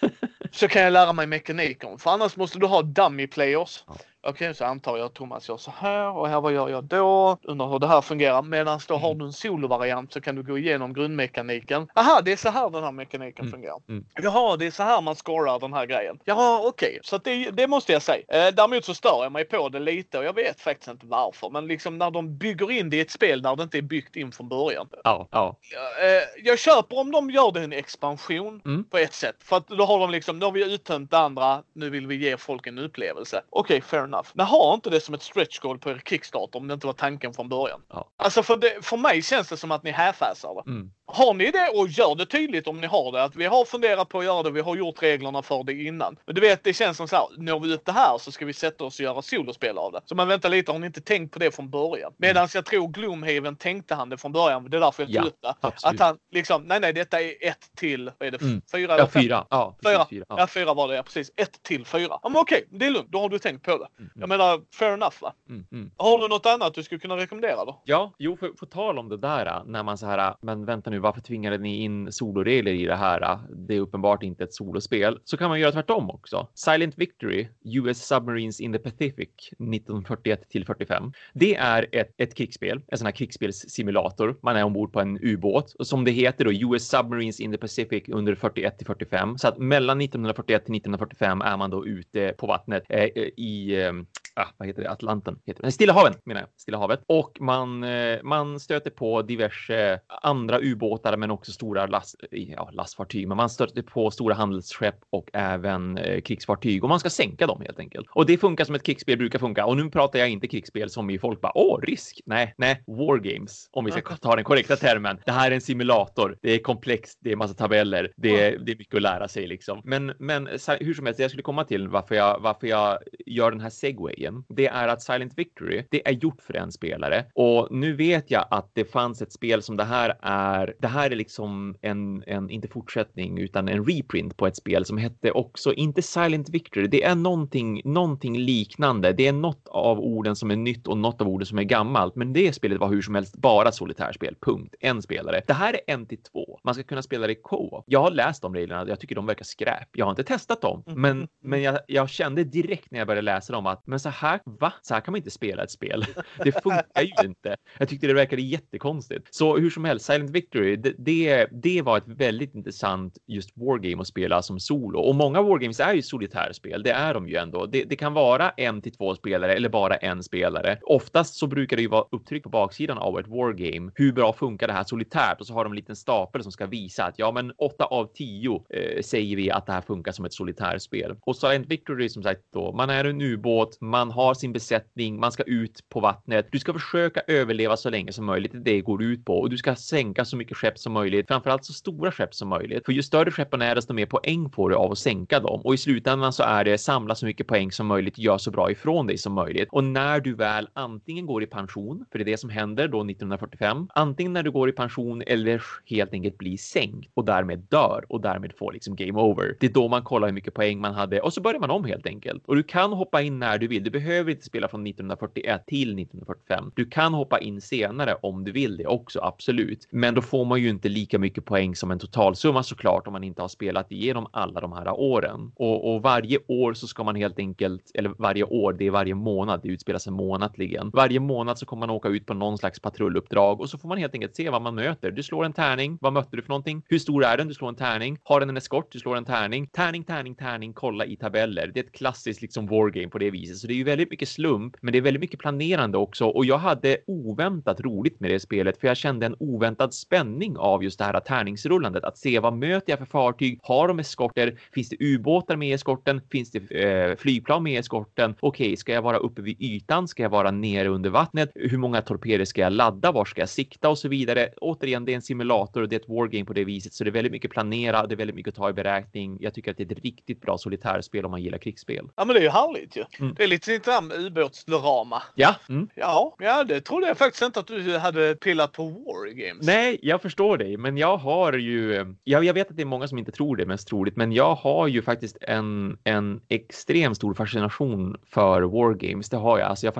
så 0.50 0.68
kan 0.68 0.82
jag 0.82 0.92
lära 0.92 1.12
mig 1.12 1.26
mekaniken. 1.26 1.98
För 1.98 2.10
annars 2.10 2.36
måste 2.36 2.58
du 2.58 2.66
ha 2.66 2.82
dummy 2.82 3.26
players. 3.26 3.84
Okej, 4.26 4.30
okay, 4.30 4.54
så 4.54 4.64
antar 4.64 4.98
jag 4.98 5.06
att 5.06 5.14
Thomas 5.14 5.48
gör 5.48 5.56
så 5.56 5.72
här 5.78 6.08
och 6.08 6.28
här 6.28 6.40
vad 6.40 6.52
gör 6.52 6.68
jag 6.68 6.84
då? 6.84 7.38
Undrar 7.42 7.68
hur 7.68 7.78
det 7.78 7.86
här 7.86 8.00
fungerar. 8.00 8.42
Medan 8.42 8.80
då 8.88 8.94
har 8.96 9.08
mm. 9.08 9.18
du 9.18 9.24
en 9.24 9.32
solovariant 9.32 10.12
så 10.12 10.20
kan 10.20 10.34
du 10.34 10.42
gå 10.42 10.58
igenom 10.58 10.92
grundmekaniken. 10.92 11.88
Aha, 11.94 12.20
det 12.24 12.32
är 12.32 12.36
så 12.36 12.48
här 12.48 12.70
den 12.70 12.84
här 12.84 12.92
mekaniken 12.92 13.44
mm. 13.44 13.52
fungerar. 13.52 13.80
Mm. 13.88 14.04
Jaha, 14.22 14.56
det 14.56 14.66
är 14.66 14.70
så 14.70 14.82
här 14.82 15.00
man 15.00 15.14
scorar 15.14 15.60
den 15.60 15.72
här 15.72 15.86
grejen. 15.86 16.18
Jaha, 16.24 16.60
okej. 16.66 16.88
Okay. 16.88 17.00
Så 17.02 17.18
det, 17.18 17.50
det, 17.50 17.66
måste 17.66 17.92
jag 17.92 18.02
säga. 18.02 18.24
Eh, 18.28 18.54
däremot 18.54 18.84
så 18.84 18.94
stör 18.94 19.22
jag 19.22 19.32
mig 19.32 19.44
på 19.44 19.68
det 19.68 19.80
lite 19.80 20.18
och 20.18 20.24
jag 20.24 20.34
vet 20.34 20.60
faktiskt 20.60 20.90
inte 20.90 21.06
varför. 21.06 21.50
Men 21.50 21.66
liksom 21.66 21.98
när 21.98 22.10
de 22.10 22.38
bygger 22.38 22.70
in 22.70 22.90
det 22.90 22.96
i 22.96 23.00
ett 23.00 23.10
spel 23.10 23.42
där 23.42 23.56
det 23.56 23.62
inte 23.62 23.78
är 23.78 23.82
byggt 23.82 24.16
in 24.16 24.32
från 24.32 24.48
början. 24.48 24.88
Ja, 25.04 25.28
ja. 25.30 25.56
Eh, 26.02 26.44
jag 26.44 26.58
köper 26.58 26.98
om 26.98 27.12
de 27.12 27.30
gör 27.30 27.52
det 27.52 27.60
en 27.60 27.72
expansion 27.72 28.60
mm. 28.64 28.84
på 28.84 28.98
ett 28.98 29.14
sätt. 29.14 29.36
För 29.38 29.56
att 29.56 29.68
då 29.68 29.84
har 29.84 29.98
de 29.98 30.10
liksom, 30.10 30.38
nu 30.38 30.44
har 30.44 30.52
vi 30.52 30.74
uttömt 30.74 31.10
det 31.10 31.18
andra, 31.18 31.62
nu 31.72 31.90
vill 31.90 32.06
vi 32.06 32.16
ge 32.16 32.36
folk 32.36 32.66
en 32.66 32.78
upplevelse. 32.78 33.42
Okej, 33.50 33.76
okay, 33.76 33.80
fair 33.80 34.04
enough 34.04 34.13
enough. 34.14 34.28
Men 34.34 34.46
ha 34.46 34.74
inte 34.74 34.90
det 34.90 35.00
som 35.00 35.14
ett 35.14 35.22
stretch 35.22 35.58
goal 35.58 35.78
på 35.78 35.90
er 35.90 36.02
Kickstarter 36.04 36.58
om 36.58 36.68
det 36.68 36.74
inte 36.74 36.86
var 36.86 36.94
tanken 36.94 37.32
från 37.32 37.48
början. 37.48 37.82
Ja. 37.88 38.10
Alltså 38.16 38.42
för, 38.42 38.56
det, 38.56 38.84
för 38.84 38.96
mig 38.96 39.22
känns 39.22 39.48
det 39.48 39.56
som 39.56 39.70
att 39.70 39.82
ni 39.82 39.90
half-assar 39.90 40.54
det. 40.54 40.70
Mm. 40.70 40.90
Har 41.06 41.34
ni 41.34 41.50
det 41.50 41.68
och 41.68 41.88
gör 41.88 42.14
det 42.14 42.26
tydligt 42.26 42.66
om 42.66 42.80
ni 42.80 42.86
har 42.86 43.12
det 43.12 43.22
att 43.22 43.36
vi 43.36 43.44
har 43.44 43.64
funderat 43.64 44.08
på 44.08 44.18
att 44.18 44.24
göra 44.24 44.42
det, 44.42 44.50
vi 44.50 44.60
har 44.60 44.76
gjort 44.76 45.02
reglerna 45.02 45.42
för 45.42 45.64
det 45.64 45.72
innan. 45.72 46.16
Men 46.26 46.34
du 46.34 46.40
vet, 46.40 46.64
det 46.64 46.72
känns 46.72 46.96
som 46.96 47.08
så 47.08 47.16
här, 47.16 47.26
når 47.38 47.60
vi 47.60 47.74
upp 47.74 47.84
det 47.84 47.92
här 47.92 48.18
så 48.18 48.32
ska 48.32 48.44
vi 48.44 48.52
sätta 48.52 48.84
oss 48.84 48.98
och 48.98 49.04
göra 49.04 49.22
solospel 49.22 49.78
av 49.78 49.92
det. 49.92 50.00
Så 50.04 50.14
man 50.14 50.28
väntar 50.28 50.48
lite, 50.48 50.72
har 50.72 50.78
ni 50.78 50.86
inte 50.86 51.00
tänkt 51.00 51.32
på 51.32 51.38
det 51.38 51.54
från 51.54 51.70
början? 51.70 52.12
Medan 52.16 52.42
mm. 52.42 52.48
jag 52.54 52.64
tror 52.64 52.88
Gloomhaven 52.88 53.56
tänkte 53.56 53.94
han 53.94 54.08
det 54.08 54.16
från 54.18 54.32
början, 54.32 54.70
det 54.70 54.76
är 54.76 54.80
därför 54.80 55.02
jag 55.02 55.12
tog 55.12 55.24
ja, 55.24 55.28
upp 55.28 55.38
det. 55.42 55.54
Absolut. 55.60 56.00
Att 56.00 56.06
han 56.06 56.18
liksom, 56.32 56.62
nej 56.62 56.80
nej 56.80 56.92
detta 56.92 57.20
är 57.20 57.34
ett 57.40 57.70
till, 57.76 58.10
vad 58.18 58.26
är 58.26 58.30
det, 58.30 58.42
mm. 58.42 58.62
fyra 58.72 58.94
eller 58.94 59.04
ja? 59.04 59.20
Fyra. 59.20 59.46
Ja, 59.50 59.76
fyra. 59.82 60.06
fyra. 60.10 60.24
Ja. 60.28 60.36
ja, 60.38 60.46
fyra 60.46 60.74
var 60.74 60.88
det 60.88 60.94
ja, 60.94 61.02
precis. 61.02 61.32
Ett 61.36 61.62
till 61.62 61.86
fyra. 61.86 62.18
Ja 62.22 62.28
men 62.28 62.36
okej, 62.36 62.68
det 62.70 62.86
är 62.86 62.90
lugnt, 62.90 63.12
då 63.12 63.20
har 63.20 63.28
du 63.28 63.38
tänkt 63.38 63.64
på 63.64 63.78
det. 63.78 63.88
Mm. 63.98 64.10
Jag 64.14 64.28
menar, 64.28 64.60
fair 64.78 64.92
enough 64.92 65.16
va? 65.20 65.32
Mm. 65.48 65.66
mm. 65.72 65.90
Har 65.96 66.18
du 66.18 66.28
något 66.28 66.46
annat 66.46 66.74
du 66.74 66.82
skulle 66.82 66.98
kunna 66.98 67.16
rekommendera 67.16 67.64
då? 67.64 67.82
Ja, 67.84 68.12
jo, 68.18 68.36
för, 68.36 68.50
för 68.58 68.66
tal 68.66 68.98
om 68.98 69.08
det 69.08 69.16
där, 69.16 69.62
när 69.66 69.82
man 69.82 69.98
så 69.98 70.06
här, 70.06 70.34
men 70.40 70.64
vänta 70.64 70.90
nu, 70.94 71.00
varför 71.00 71.20
tvingade 71.20 71.58
ni 71.58 71.82
in 71.82 72.12
soloregler 72.12 72.72
i 72.72 72.86
det 72.86 72.96
här? 72.96 73.38
Det 73.50 73.74
är 73.74 73.80
uppenbart 73.80 74.22
inte 74.22 74.44
ett 74.44 74.54
solospel. 74.54 75.18
Så 75.24 75.36
kan 75.36 75.48
man 75.48 75.60
göra 75.60 75.72
tvärtom 75.72 76.10
också. 76.10 76.48
Silent 76.54 76.98
Victory, 76.98 77.48
US 77.64 78.06
Submarines 78.06 78.60
in 78.60 78.72
the 78.72 78.78
Pacific 78.78 79.28
1941 79.50 80.48
till 80.48 80.66
45. 80.66 81.12
Det 81.32 81.54
är 81.54 81.86
ett, 81.92 82.14
ett 82.16 82.34
krigsspel, 82.34 82.80
en 82.86 82.98
sån 82.98 83.06
här 83.06 83.12
krigsspelssimulator. 83.12 84.36
Man 84.42 84.56
är 84.56 84.64
ombord 84.64 84.92
på 84.92 85.00
en 85.00 85.18
ubåt 85.22 85.74
och 85.78 85.86
som 85.86 86.04
det 86.04 86.10
heter 86.10 86.44
då 86.44 86.52
US 86.52 86.88
Submarines 86.88 87.40
in 87.40 87.52
the 87.52 87.58
Pacific 87.58 88.04
under 88.08 88.34
41 88.34 88.78
till 88.78 88.86
45. 88.86 89.38
Så 89.38 89.48
att 89.48 89.58
mellan 89.58 90.00
1941 90.00 90.64
till 90.64 90.74
1945 90.74 91.40
är 91.40 91.56
man 91.56 91.70
då 91.70 91.86
ute 91.86 92.34
på 92.38 92.46
vattnet 92.46 92.84
eh, 92.88 93.00
eh, 93.00 93.22
i 93.36 93.82
eh, 93.82 93.92
ah, 94.34 94.46
vad 94.56 94.68
heter 94.68 94.82
det, 94.82 94.90
Atlanten, 94.90 95.38
heter 95.46 95.62
det. 95.62 95.72
Stilla 95.72 95.92
haven 95.92 96.14
menar 96.24 96.40
jag, 96.40 96.48
Stilla 96.56 96.78
havet. 96.78 97.00
Och 97.06 97.38
man, 97.40 97.84
eh, 97.84 98.18
man 98.22 98.60
stöter 98.60 98.90
på 98.90 99.22
diverse 99.22 100.00
andra 100.22 100.60
ubåtar, 100.60 100.83
men 101.16 101.30
också 101.30 101.52
stora 101.52 101.86
last, 101.86 102.16
ja, 102.30 102.70
lastfartyg. 102.72 103.28
Men 103.28 103.36
man 103.36 103.50
stöter 103.50 103.82
på 103.82 104.10
stora 104.10 104.34
handelsskepp 104.34 104.96
och 105.10 105.30
även 105.32 105.98
eh, 105.98 106.20
krigsfartyg 106.20 106.82
och 106.82 106.88
man 106.88 107.00
ska 107.00 107.10
sänka 107.10 107.46
dem 107.46 107.60
helt 107.60 107.78
enkelt. 107.78 108.06
Och 108.10 108.26
det 108.26 108.38
funkar 108.38 108.64
som 108.64 108.74
ett 108.74 108.82
krigsspel 108.82 109.18
brukar 109.18 109.38
funka. 109.38 109.66
Och 109.66 109.76
nu 109.76 109.90
pratar 109.90 110.18
jag 110.18 110.28
inte 110.28 110.46
krigsspel 110.48 110.90
som 110.90 111.10
i 111.10 111.18
folk 111.18 111.40
bara 111.40 111.52
åh, 111.54 111.80
risk. 111.82 112.20
Nej, 112.26 112.54
nej, 112.58 112.82
war 112.86 113.18
games 113.18 113.68
om 113.72 113.84
vi 113.84 113.90
ska 113.90 114.00
ta 114.22 114.36
den 114.36 114.44
korrekta 114.44 114.76
termen. 114.76 115.18
Det 115.26 115.32
här 115.32 115.50
är 115.50 115.54
en 115.54 115.60
simulator. 115.60 116.38
Det 116.42 116.52
är 116.52 116.58
komplext. 116.58 117.18
Det 117.22 117.32
är 117.32 117.36
massa 117.36 117.54
tabeller. 117.54 118.12
Det 118.16 118.40
är, 118.40 118.58
det 118.58 118.72
är 118.72 118.76
mycket 118.76 118.94
att 118.94 119.02
lära 119.02 119.28
sig 119.28 119.46
liksom. 119.46 119.80
Men, 119.84 120.12
men 120.18 120.46
hur 120.80 120.94
som 120.94 121.06
helst, 121.06 121.20
jag 121.20 121.30
skulle 121.30 121.42
komma 121.42 121.64
till 121.64 121.88
varför 121.88 122.14
jag, 122.14 122.40
varför 122.40 122.66
jag 122.66 122.98
gör 123.26 123.50
den 123.50 123.60
här 123.60 123.70
segway 123.70 124.14
grejen, 124.24 124.44
det 124.48 124.66
är 124.66 124.88
att 124.88 125.02
Silent 125.02 125.32
Victory, 125.38 125.84
det 125.90 126.08
är 126.08 126.12
gjort 126.12 126.42
för 126.42 126.56
en 126.56 126.72
spelare 126.72 127.24
och 127.34 127.68
nu 127.70 127.92
vet 127.92 128.30
jag 128.30 128.46
att 128.50 128.70
det 128.72 128.84
fanns 128.84 129.22
ett 129.22 129.32
spel 129.32 129.62
som 129.62 129.76
det 129.76 129.84
här 129.84 130.18
är. 130.22 130.73
Det 130.80 130.88
här 130.88 131.10
är 131.10 131.16
liksom 131.16 131.76
en, 131.80 132.24
en 132.26 132.50
inte 132.50 132.68
fortsättning 132.68 133.38
utan 133.38 133.68
en 133.68 133.84
reprint 133.84 134.36
på 134.36 134.46
ett 134.46 134.56
spel 134.56 134.84
som 134.84 134.98
hette 134.98 135.30
också 135.30 135.72
inte 135.72 136.02
Silent 136.02 136.48
Victory. 136.48 136.86
Det 136.86 137.04
är 137.04 137.14
någonting, 137.14 137.80
någonting 137.84 138.38
liknande. 138.38 139.12
Det 139.12 139.26
är 139.26 139.32
något 139.32 139.68
av 139.68 140.00
orden 140.00 140.36
som 140.36 140.50
är 140.50 140.56
nytt 140.56 140.86
och 140.86 140.98
något 140.98 141.20
av 141.20 141.28
orden 141.28 141.46
som 141.46 141.58
är 141.58 141.62
gammalt, 141.62 142.14
men 142.16 142.32
det 142.32 142.52
spelet 142.52 142.80
var 142.80 142.88
hur 142.88 143.02
som 143.02 143.14
helst 143.14 143.36
bara 143.36 143.72
solitärspel. 143.72 144.36
Punkt. 144.40 144.74
En 144.80 145.02
spelare. 145.02 145.42
Det 145.46 145.52
här 145.52 145.72
är 145.72 145.94
en 145.94 146.06
till 146.06 146.22
två. 146.22 146.58
Man 146.64 146.74
ska 146.74 146.82
kunna 146.82 147.02
spela 147.02 147.26
det 147.26 147.32
i 147.32 147.40
co 147.42 147.82
Jag 147.86 148.02
har 148.02 148.10
läst 148.10 148.42
de 148.42 148.54
reglerna. 148.54 148.88
Jag 148.88 149.00
tycker 149.00 149.14
de 149.14 149.26
verkar 149.26 149.44
skräp. 149.44 149.88
Jag 149.92 150.06
har 150.06 150.10
inte 150.10 150.24
testat 150.24 150.60
dem, 150.60 150.82
mm. 150.86 151.00
men, 151.00 151.28
men 151.42 151.62
jag, 151.62 151.78
jag 151.86 152.08
kände 152.08 152.44
direkt 152.44 152.90
när 152.90 152.98
jag 152.98 153.06
började 153.06 153.22
läsa 153.22 153.52
dem 153.52 153.66
att 153.66 153.86
men 153.86 154.00
så 154.00 154.08
här, 154.08 154.40
va? 154.44 154.72
Så 154.82 154.94
här 154.94 155.00
kan 155.00 155.12
man 155.12 155.18
inte 155.18 155.30
spela 155.30 155.62
ett 155.62 155.70
spel. 155.70 156.04
Det 156.44 156.62
funkar 156.62 157.02
ju 157.02 157.28
inte. 157.28 157.56
Jag 157.78 157.88
tyckte 157.88 158.06
det 158.06 158.14
verkade 158.14 158.42
jättekonstigt. 158.42 159.34
Så 159.34 159.56
hur 159.56 159.70
som 159.70 159.84
helst, 159.84 160.06
Silent 160.06 160.30
Victory, 160.30 160.63
det, 160.64 160.94
det, 160.98 161.46
det 161.52 161.82
var 161.82 161.98
ett 161.98 162.08
väldigt 162.08 162.54
intressant 162.54 163.18
just 163.26 163.50
wargame 163.54 164.00
att 164.00 164.06
spela 164.06 164.42
som 164.42 164.60
solo. 164.60 164.98
Och 164.98 165.14
många 165.14 165.42
wargames 165.42 165.80
är 165.80 165.94
ju 165.94 166.02
solitärspel. 166.02 166.82
Det 166.82 166.92
är 166.92 167.14
de 167.14 167.28
ju 167.28 167.36
ändå. 167.36 167.66
Det, 167.66 167.84
det 167.84 167.96
kan 167.96 168.12
vara 168.14 168.50
en 168.50 168.82
till 168.82 168.92
två 168.92 169.14
spelare 169.14 169.54
eller 169.54 169.68
bara 169.68 169.96
en 169.96 170.22
spelare. 170.22 170.78
Oftast 170.82 171.34
så 171.34 171.46
brukar 171.46 171.76
det 171.76 171.82
ju 171.82 171.88
vara 171.88 172.04
upptryck 172.10 172.42
på 172.42 172.48
baksidan 172.48 172.98
av 172.98 173.18
ett 173.18 173.28
wargame. 173.28 173.92
Hur 173.94 174.12
bra 174.12 174.32
funkar 174.32 174.66
det 174.66 174.72
här 174.72 174.84
solitärt? 174.84 175.40
Och 175.40 175.46
så 175.46 175.54
har 175.54 175.64
de 175.64 175.72
en 175.72 175.76
liten 175.76 175.96
stapel 175.96 176.42
som 176.42 176.52
ska 176.52 176.66
visa 176.66 177.04
att 177.04 177.18
ja, 177.18 177.32
men 177.32 177.52
åtta 177.58 177.84
av 177.84 178.10
tio 178.14 178.64
eh, 178.70 179.02
säger 179.02 179.36
vi 179.36 179.50
att 179.50 179.66
det 179.66 179.72
här 179.72 179.80
funkar 179.80 180.12
som 180.12 180.24
ett 180.24 180.34
solitärspel. 180.34 181.16
Och 181.20 181.36
Silent 181.36 181.66
Victory 181.66 182.08
som 182.08 182.22
sagt 182.22 182.40
då, 182.52 182.72
man 182.72 182.90
är 182.90 183.04
en 183.04 183.20
ubåt, 183.20 183.78
man 183.80 184.10
har 184.10 184.34
sin 184.34 184.52
besättning, 184.52 185.20
man 185.20 185.32
ska 185.32 185.42
ut 185.42 185.80
på 185.88 186.00
vattnet. 186.00 186.48
Du 186.52 186.58
ska 186.58 186.72
försöka 186.72 187.20
överleva 187.26 187.76
så 187.76 187.90
länge 187.90 188.12
som 188.12 188.24
möjligt. 188.24 188.52
Det 188.54 188.80
går 188.80 189.02
ut 189.02 189.24
på 189.24 189.40
och 189.40 189.50
du 189.50 189.58
ska 189.58 189.74
sänka 189.76 190.24
så 190.24 190.36
mycket 190.36 190.53
skepp 190.54 190.78
som 190.78 190.92
möjligt, 190.92 191.28
framförallt 191.28 191.64
så 191.64 191.72
stora 191.72 192.12
skepp 192.12 192.34
som 192.34 192.48
möjligt. 192.48 192.84
För 192.84 192.92
ju 192.92 193.02
större 193.02 193.30
skeppen 193.30 193.62
är, 193.62 193.74
desto 193.74 193.94
mer 193.94 194.06
poäng 194.06 194.50
får 194.50 194.70
du 194.70 194.76
av 194.76 194.92
att 194.92 194.98
sänka 194.98 195.40
dem. 195.40 195.60
Och 195.64 195.74
i 195.74 195.76
slutändan 195.76 196.32
så 196.32 196.42
är 196.42 196.64
det 196.64 196.78
samla 196.78 197.14
så 197.14 197.26
mycket 197.26 197.46
poäng 197.46 197.72
som 197.72 197.86
möjligt, 197.86 198.18
gör 198.18 198.38
så 198.38 198.50
bra 198.50 198.70
ifrån 198.70 199.06
dig 199.06 199.18
som 199.18 199.32
möjligt. 199.32 199.68
Och 199.72 199.84
när 199.84 200.20
du 200.20 200.34
väl 200.34 200.68
antingen 200.72 201.26
går 201.26 201.42
i 201.42 201.46
pension, 201.46 202.04
för 202.12 202.18
det 202.18 202.22
är 202.22 202.26
det 202.26 202.36
som 202.36 202.50
händer 202.50 202.88
då 202.88 202.98
1945, 202.98 203.88
antingen 203.94 204.32
när 204.32 204.42
du 204.42 204.50
går 204.50 204.68
i 204.68 204.72
pension 204.72 205.22
eller 205.26 205.62
helt 205.86 206.12
enkelt 206.12 206.38
blir 206.38 206.56
sänkt 206.56 207.10
och 207.14 207.24
därmed 207.24 207.58
dör 207.58 208.04
och 208.08 208.20
därmed 208.20 208.52
får 208.58 208.72
liksom 208.72 208.96
game 208.96 209.20
over. 209.20 209.56
Det 209.60 209.66
är 209.66 209.72
då 209.72 209.88
man 209.88 210.02
kollar 210.02 210.28
hur 210.28 210.34
mycket 210.34 210.54
poäng 210.54 210.80
man 210.80 210.94
hade 210.94 211.20
och 211.20 211.32
så 211.32 211.40
börjar 211.40 211.60
man 211.60 211.70
om 211.70 211.84
helt 211.84 212.06
enkelt. 212.06 212.42
Och 212.46 212.56
du 212.56 212.62
kan 212.62 212.92
hoppa 212.92 213.22
in 213.22 213.38
när 213.38 213.58
du 213.58 213.66
vill. 213.66 213.84
Du 213.84 213.90
behöver 213.90 214.30
inte 214.30 214.44
spela 214.44 214.68
från 214.68 214.86
1941 214.86 215.66
till 215.66 215.98
1945. 215.98 216.72
Du 216.74 216.84
kan 216.84 217.14
hoppa 217.14 217.38
in 217.38 217.60
senare 217.60 218.14
om 218.22 218.44
du 218.44 218.52
vill 218.52 218.76
det 218.76 218.86
också, 218.86 219.20
absolut. 219.20 219.88
Men 219.90 220.14
då 220.14 220.22
får 220.22 220.43
man 220.44 220.60
ju 220.60 220.68
inte 220.68 220.88
lika 220.88 221.18
mycket 221.18 221.44
poäng 221.44 221.76
som 221.76 221.90
en 221.90 221.98
totalsumma 221.98 222.62
såklart 222.62 223.06
om 223.06 223.12
man 223.12 223.24
inte 223.24 223.42
har 223.42 223.48
spelat 223.48 223.92
igenom 223.92 224.26
alla 224.32 224.60
de 224.60 224.72
här 224.72 224.90
åren. 224.90 225.52
Och, 225.56 225.94
och 225.94 226.02
varje 226.02 226.38
år 226.48 226.74
så 226.74 226.86
ska 226.86 227.04
man 227.04 227.16
helt 227.16 227.38
enkelt, 227.38 227.90
eller 227.94 228.12
varje 228.18 228.44
år, 228.44 228.72
det 228.72 228.86
är 228.86 228.90
varje 228.90 229.14
månad, 229.14 229.60
det 229.62 229.68
utspelar 229.68 229.98
sig 229.98 230.12
månatligen. 230.12 230.90
Varje 230.94 231.20
månad 231.20 231.58
så 231.58 231.66
kommer 231.66 231.86
man 231.86 231.96
åka 231.96 232.08
ut 232.08 232.26
på 232.26 232.34
någon 232.34 232.58
slags 232.58 232.80
patrulluppdrag 232.80 233.60
och 233.60 233.70
så 233.70 233.78
får 233.78 233.88
man 233.88 233.98
helt 233.98 234.14
enkelt 234.14 234.36
se 234.36 234.50
vad 234.50 234.62
man 234.62 234.74
möter. 234.74 235.10
Du 235.10 235.22
slår 235.22 235.44
en 235.44 235.52
tärning. 235.52 235.98
Vad 236.00 236.12
mötte 236.12 236.36
du 236.36 236.42
för 236.42 236.48
någonting? 236.48 236.82
Hur 236.88 236.98
stor 236.98 237.24
är 237.24 237.36
den? 237.36 237.48
Du 237.48 237.54
slår 237.54 237.68
en 237.68 237.74
tärning. 237.74 238.18
Har 238.22 238.40
den 238.40 238.48
en 238.48 238.56
eskort? 238.56 238.92
Du 238.92 238.98
slår 238.98 239.16
en 239.16 239.24
tärning. 239.24 239.66
Tärning, 239.66 240.04
tärning, 240.04 240.34
tärning. 240.34 240.72
Kolla 240.72 241.04
i 241.04 241.16
tabeller. 241.16 241.70
Det 241.74 241.80
är 241.80 241.84
ett 241.84 241.92
klassiskt 241.92 242.42
liksom 242.42 242.66
wargame 242.66 243.08
på 243.08 243.18
det 243.18 243.30
viset. 243.30 243.56
Så 243.56 243.66
det 243.66 243.72
är 243.72 243.76
ju 243.76 243.84
väldigt 243.84 244.10
mycket 244.10 244.28
slump, 244.28 244.76
men 244.80 244.92
det 244.92 244.98
är 244.98 245.02
väldigt 245.02 245.20
mycket 245.20 245.40
planerande 245.40 245.98
också 245.98 246.24
och 246.26 246.44
jag 246.44 246.58
hade 246.58 246.98
oväntat 247.06 247.80
roligt 247.80 248.20
med 248.20 248.30
det 248.30 248.40
spelet 248.40 248.80
för 248.80 248.88
jag 248.88 248.96
kände 248.96 249.26
en 249.26 249.36
oväntad 249.38 249.94
spänning 249.94 250.33
spänning 250.34 250.56
av 250.58 250.84
just 250.84 250.98
det 250.98 251.04
här 251.04 251.20
tärningsrullandet. 251.20 252.04
Att 252.04 252.18
se 252.18 252.40
vad 252.40 252.52
möter 252.52 252.92
jag 252.92 252.98
för 252.98 253.06
fartyg? 253.06 253.60
Har 253.62 253.88
de 253.88 253.98
eskorter? 253.98 254.58
Finns 254.72 254.88
det 254.88 254.96
ubåtar 255.00 255.56
med 255.56 255.68
i 255.68 255.72
eskorten? 255.72 256.20
Finns 256.30 256.50
det 256.50 256.70
eh, 256.70 257.16
flygplan 257.16 257.62
med 257.62 257.72
i 257.72 257.76
eskorten? 257.76 258.34
Okej, 258.40 258.66
okay, 258.66 258.76
ska 258.76 258.92
jag 258.92 259.02
vara 259.02 259.16
uppe 259.16 259.42
vid 259.42 259.62
ytan? 259.62 260.08
Ska 260.08 260.22
jag 260.22 260.30
vara 260.30 260.50
nere 260.50 260.88
under 260.88 261.10
vattnet? 261.10 261.50
Hur 261.54 261.78
många 261.78 262.02
torpeder 262.02 262.44
ska 262.44 262.60
jag 262.60 262.72
ladda? 262.72 263.12
Var 263.12 263.24
ska 263.24 263.42
jag 263.42 263.48
sikta 263.48 263.88
och 263.88 263.98
så 263.98 264.08
vidare? 264.08 264.48
Återigen, 264.60 265.04
det 265.04 265.12
är 265.12 265.14
en 265.14 265.22
simulator 265.22 265.82
och 265.82 265.88
det 265.88 265.96
är 265.96 266.00
ett 266.00 266.08
wargame 266.08 266.44
på 266.44 266.52
det 266.52 266.64
viset, 266.64 266.92
så 266.92 267.04
det 267.04 267.10
är 267.10 267.12
väldigt 267.12 267.32
mycket 267.32 267.50
planera. 267.50 268.06
Det 268.06 268.14
är 268.14 268.16
väldigt 268.16 268.36
mycket 268.36 268.52
att 268.52 268.56
ta 268.56 268.70
i 268.70 268.72
beräkning. 268.72 269.38
Jag 269.40 269.54
tycker 269.54 269.70
att 269.70 269.76
det 269.76 269.82
är 269.82 269.92
ett 269.92 270.04
riktigt 270.04 270.40
bra 270.40 270.58
solitärspel 270.58 271.24
om 271.24 271.30
man 271.30 271.42
gillar 271.42 271.58
krigsspel. 271.58 272.08
Ja, 272.16 272.24
men 272.24 272.34
det 272.34 272.40
är 272.40 272.44
ju 272.44 272.48
härligt 272.48 272.96
ju. 272.96 273.04
Mm. 273.20 273.34
Det 273.34 273.44
är 273.44 273.48
lite 273.48 273.80
sånt 273.84 274.12
ubåtsdrama. 274.12 275.22
Ja. 275.34 275.54
Mm. 275.68 275.88
Ja, 275.94 276.36
ja, 276.38 276.64
det 276.64 276.80
trodde 276.80 277.06
jag 277.06 277.18
faktiskt 277.18 277.42
inte 277.42 277.60
att 277.60 277.66
du 277.66 277.98
hade 277.98 278.34
pillat 278.34 278.72
på 278.72 278.88
wargames. 278.88 279.66
Nej, 279.66 279.98
jag 280.02 280.22
förstår 280.24 280.58
dig, 280.58 280.76
men 280.76 280.96
jag 280.96 281.16
har 281.16 281.52
ju. 281.52 282.06
Jag, 282.24 282.44
jag 282.44 282.54
vet 282.54 282.70
att 282.70 282.76
det 282.76 282.82
är 282.82 282.86
många 282.86 283.08
som 283.08 283.18
inte 283.18 283.32
tror 283.32 283.56
det 283.56 283.66
mest 283.66 283.88
troligt, 283.88 284.16
men 284.16 284.32
jag 284.32 284.54
har 284.54 284.88
ju 284.88 285.02
faktiskt 285.02 285.36
en, 285.40 285.98
en 286.04 286.40
extremt 286.48 287.16
stor 287.16 287.34
fascination 287.34 288.16
för 288.26 288.62
wargames. 288.62 289.30
Det 289.30 289.36
har 289.36 289.58
jag. 289.58 289.68
Alltså 289.68 289.86
jag 289.86 289.94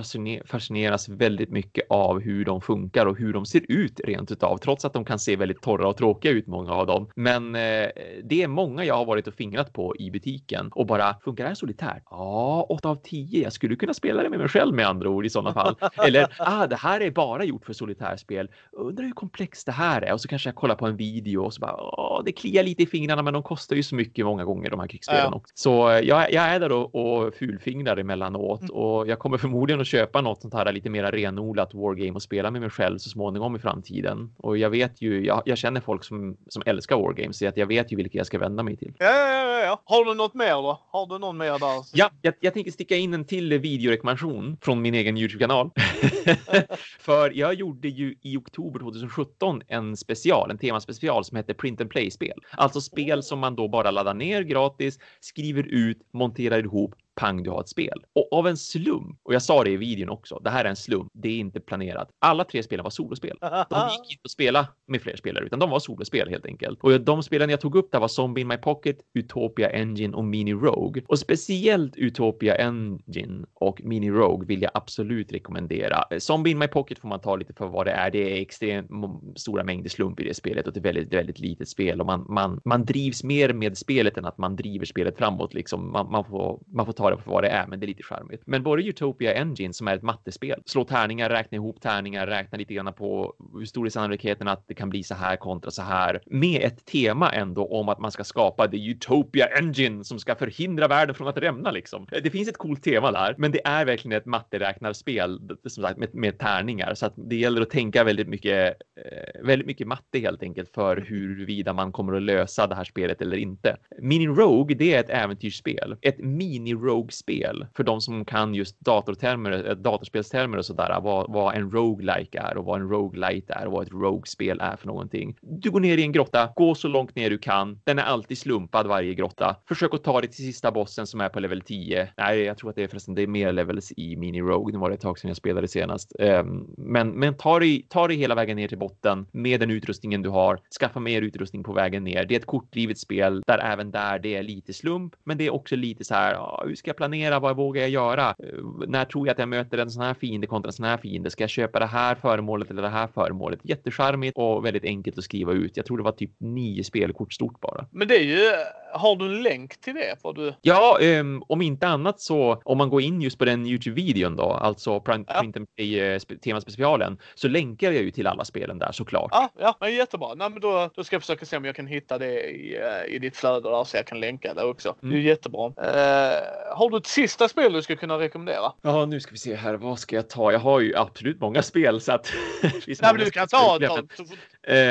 fascineras 0.46 1.08
väldigt 1.08 1.50
mycket 1.50 1.86
av 1.90 2.20
hur 2.20 2.44
de 2.44 2.60
funkar 2.60 3.06
och 3.06 3.18
hur 3.18 3.32
de 3.32 3.46
ser 3.46 3.62
ut 3.68 4.00
rent 4.04 4.30
utav, 4.30 4.58
trots 4.58 4.84
att 4.84 4.92
de 4.92 5.04
kan 5.04 5.18
se 5.18 5.36
väldigt 5.36 5.62
torra 5.62 5.88
och 5.88 5.96
tråkiga 5.96 6.32
ut, 6.32 6.46
många 6.46 6.72
av 6.72 6.86
dem. 6.86 7.08
Men 7.16 7.54
eh, 7.54 7.88
det 8.24 8.42
är 8.42 8.48
många 8.48 8.84
jag 8.84 8.94
har 8.94 9.04
varit 9.04 9.26
och 9.26 9.34
fingrat 9.34 9.72
på 9.72 9.96
i 9.96 10.10
butiken 10.10 10.70
och 10.72 10.86
bara 10.86 11.14
funkar 11.24 11.44
det 11.44 11.48
här 11.48 11.54
solitärt? 11.54 12.02
Ja, 12.10 12.66
8 12.68 12.88
av 12.88 12.96
10. 12.96 13.42
Jag 13.42 13.52
skulle 13.52 13.76
kunna 13.76 13.94
spela 13.94 14.22
det 14.22 14.30
med 14.30 14.38
mig 14.38 14.48
själv 14.48 14.74
med 14.74 14.86
andra 14.86 15.08
ord 15.08 15.26
i 15.26 15.30
sådana 15.30 15.52
fall. 15.52 15.76
Eller, 16.06 16.26
ah, 16.38 16.66
det 16.66 16.76
här 16.76 17.00
är 17.00 17.10
bara 17.10 17.44
gjort 17.44 17.64
för 17.64 17.72
solitärspel. 17.72 18.48
Undrar 18.72 19.04
hur 19.04 19.12
komplext 19.12 19.66
det 19.66 19.72
här 19.72 20.02
är 20.04 20.12
och 20.12 20.20
så 20.20 20.28
kanske 20.28 20.48
jag 20.48 20.54
kollar 20.54 20.74
på 20.74 20.86
en 20.86 20.96
video 20.96 21.44
och 21.44 21.54
så 21.54 21.60
bara, 21.60 21.76
åh, 21.76 22.22
det 22.24 22.32
kliar 22.32 22.62
lite 22.62 22.82
i 22.82 22.86
fingrarna, 22.86 23.22
men 23.22 23.34
de 23.34 23.42
kostar 23.42 23.76
ju 23.76 23.82
så 23.82 23.94
mycket 23.94 24.24
många 24.24 24.44
gånger 24.44 24.70
de 24.70 24.80
här 24.80 24.86
krigsspelen 24.86 25.28
ja. 25.30 25.36
också. 25.36 25.52
Så 25.54 25.90
eh, 25.90 26.00
jag, 26.00 26.32
jag 26.32 26.44
är 26.44 26.60
där 26.60 26.72
och, 26.72 26.94
och 26.94 27.34
fulfingrar 27.34 27.96
emellanåt 27.96 28.60
mm. 28.60 28.74
och 28.74 29.08
jag 29.08 29.18
kommer 29.18 29.38
förmodligen 29.38 29.80
att 29.80 29.86
köpa 29.86 30.20
något 30.20 30.42
sånt 30.42 30.54
här 30.54 30.72
lite 30.72 30.90
mer 30.90 31.12
renodlat 31.12 31.74
wargame 31.74 32.12
och 32.12 32.22
spela 32.22 32.50
med 32.50 32.60
mig 32.60 32.70
själv 32.70 32.98
så 32.98 33.10
småningom 33.10 33.56
i 33.56 33.58
framtiden. 33.58 34.34
Och 34.36 34.58
jag 34.58 34.70
vet 34.70 35.02
ju, 35.02 35.24
jag, 35.24 35.42
jag 35.44 35.58
känner 35.58 35.80
folk 35.80 36.04
som, 36.04 36.36
som 36.48 36.62
älskar 36.66 36.96
wargames 36.96 37.38
så 37.38 37.48
att 37.48 37.56
jag 37.56 37.66
vet 37.66 37.92
ju 37.92 37.96
vilka 37.96 38.18
jag 38.18 38.26
ska 38.26 38.38
vända 38.38 38.62
mig 38.62 38.76
till. 38.76 38.92
Ja, 38.98 39.06
ja, 39.06 39.64
ja. 39.64 39.82
Har 39.84 40.04
du 40.04 40.14
något 40.14 40.34
mer 40.34 40.54
då? 40.54 40.80
Har 40.90 41.06
du 41.06 41.18
någon 41.18 41.36
mer 41.36 41.58
där? 41.58 41.84
Ja, 41.92 42.10
jag, 42.22 42.34
jag 42.40 42.54
tänker 42.54 42.70
sticka 42.70 42.96
in 42.96 43.14
en 43.14 43.24
till 43.24 43.58
videorekommendation 43.58 44.56
från 44.60 44.82
min 44.82 44.94
egen 44.94 45.18
Youtube-kanal. 45.18 45.70
För 46.98 47.30
jag 47.30 47.54
gjorde 47.54 47.88
ju 47.88 48.14
i 48.22 48.36
oktober 48.36 48.80
2017 48.80 49.62
en 49.68 49.93
special, 49.96 50.50
en 50.50 50.58
temaspecial 50.58 51.24
som 51.24 51.36
heter 51.36 51.54
Print 51.54 51.80
and 51.80 51.90
Play-spel. 51.90 52.38
Alltså 52.50 52.80
spel 52.80 53.22
som 53.22 53.38
man 53.38 53.54
då 53.56 53.68
bara 53.68 53.90
laddar 53.90 54.14
ner 54.14 54.42
gratis, 54.42 54.98
skriver 55.20 55.62
ut, 55.62 55.98
monterar 56.12 56.64
ihop 56.64 56.94
pang, 57.14 57.42
du 57.42 57.50
har 57.50 57.60
ett 57.60 57.68
spel. 57.68 58.04
Och 58.12 58.28
av 58.32 58.48
en 58.48 58.56
slump, 58.56 59.18
och 59.22 59.34
jag 59.34 59.42
sa 59.42 59.64
det 59.64 59.70
i 59.70 59.76
videon 59.76 60.08
också, 60.08 60.40
det 60.44 60.50
här 60.50 60.64
är 60.64 60.68
en 60.68 60.76
slump, 60.76 61.10
det 61.14 61.28
är 61.28 61.38
inte 61.38 61.60
planerat. 61.60 62.08
Alla 62.18 62.44
tre 62.44 62.62
spelen 62.62 62.82
var 62.82 62.90
solospel. 62.90 63.36
De 63.40 63.88
gick 63.90 64.10
inte 64.12 64.24
att 64.24 64.30
spela 64.30 64.68
med 64.88 65.02
fler 65.02 65.16
spelare, 65.16 65.44
utan 65.44 65.58
de 65.58 65.70
var 65.70 65.78
solospel 65.78 66.28
helt 66.28 66.46
enkelt. 66.46 66.80
Och 66.82 67.00
de 67.00 67.22
spelen 67.22 67.50
jag 67.50 67.60
tog 67.60 67.76
upp 67.76 67.92
där 67.92 68.00
var 68.00 68.08
Zombie 68.08 68.40
in 68.40 68.48
My 68.48 68.56
Pocket, 68.56 68.98
Utopia 69.14 69.70
Engine 69.70 70.16
och 70.16 70.24
Mini 70.24 70.54
Rogue. 70.54 71.02
Och 71.08 71.18
speciellt 71.18 71.96
Utopia 71.96 72.56
Engine 72.56 73.46
och 73.54 73.80
Mini 73.84 74.10
Rogue 74.10 74.46
vill 74.46 74.62
jag 74.62 74.70
absolut 74.74 75.32
rekommendera. 75.32 76.04
Zombie 76.18 76.50
in 76.50 76.58
My 76.58 76.68
Pocket 76.68 76.98
får 76.98 77.08
man 77.08 77.20
ta 77.20 77.36
lite 77.36 77.52
för 77.52 77.66
vad 77.66 77.86
det 77.86 77.92
är. 77.92 78.10
Det 78.10 78.38
är 78.38 78.42
extremt 78.42 78.90
stora 79.36 79.64
mängder 79.64 79.90
slump 79.90 80.20
i 80.20 80.24
det 80.24 80.34
spelet 80.34 80.66
och 80.66 80.72
det 80.72 80.80
är 80.80 80.82
väldigt, 80.82 81.12
väldigt 81.12 81.38
litet 81.38 81.68
spel 81.68 82.00
och 82.00 82.06
man, 82.06 82.26
man, 82.28 82.60
man 82.64 82.84
drivs 82.84 83.24
mer 83.24 83.52
med 83.52 83.78
spelet 83.78 84.16
än 84.16 84.24
att 84.24 84.38
man 84.38 84.56
driver 84.56 84.86
spelet 84.86 85.18
framåt. 85.18 85.54
Liksom 85.54 85.92
man, 85.92 86.10
man 86.10 86.24
får, 86.24 86.60
man 86.66 86.86
får 86.86 86.92
ta 86.92 87.03
ta 87.04 87.10
det 87.10 87.22
för 87.22 87.30
vad 87.30 87.44
det 87.44 87.48
är, 87.48 87.66
men 87.66 87.80
det 87.80 87.86
är 87.86 87.88
lite 87.88 88.02
charmigt. 88.02 88.42
Men 88.46 88.62
både 88.62 88.82
Utopia 88.82 89.34
Engine 89.34 89.72
som 89.72 89.88
är 89.88 89.96
ett 89.96 90.02
mattespel, 90.02 90.62
slå 90.66 90.84
tärningar, 90.84 91.30
räkna 91.30 91.56
ihop 91.56 91.80
tärningar, 91.80 92.26
räkna 92.26 92.58
lite 92.58 92.74
grann 92.74 92.92
på 92.92 93.34
hur 93.54 93.64
stor 93.64 93.86
är 93.86 93.90
sannolikheten 93.90 94.48
att 94.48 94.68
det 94.68 94.74
kan 94.74 94.90
bli 94.90 95.02
så 95.02 95.14
här 95.14 95.36
kontra 95.36 95.70
så 95.70 95.82
här 95.82 96.20
med 96.26 96.62
ett 96.62 96.86
tema 96.86 97.32
ändå 97.32 97.66
om 97.66 97.88
att 97.88 97.98
man 97.98 98.10
ska 98.10 98.24
skapa 98.24 98.68
the 98.68 98.90
Utopia 98.90 99.46
Engine 99.58 100.04
som 100.04 100.18
ska 100.18 100.34
förhindra 100.34 100.88
världen 100.88 101.14
från 101.14 101.28
att 101.28 101.38
rämna 101.38 101.70
liksom. 101.70 102.06
Det 102.22 102.30
finns 102.30 102.48
ett 102.48 102.58
coolt 102.58 102.82
tema 102.82 103.12
där, 103.12 103.34
men 103.38 103.52
det 103.52 103.60
är 103.64 103.84
verkligen 103.84 104.18
ett 104.18 104.26
matteräknarspel 104.26 105.40
som 105.66 105.82
sagt 105.82 105.98
med, 105.98 106.14
med 106.14 106.38
tärningar 106.38 106.94
så 106.94 107.06
att 107.06 107.14
det 107.16 107.36
gäller 107.36 107.62
att 107.62 107.70
tänka 107.70 108.04
väldigt 108.04 108.28
mycket, 108.28 108.76
eh, 109.04 109.46
väldigt 109.46 109.66
mycket 109.66 109.86
matte 109.86 110.18
helt 110.18 110.42
enkelt 110.42 110.70
för 110.74 110.96
huruvida 110.96 111.72
man 111.72 111.92
kommer 111.92 112.12
att 112.12 112.22
lösa 112.22 112.66
det 112.66 112.74
här 112.74 112.84
spelet 112.84 113.22
eller 113.22 113.36
inte. 113.36 113.76
Mini 113.98 114.26
Rogue, 114.26 114.76
det 114.76 114.94
är 114.94 115.00
ett 115.00 115.10
äventyrsspel, 115.10 115.96
ett 116.02 116.18
mini 116.18 116.74
Rogue 116.74 116.93
rogue-spel 116.94 117.66
för 117.76 117.84
de 117.84 118.00
som 118.00 118.24
kan 118.24 118.54
just 118.54 118.80
datortermer, 118.80 119.68
eh, 119.68 119.74
datorspelstermer 119.74 120.58
och 120.58 120.64
sådär, 120.64 121.00
vad, 121.00 121.32
vad 121.32 121.54
en 121.54 121.70
roguelike 121.70 122.38
är 122.38 122.56
och 122.56 122.64
vad 122.64 122.80
en 122.80 122.88
roguelite 122.88 123.52
är 123.52 123.66
och 123.66 123.72
vad 123.72 123.86
ett 123.86 123.92
rogue-spel 123.92 124.60
är 124.60 124.76
för 124.76 124.86
någonting. 124.86 125.36
Du 125.40 125.70
går 125.70 125.80
ner 125.80 125.98
i 125.98 126.02
en 126.02 126.12
grotta, 126.12 126.52
gå 126.56 126.74
så 126.74 126.88
långt 126.88 127.14
ner 127.14 127.30
du 127.30 127.38
kan. 127.38 127.80
Den 127.84 127.98
är 127.98 128.02
alltid 128.02 128.38
slumpad 128.38 128.86
varje 128.86 129.14
grotta. 129.14 129.56
Försök 129.68 129.94
att 129.94 130.04
ta 130.04 130.20
dig 130.20 130.30
till 130.30 130.44
sista 130.44 130.72
bossen 130.72 131.06
som 131.06 131.20
är 131.20 131.28
på 131.28 131.40
level 131.40 131.60
10. 131.60 132.08
Nej, 132.16 132.40
jag 132.40 132.58
tror 132.58 132.70
att 132.70 132.76
det 132.76 132.82
är 132.82 132.88
förresten, 132.88 133.14
det 133.14 133.22
är 133.22 133.26
mer 133.26 133.52
levels 133.52 133.92
i 133.96 134.16
Mini 134.16 134.40
Rogue. 134.40 134.72
Nu 134.72 134.78
var 134.78 134.88
det 134.88 134.94
ett 134.94 135.00
tag 135.00 135.18
sedan 135.18 135.28
jag 135.28 135.36
spelade 135.36 135.68
senast. 135.68 136.12
Um, 136.18 136.74
men, 136.78 137.10
men 137.10 137.36
ta 137.36 137.58
dig, 137.58 137.86
ta 137.88 138.08
dig 138.08 138.16
hela 138.16 138.34
vägen 138.34 138.56
ner 138.56 138.68
till 138.68 138.78
botten 138.78 139.26
med 139.32 139.60
den 139.60 139.70
utrustningen 139.70 140.22
du 140.22 140.28
har. 140.28 140.60
Skaffa 140.80 141.00
mer 141.00 141.22
utrustning 141.22 141.64
på 141.64 141.72
vägen 141.72 142.04
ner. 142.04 142.24
Det 142.24 142.34
är 142.34 142.38
ett 142.38 142.46
kortlivet 142.46 142.98
spel 142.98 143.42
där 143.46 143.58
även 143.58 143.90
där 143.90 144.18
det 144.18 144.34
är 144.34 144.42
lite 144.42 144.72
slump, 144.72 145.14
men 145.24 145.38
det 145.38 145.46
är 145.46 145.54
också 145.54 145.76
lite 145.76 146.04
så 146.04 146.14
här, 146.14 146.34
ja, 146.34 146.62
hur 146.66 146.74
ska 146.84 146.88
jag 146.88 146.96
planera? 146.96 147.40
Vad 147.40 147.56
vågar 147.56 147.82
jag 147.82 147.90
göra? 147.90 148.28
Eh, 148.28 148.86
när 148.86 149.04
tror 149.04 149.26
jag 149.26 149.32
att 149.32 149.38
jag 149.38 149.48
möter 149.48 149.78
en 149.78 149.90
sån 149.90 150.02
här 150.02 150.14
fiende 150.14 150.46
kontra 150.46 150.68
en 150.68 150.72
sån 150.72 150.86
här 150.86 150.96
fiende? 150.96 151.30
Ska 151.30 151.42
jag 151.42 151.50
köpa 151.50 151.78
det 151.78 151.86
här 151.86 152.14
föremålet 152.14 152.70
eller 152.70 152.82
det 152.82 152.88
här 152.88 153.06
föremålet? 153.14 153.60
Jättecharmigt 153.62 154.38
och 154.38 154.64
väldigt 154.64 154.84
enkelt 154.84 155.18
att 155.18 155.24
skriva 155.24 155.52
ut. 155.52 155.76
Jag 155.76 155.86
tror 155.86 155.96
det 155.96 156.02
var 156.02 156.12
typ 156.12 156.30
nio 156.38 156.84
spelkort 156.84 157.32
stort 157.32 157.60
bara. 157.60 157.86
Men 157.92 158.08
det 158.08 158.16
är 158.16 158.22
ju, 158.22 158.50
har 158.92 159.16
du 159.16 159.24
en 159.24 159.42
länk 159.42 159.80
till 159.80 159.94
det? 159.94 160.22
För 160.22 160.32
du... 160.32 160.54
Ja, 160.62 160.98
um, 161.02 161.42
om 161.48 161.62
inte 161.62 161.88
annat 161.88 162.20
så 162.20 162.62
om 162.64 162.78
man 162.78 162.90
går 162.90 163.02
in 163.02 163.20
just 163.20 163.38
på 163.38 163.44
den 163.44 163.66
Youtube-videon 163.66 164.36
då, 164.36 164.50
alltså 164.50 165.00
Print, 165.00 165.28
ja. 165.30 165.40
Print 165.40 165.56
and 165.56 165.66
Play 165.76 166.14
uh, 166.14 166.18
temaspecialen, 166.18 167.18
så 167.34 167.48
länkar 167.48 167.92
jag 167.92 168.02
ju 168.02 168.10
till 168.10 168.26
alla 168.26 168.44
spelen 168.44 168.78
där 168.78 168.92
såklart. 168.92 169.30
Ja, 169.32 169.50
ja 169.58 169.76
men 169.80 169.94
jättebra. 169.94 170.34
Nej, 170.34 170.50
men 170.50 170.60
då, 170.60 170.90
då 170.94 171.04
ska 171.04 171.14
jag 171.14 171.22
försöka 171.22 171.44
se 171.44 171.56
om 171.56 171.64
jag 171.64 171.76
kan 171.76 171.86
hitta 171.86 172.18
det 172.18 172.40
i, 172.40 172.78
uh, 172.78 173.14
i 173.14 173.18
ditt 173.18 173.36
flöde 173.36 173.70
där 173.70 173.84
så 173.84 173.96
jag 173.96 174.06
kan 174.06 174.20
länka 174.20 174.54
det 174.54 174.64
också. 174.64 174.94
Mm. 175.02 175.14
Det 175.14 175.20
är 175.20 175.22
jättebra. 175.22 175.66
Uh, 175.66 176.73
har 176.74 176.90
du 176.90 176.96
ett 176.96 177.06
sista 177.06 177.48
spel 177.48 177.72
du 177.72 177.82
skulle 177.82 177.96
kunna 177.96 178.18
rekommendera? 178.18 178.72
Ja, 178.82 179.06
nu 179.06 179.20
ska 179.20 179.32
vi 179.32 179.38
se 179.38 179.54
här. 179.54 179.74
Vad 179.74 179.98
ska 179.98 180.16
jag 180.16 180.28
ta? 180.28 180.52
Jag 180.52 180.60
har 180.60 180.80
ju 180.80 180.96
absolut 180.96 181.40
många 181.40 181.62
spel 181.62 182.00
så 182.00 182.12
att. 182.12 182.32
Nej, 182.62 182.96
men 183.00 183.16
du 183.16 183.30
kan 183.30 183.48
ta, 183.48 183.78
ta, 183.78 184.02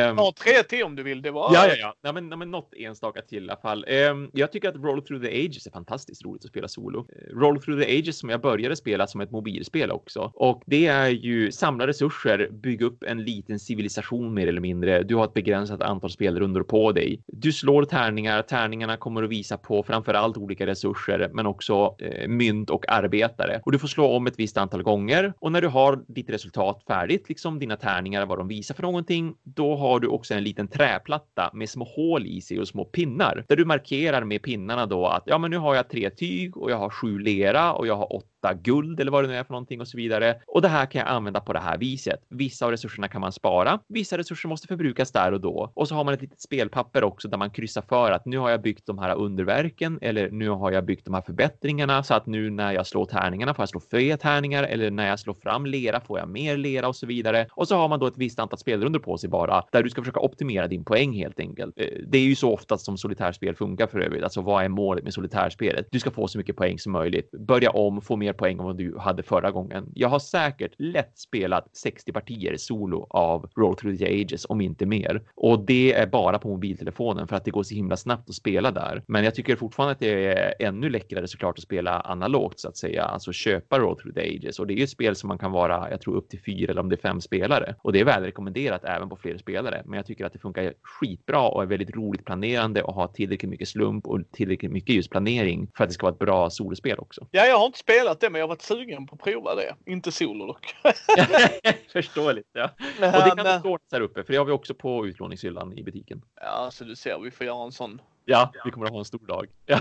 um, 0.09 0.17
ta 0.17 0.33
tre 0.43 0.63
till 0.63 0.83
om 0.83 0.95
du 0.95 1.03
vill. 1.03 1.21
Det 1.21 1.31
var. 1.31 1.53
Ja, 1.53 1.67
ja, 1.67 1.75
ja. 1.79 1.93
Nej, 2.03 2.13
men, 2.13 2.29
nej, 2.29 2.38
men 2.38 2.51
något 2.51 2.73
enstaka 2.77 3.21
till 3.21 3.45
i 3.45 3.49
alla 3.49 3.62
fall. 3.62 3.86
Um, 4.12 4.29
jag 4.33 4.51
tycker 4.51 4.69
att 4.69 4.75
Roll 4.75 5.01
through 5.01 5.25
the 5.25 5.45
ages 5.45 5.67
är 5.67 5.71
fantastiskt 5.71 6.25
roligt 6.25 6.45
att 6.45 6.49
spela 6.49 6.67
solo. 6.67 6.99
Uh, 6.99 7.39
Roll 7.39 7.62
through 7.62 7.83
the 7.83 7.99
ages 7.99 8.19
som 8.19 8.29
jag 8.29 8.41
började 8.41 8.75
spela 8.75 9.07
som 9.07 9.21
ett 9.21 9.31
mobilspel 9.31 9.91
också 9.91 10.31
och 10.36 10.63
det 10.65 10.86
är 10.88 11.09
ju 11.09 11.51
samla 11.51 11.88
resurser, 11.88 12.49
bygga 12.51 12.86
upp 12.86 13.03
en 13.03 13.23
liten 13.23 13.59
civilisation 13.59 14.33
mer 14.33 14.47
eller 14.47 14.62
mindre. 14.62 15.03
Du 15.03 15.15
har 15.15 15.25
ett 15.25 15.33
begränsat 15.33 15.81
antal 15.81 16.09
spelrundor 16.09 16.63
på 16.63 16.91
dig. 16.91 17.21
Du 17.27 17.51
slår 17.51 17.86
tärningar. 17.86 18.41
Tärningarna 18.41 18.97
kommer 18.97 19.23
att 19.23 19.29
visa 19.29 19.57
på 19.57 19.83
framför 19.83 20.13
allt 20.13 20.38
olika 20.38 20.65
resurser, 20.65 21.29
men 21.33 21.45
också 21.45 21.95
eh, 21.99 22.27
mynt 22.27 22.69
och 22.69 22.91
arbetare. 22.91 23.62
Och 23.65 23.71
du 23.71 23.79
får 23.79 23.88
slå 23.88 24.07
om 24.07 24.27
ett 24.27 24.39
visst 24.39 24.57
antal 24.57 24.83
gånger. 24.83 25.33
Och 25.39 25.51
när 25.51 25.62
du 25.62 25.67
har 25.67 26.03
ditt 26.07 26.29
resultat 26.29 26.83
färdigt, 26.88 27.29
liksom 27.29 27.59
dina 27.59 27.75
tärningar, 27.75 28.25
vad 28.25 28.38
de 28.38 28.47
visar 28.47 28.75
för 28.75 28.83
någonting, 28.83 29.36
då 29.43 29.62
då 29.63 29.76
har 29.76 29.99
du 29.99 30.08
också 30.08 30.34
en 30.34 30.43
liten 30.43 30.67
träplatta 30.67 31.52
med 31.54 31.69
små 31.69 31.86
hål 31.86 32.26
i 32.26 32.41
sig 32.41 32.60
och 32.60 32.67
små 32.67 32.86
pinnar 32.86 33.45
där 33.47 33.56
du 33.56 33.65
markerar 33.65 34.23
med 34.23 34.41
pinnarna 34.41 34.86
då 34.86 35.08
att 35.08 35.23
ja, 35.26 35.38
men 35.38 35.52
nu 35.52 35.58
har 35.58 35.76
jag 35.76 35.89
tre 35.89 36.10
tyg 36.10 36.58
och 36.58 36.71
jag 36.71 36.78
har 36.78 36.89
sju 36.89 37.19
lera 37.19 37.73
och 37.73 37.88
jag 37.88 37.95
har 37.95 38.15
åtta 38.15 38.33
guld 38.51 38.99
eller 38.99 39.12
vad 39.12 39.23
det 39.23 39.27
nu 39.27 39.36
är 39.36 39.43
för 39.43 39.53
någonting 39.53 39.82
och 39.82 39.88
så 39.88 39.97
vidare. 39.97 40.36
Och 40.47 40.62
det 40.62 40.67
här 40.67 40.86
kan 40.86 40.99
jag 40.99 41.10
använda 41.10 41.39
på 41.39 41.53
det 41.53 41.60
här 41.60 41.77
viset. 41.77 42.19
Vissa 42.29 42.65
av 42.65 42.71
resurserna 42.71 43.08
kan 43.08 43.21
man 43.21 43.32
spara. 43.32 43.79
Vissa 43.88 44.17
resurser 44.17 44.49
måste 44.49 44.67
förbrukas 44.67 45.12
där 45.12 45.32
och 45.32 45.41
då. 45.41 45.71
Och 45.73 45.88
så 45.88 45.95
har 45.95 46.03
man 46.03 46.13
ett 46.13 46.21
litet 46.21 46.41
spelpapper 46.41 47.03
också 47.03 47.27
där 47.27 47.38
man 47.38 47.49
kryssar 47.49 47.82
för 47.82 48.12
att 48.12 48.25
nu 48.25 48.38
har 48.38 48.49
jag 48.49 48.62
byggt 48.62 48.86
de 48.86 48.99
här 48.99 49.15
underverken 49.15 49.99
eller 50.01 50.32
nu 50.32 50.49
har 50.49 50.71
jag 50.71 50.86
byggt 50.86 51.06
de 51.06 51.13
här 51.13 51.21
förbättringarna 51.21 52.03
så 52.03 52.13
att 52.13 52.25
nu 52.25 52.49
när 52.49 52.71
jag 52.71 52.88
slår 52.88 53.06
tärningarna 53.06 53.53
får 53.53 53.62
jag 53.62 53.69
slå 53.69 53.79
fler 53.79 54.17
tärningar 54.17 54.63
eller 54.63 54.91
när 54.91 55.08
jag 55.08 55.19
slår 55.19 55.34
fram 55.34 55.65
lera 55.65 55.99
får 55.99 56.19
jag 56.19 56.29
mer 56.29 56.58
lera 56.58 56.88
och 56.88 56.95
så 56.95 57.06
vidare. 57.06 57.47
Och 57.51 57.67
så 57.67 57.75
har 57.75 57.88
man 57.89 57.99
då 57.99 58.08
ett 58.08 58.17
visst 58.17 58.39
antal 58.39 58.60
spelrundor 58.60 58.99
på 58.99 59.17
sig 59.17 59.29
bara 59.29 59.63
där 59.71 59.84
du 59.84 59.89
ska 59.89 60.01
försöka 60.01 60.19
optimera 60.19 60.67
din 60.67 60.86
poäng 60.86 61.13
helt 61.13 61.39
enkelt. 61.39 61.79
Eh, 61.79 61.88
det 62.08 62.17
är 62.17 62.23
ju 62.23 62.36
så 62.36 62.53
ofta 62.53 62.77
som 62.77 62.97
solitärspel 62.97 63.55
funkar 63.55 63.88
för 63.88 63.99
övrigt. 63.99 64.24
Alltså 64.24 64.41
vad 64.41 64.63
är 64.63 64.70
målet 64.70 65.03
med 65.03 65.13
solitärspelet? 65.13 65.88
Du 65.91 65.99
ska 65.99 66.11
få 66.11 66.28
så 66.28 66.38
mycket 66.38 66.55
poäng 66.55 66.80
som 66.80 66.91
möjligt. 66.91 67.32
Börja 67.32 67.70
om, 67.70 68.01
få 68.01 68.15
mer 68.15 68.32
mer 68.34 68.38
poäng 68.38 68.59
än 68.59 68.65
vad 68.65 68.77
du 68.77 68.97
hade 68.97 69.23
förra 69.23 69.51
gången. 69.51 69.91
Jag 69.95 70.09
har 70.09 70.19
säkert 70.19 70.71
lätt 70.77 71.17
spelat 71.17 71.75
60 71.75 72.11
partier 72.11 72.57
solo 72.57 73.07
av 73.09 73.49
Roll 73.55 73.75
Through 73.75 73.97
the 73.97 74.05
Ages, 74.05 74.45
om 74.49 74.61
inte 74.61 74.86
mer. 74.86 75.21
Och 75.36 75.65
det 75.65 75.93
är 75.93 76.07
bara 76.07 76.39
på 76.39 76.47
mobiltelefonen 76.47 77.27
för 77.27 77.36
att 77.36 77.45
det 77.45 77.51
går 77.51 77.63
så 77.63 77.75
himla 77.75 77.97
snabbt 77.97 78.29
att 78.29 78.36
spela 78.36 78.71
där. 78.71 79.03
Men 79.07 79.23
jag 79.23 79.36
tycker 79.36 79.55
fortfarande 79.55 79.91
att 79.91 79.99
det 79.99 80.25
är 80.25 80.53
ännu 80.59 80.89
läckrare 80.89 81.27
såklart 81.27 81.57
att 81.57 81.63
spela 81.63 81.99
analogt 81.99 82.59
så 82.59 82.67
att 82.67 82.77
säga, 82.77 83.03
alltså 83.03 83.31
köpa 83.31 83.79
Roll 83.79 83.97
Through 83.97 84.15
the 84.15 84.21
Ages. 84.21 84.59
Och 84.59 84.67
det 84.67 84.73
är 84.73 84.77
ju 84.77 84.84
ett 84.84 84.89
spel 84.89 85.15
som 85.15 85.27
man 85.27 85.38
kan 85.38 85.51
vara, 85.51 85.89
jag 85.91 86.01
tror 86.01 86.15
upp 86.15 86.29
till 86.29 86.39
fyra 86.45 86.71
eller 86.71 86.81
om 86.81 86.89
det 86.89 86.95
är 86.95 87.07
fem 87.09 87.21
spelare. 87.21 87.75
Och 87.81 87.93
det 87.93 87.99
är 87.99 88.05
väl 88.05 88.23
rekommenderat 88.23 88.84
även 88.84 89.09
på 89.09 89.15
fler 89.15 89.38
spelare. 89.38 89.81
Men 89.86 89.97
jag 89.97 90.05
tycker 90.05 90.25
att 90.25 90.34
det 90.34 90.39
funkar 90.39 90.73
skitbra 90.81 91.49
och 91.49 91.63
är 91.63 91.67
väldigt 91.67 91.95
roligt 91.95 92.25
planerande 92.25 92.84
och 92.84 92.93
har 92.93 93.07
tillräckligt 93.07 93.49
mycket 93.49 93.67
slump 93.67 94.07
och 94.07 94.19
tillräckligt 94.31 94.71
mycket 94.71 94.95
just 94.95 95.09
planering 95.09 95.67
för 95.77 95.84
att 95.84 95.89
det 95.89 95.93
ska 95.93 96.05
vara 96.05 96.13
ett 96.13 96.19
bra 96.19 96.49
solospel 96.49 96.99
också. 96.99 97.27
Ja, 97.31 97.45
jag 97.45 97.57
har 97.57 97.65
inte 97.65 97.79
spelat 97.79 98.22
det, 98.24 98.30
men 98.30 98.39
jag 98.39 98.43
har 98.43 98.49
varit 98.49 98.61
sugen 98.61 99.07
på 99.07 99.15
att 99.15 99.21
prova 99.21 99.55
det. 99.55 99.76
Inte 99.86 100.11
solo 100.11 100.47
dock. 100.47 100.76
Förståeligt, 101.93 102.49
ja. 102.53 102.69
Och 102.97 103.01
det 103.01 103.34
kan 103.36 103.43
men... 103.43 103.61
ordnas 103.61 103.91
här 103.91 104.01
uppe, 104.01 104.24
för 104.24 104.34
det 104.34 104.38
har 104.39 104.45
vi 104.45 104.51
också 104.51 104.74
på 104.74 105.07
utlåningshyllan 105.07 105.78
i 105.78 105.84
butiken. 105.84 106.21
Ja, 106.41 106.69
så 106.71 106.84
du 106.84 106.95
ser, 106.95 107.19
vi 107.19 107.32
får 107.32 107.45
göra 107.45 107.65
en 107.65 107.71
sån 107.71 108.01
Ja, 108.26 108.51
vi 108.65 108.71
kommer 108.71 108.86
att 108.86 108.91
ha 108.91 108.99
en 108.99 109.05
stor 109.05 109.28
dag. 109.28 109.47
Ja. 109.65 109.80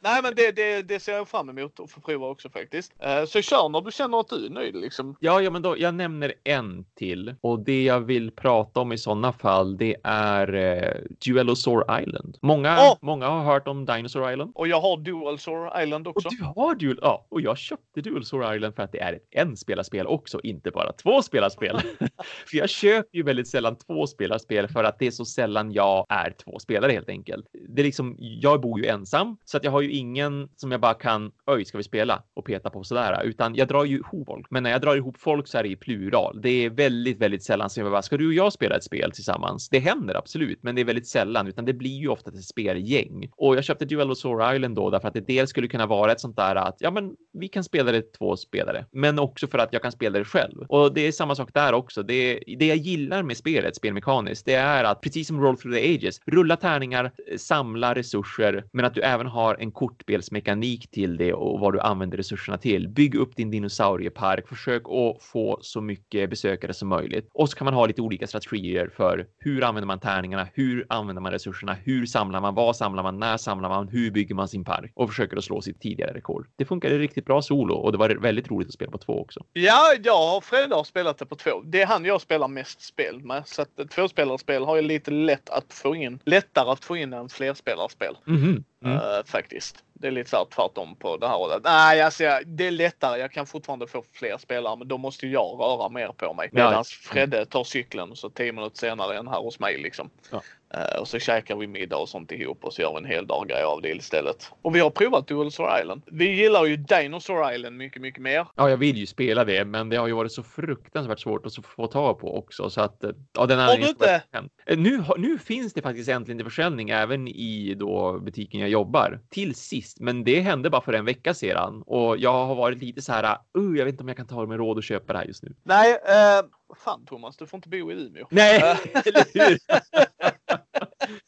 Nej, 0.00 0.22
men 0.22 0.34
det, 0.36 0.56
det, 0.56 0.82
det, 0.82 1.00
ser 1.00 1.12
jag 1.12 1.28
fram 1.28 1.48
emot 1.48 1.80
att 1.80 1.90
få 1.90 2.00
prova 2.00 2.26
också 2.26 2.50
faktiskt. 2.50 2.92
Uh, 3.06 3.24
så 3.26 3.42
kör 3.42 3.68
när 3.68 3.80
du 3.80 3.92
känner 3.92 4.20
att 4.20 4.28
du 4.28 4.46
är 4.46 4.50
nöjd 4.50 4.76
liksom. 4.76 5.16
Ja, 5.20 5.40
ja, 5.40 5.50
men 5.50 5.62
då 5.62 5.78
jag 5.78 5.94
nämner 5.94 6.34
en 6.44 6.84
till 6.94 7.34
och 7.40 7.58
det 7.60 7.84
jag 7.84 8.00
vill 8.00 8.30
prata 8.30 8.80
om 8.80 8.92
i 8.92 8.98
sådana 8.98 9.32
fall, 9.32 9.76
det 9.76 9.96
är 10.04 10.54
uh, 10.54 11.04
Duelosaur 11.26 12.00
Island. 12.02 12.38
Många, 12.42 12.76
oh! 12.76 12.96
många 13.00 13.28
har 13.28 13.44
hört 13.44 13.68
om 13.68 13.86
Dinosaur 13.86 14.32
Island. 14.32 14.52
Och 14.54 14.68
jag 14.68 14.80
har 14.80 14.96
Dualsaur 14.96 15.82
Island 15.82 16.08
också. 16.08 16.28
Och 16.28 16.34
du 16.34 16.44
har 16.44 16.74
Dual, 16.74 16.98
ja, 17.02 17.26
och 17.28 17.40
jag 17.40 17.58
köpte 17.58 18.00
Dualsaur 18.00 18.54
Island 18.54 18.74
för 18.74 18.82
att 18.82 18.92
det 18.92 19.00
är 19.00 19.12
ett 19.12 19.28
enspelarspel 19.30 20.06
också, 20.06 20.40
inte 20.40 20.70
bara 20.70 20.92
två 20.92 21.22
spelarspel. 21.22 21.80
för 22.46 22.56
jag 22.56 22.70
köper 22.70 23.16
ju 23.16 23.22
väldigt 23.22 23.48
sällan 23.48 23.76
två 23.76 24.06
spelarspel 24.06 24.68
för 24.68 24.84
att 24.84 24.98
det 24.98 25.06
är 25.06 25.10
så 25.10 25.24
sällan 25.24 25.72
jag 25.72 26.06
är 26.08 26.30
två 26.44 26.58
spelare 26.58 26.83
spelare 26.84 26.92
helt 26.92 27.08
enkelt. 27.08 27.46
Det 27.68 27.82
är 27.82 27.84
liksom, 27.84 28.16
jag 28.18 28.60
bor 28.60 28.80
ju 28.80 28.86
ensam 28.86 29.36
så 29.44 29.56
att 29.56 29.64
jag 29.64 29.70
har 29.70 29.80
ju 29.80 29.90
ingen 29.90 30.48
som 30.56 30.72
jag 30.72 30.80
bara 30.80 30.94
kan, 30.94 31.32
oj, 31.46 31.64
ska 31.64 31.78
vi 31.78 31.84
spela 31.84 32.22
och 32.34 32.44
peta 32.44 32.70
på 32.70 32.84
sådär, 32.84 33.22
utan 33.24 33.54
jag 33.54 33.68
drar 33.68 33.84
ju 33.84 33.96
ihop 33.96 34.26
folk. 34.26 34.46
Men 34.50 34.62
när 34.62 34.70
jag 34.70 34.80
drar 34.80 34.96
ihop 34.96 35.16
folk 35.18 35.48
så 35.48 35.58
är 35.58 35.62
det 35.62 35.68
i 35.68 35.76
plural. 35.76 36.40
Det 36.42 36.64
är 36.64 36.70
väldigt, 36.70 37.18
väldigt 37.18 37.42
sällan 37.42 37.70
som 37.70 37.82
jag 37.82 37.92
bara, 37.92 38.02
ska 38.02 38.16
du 38.16 38.26
och 38.26 38.34
jag 38.34 38.52
spela 38.52 38.76
ett 38.76 38.84
spel 38.84 39.10
tillsammans? 39.12 39.68
Det 39.68 39.78
händer 39.78 40.14
absolut, 40.14 40.62
men 40.62 40.74
det 40.74 40.80
är 40.80 40.84
väldigt 40.84 41.08
sällan, 41.08 41.46
utan 41.46 41.64
det 41.64 41.72
blir 41.72 41.98
ju 41.98 42.08
ofta 42.08 42.30
ett 42.30 42.44
spelgäng. 42.44 43.28
Och 43.36 43.56
jag 43.56 43.64
köpte 43.64 43.84
Duel 43.84 44.10
of 44.10 44.18
Sora 44.18 44.54
Island 44.54 44.76
då 44.76 44.90
därför 44.90 45.08
att 45.08 45.14
det 45.14 45.26
dels 45.26 45.50
skulle 45.50 45.68
kunna 45.68 45.86
vara 45.86 46.12
ett 46.12 46.20
sånt 46.20 46.36
där 46.36 46.56
att, 46.56 46.76
ja, 46.78 46.90
men 46.90 47.16
vi 47.32 47.48
kan 47.48 47.64
spela 47.64 47.92
det 47.92 48.12
två 48.12 48.36
spelare, 48.36 48.86
men 48.92 49.18
också 49.18 49.46
för 49.46 49.58
att 49.58 49.72
jag 49.72 49.82
kan 49.82 49.92
spela 49.92 50.18
det 50.18 50.24
själv. 50.24 50.64
Och 50.68 50.94
det 50.94 51.06
är 51.06 51.12
samma 51.12 51.34
sak 51.34 51.50
där 51.54 51.72
också. 51.72 52.02
Det, 52.02 52.42
det 52.58 52.66
jag 52.66 52.76
gillar 52.76 53.22
med 53.22 53.36
spelet, 53.36 53.76
spelmekaniskt, 53.76 54.46
det 54.46 54.54
är 54.54 54.84
att 54.84 55.00
precis 55.00 55.26
som 55.26 55.40
Roll 55.40 55.56
through 55.58 55.76
the 55.76 55.94
Ages, 55.94 56.20
rulla 56.26 56.56
tärningar, 56.56 56.73
Eh, 56.82 57.10
samla 57.36 57.94
resurser, 57.94 58.64
men 58.72 58.84
att 58.84 58.94
du 58.94 59.00
även 59.00 59.26
har 59.26 59.56
en 59.60 59.72
kortspelsmekanik 59.72 60.90
till 60.90 61.16
det 61.16 61.32
och 61.32 61.60
vad 61.60 61.72
du 61.72 61.80
använder 61.80 62.16
resurserna 62.16 62.58
till. 62.58 62.88
Bygg 62.88 63.14
upp 63.14 63.36
din 63.36 63.50
dinosauriepark, 63.50 64.48
försök 64.48 64.82
att 64.82 65.22
få 65.22 65.58
så 65.62 65.80
mycket 65.80 66.30
besökare 66.30 66.74
som 66.74 66.88
möjligt. 66.88 67.28
Och 67.34 67.48
så 67.48 67.56
kan 67.56 67.64
man 67.64 67.74
ha 67.74 67.86
lite 67.86 68.02
olika 68.02 68.26
strategier 68.26 68.90
för 68.96 69.26
hur 69.38 69.64
använder 69.64 69.86
man 69.86 70.00
tärningarna, 70.00 70.48
hur 70.54 70.86
använder 70.88 71.22
man 71.22 71.32
resurserna, 71.32 71.76
hur 71.84 72.06
samlar 72.06 72.40
man, 72.40 72.54
vad 72.54 72.76
samlar 72.76 73.02
man, 73.02 73.18
när 73.18 73.36
samlar 73.36 73.68
man, 73.68 73.88
hur 73.88 74.10
bygger 74.10 74.34
man 74.34 74.48
sin 74.48 74.64
park 74.64 74.92
och 74.94 75.08
försöker 75.08 75.36
att 75.36 75.44
slå 75.44 75.60
sitt 75.60 75.80
tidigare 75.80 76.14
rekord. 76.14 76.46
Det 76.56 76.64
funkade 76.64 76.98
riktigt 76.98 77.24
bra 77.24 77.42
solo 77.42 77.74
och 77.74 77.92
det 77.92 77.98
var 77.98 78.08
väldigt 78.08 78.50
roligt 78.50 78.68
att 78.68 78.74
spela 78.74 78.90
på 78.90 78.98
två 78.98 79.20
också. 79.20 79.40
Ja, 79.52 79.94
jag 80.02 80.36
och 80.36 80.44
Fred 80.44 80.72
har 80.72 80.84
spelat 80.84 81.18
det 81.18 81.26
på 81.26 81.36
två. 81.36 81.62
Det 81.64 81.82
är 81.82 81.86
han 81.86 82.04
jag 82.04 82.20
spelar 82.20 82.48
mest 82.48 82.82
spel 82.82 83.20
med, 83.20 83.42
så 83.46 83.62
att 83.62 83.90
tvåspelarspel 83.90 84.64
har 84.64 84.76
jag 84.76 84.84
lite 84.84 85.10
lätt 85.10 85.50
att 85.50 85.72
få 85.72 85.94
in, 85.94 86.18
lättare 86.24 86.63
att 86.68 86.84
få 86.84 86.96
in 86.96 87.12
än 87.12 87.28
flerspelarspel. 87.28 88.16
Mm 88.26 88.40
-hmm. 88.40 88.64
mm. 88.84 88.96
Uh, 88.96 89.24
faktiskt. 89.24 89.84
Det 89.92 90.06
är 90.06 90.10
lite 90.10 90.30
så 90.30 90.36
här 90.36 90.44
tvärtom 90.44 90.96
på 90.96 91.16
det 91.16 91.28
här 91.28 91.36
hållet. 91.36 91.60
Nej, 91.64 92.02
alltså, 92.02 92.24
det 92.46 92.66
är 92.66 92.70
lättare. 92.70 93.20
Jag 93.20 93.32
kan 93.32 93.46
fortfarande 93.46 93.86
få 93.86 94.04
fler 94.12 94.38
spelare, 94.38 94.76
men 94.76 94.88
då 94.88 94.98
måste 94.98 95.26
jag 95.26 95.60
röra 95.60 95.88
mer 95.88 96.08
på 96.08 96.34
mig. 96.34 96.48
Medan 96.52 96.72
ja. 96.72 96.84
Fredde 96.84 97.46
tar 97.46 97.64
cykeln 97.64 98.16
så 98.16 98.30
tio 98.30 98.52
minuter 98.52 98.78
senare 98.78 99.12
är 99.12 99.16
han 99.16 99.28
här 99.28 99.40
hos 99.40 99.58
mig 99.58 99.78
liksom. 99.78 100.10
Ja. 100.30 100.42
Uh, 100.76 101.00
och 101.00 101.08
så 101.08 101.18
käkar 101.18 101.56
vi 101.56 101.66
middag 101.66 101.96
och 101.96 102.08
sånt 102.08 102.32
ihop 102.32 102.64
och 102.64 102.72
så 102.72 102.82
gör 102.82 102.92
vi 102.92 102.98
en 102.98 103.04
hel 103.04 103.26
dag 103.26 103.48
grej 103.48 103.62
av 103.62 103.82
det 103.82 103.88
istället. 103.88 104.52
Och 104.62 104.74
vi 104.74 104.80
har 104.80 104.90
provat 104.90 105.28
Dinosaur 105.28 105.80
Island. 105.80 106.02
Vi 106.06 106.24
gillar 106.24 106.64
ju 106.64 106.76
Dinosaur 106.76 107.54
Island 107.54 107.76
mycket, 107.76 108.02
mycket 108.02 108.22
mer. 108.22 108.46
Ja, 108.54 108.70
jag 108.70 108.76
vill 108.76 108.96
ju 108.96 109.06
spela 109.06 109.44
det, 109.44 109.64
men 109.64 109.88
det 109.88 109.96
har 109.96 110.06
ju 110.06 110.12
varit 110.12 110.32
så 110.32 110.42
fruktansvärt 110.42 111.20
svårt 111.20 111.46
att 111.46 111.66
få 111.66 111.86
tag 111.86 112.18
på 112.18 112.38
också 112.38 112.70
så 112.70 112.80
att 112.80 113.04
ja, 113.32 113.46
den 113.46 113.58
har 113.58 113.76
du 113.76 113.88
inte? 113.88 114.22
Eh, 114.66 114.78
nu, 114.78 115.04
nu 115.18 115.38
finns 115.38 115.72
det 115.72 115.82
faktiskt 115.82 116.08
äntligen 116.08 116.38
till 116.38 116.44
försäljning 116.44 116.90
även 116.90 117.28
i 117.28 117.74
då 117.74 118.18
butiken 118.18 118.60
jag 118.60 118.68
jobbar 118.68 119.20
till 119.30 119.54
sist, 119.54 120.00
men 120.00 120.24
det 120.24 120.40
hände 120.40 120.70
bara 120.70 120.82
för 120.82 120.92
en 120.92 121.04
vecka 121.04 121.34
sedan 121.34 121.82
och 121.86 122.18
jag 122.18 122.46
har 122.46 122.54
varit 122.54 122.78
lite 122.78 123.02
så 123.02 123.12
här. 123.12 123.38
Uh, 123.58 123.78
jag 123.78 123.84
vet 123.84 123.92
inte 123.92 124.02
om 124.02 124.08
jag 124.08 124.16
kan 124.16 124.26
ta 124.26 124.46
mig 124.46 124.58
råd 124.58 124.78
att 124.78 124.84
köpa 124.84 125.12
det 125.12 125.18
här 125.18 125.26
just 125.26 125.42
nu. 125.42 125.54
Nej, 125.62 125.92
uh, 125.92 126.48
fan 126.84 127.06
Thomas, 127.06 127.36
du 127.36 127.46
får 127.46 127.58
inte 127.58 127.68
bo 127.68 127.92
i 127.92 127.94
Umeå. 127.94 128.26
Nej, 128.30 128.58
eller 129.04 129.48
hur? 129.48 129.58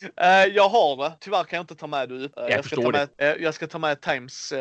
Uh, 0.02 0.54
jag 0.54 0.68
har 0.68 0.96
det. 0.96 1.12
Tyvärr 1.20 1.44
kan 1.44 1.56
jag 1.56 1.62
inte 1.62 1.74
ta 1.74 1.86
med 1.86 2.08
det 2.08 2.14
ut. 2.14 2.38
Uh, 2.38 2.42
jag, 2.42 2.50
jag, 2.50 2.64
ska 2.64 2.76
ta 2.76 2.90
med, 2.90 3.08
uh, 3.22 3.42
jag 3.42 3.54
ska 3.54 3.66
ta 3.66 3.78
med 3.78 4.00
Times, 4.00 4.52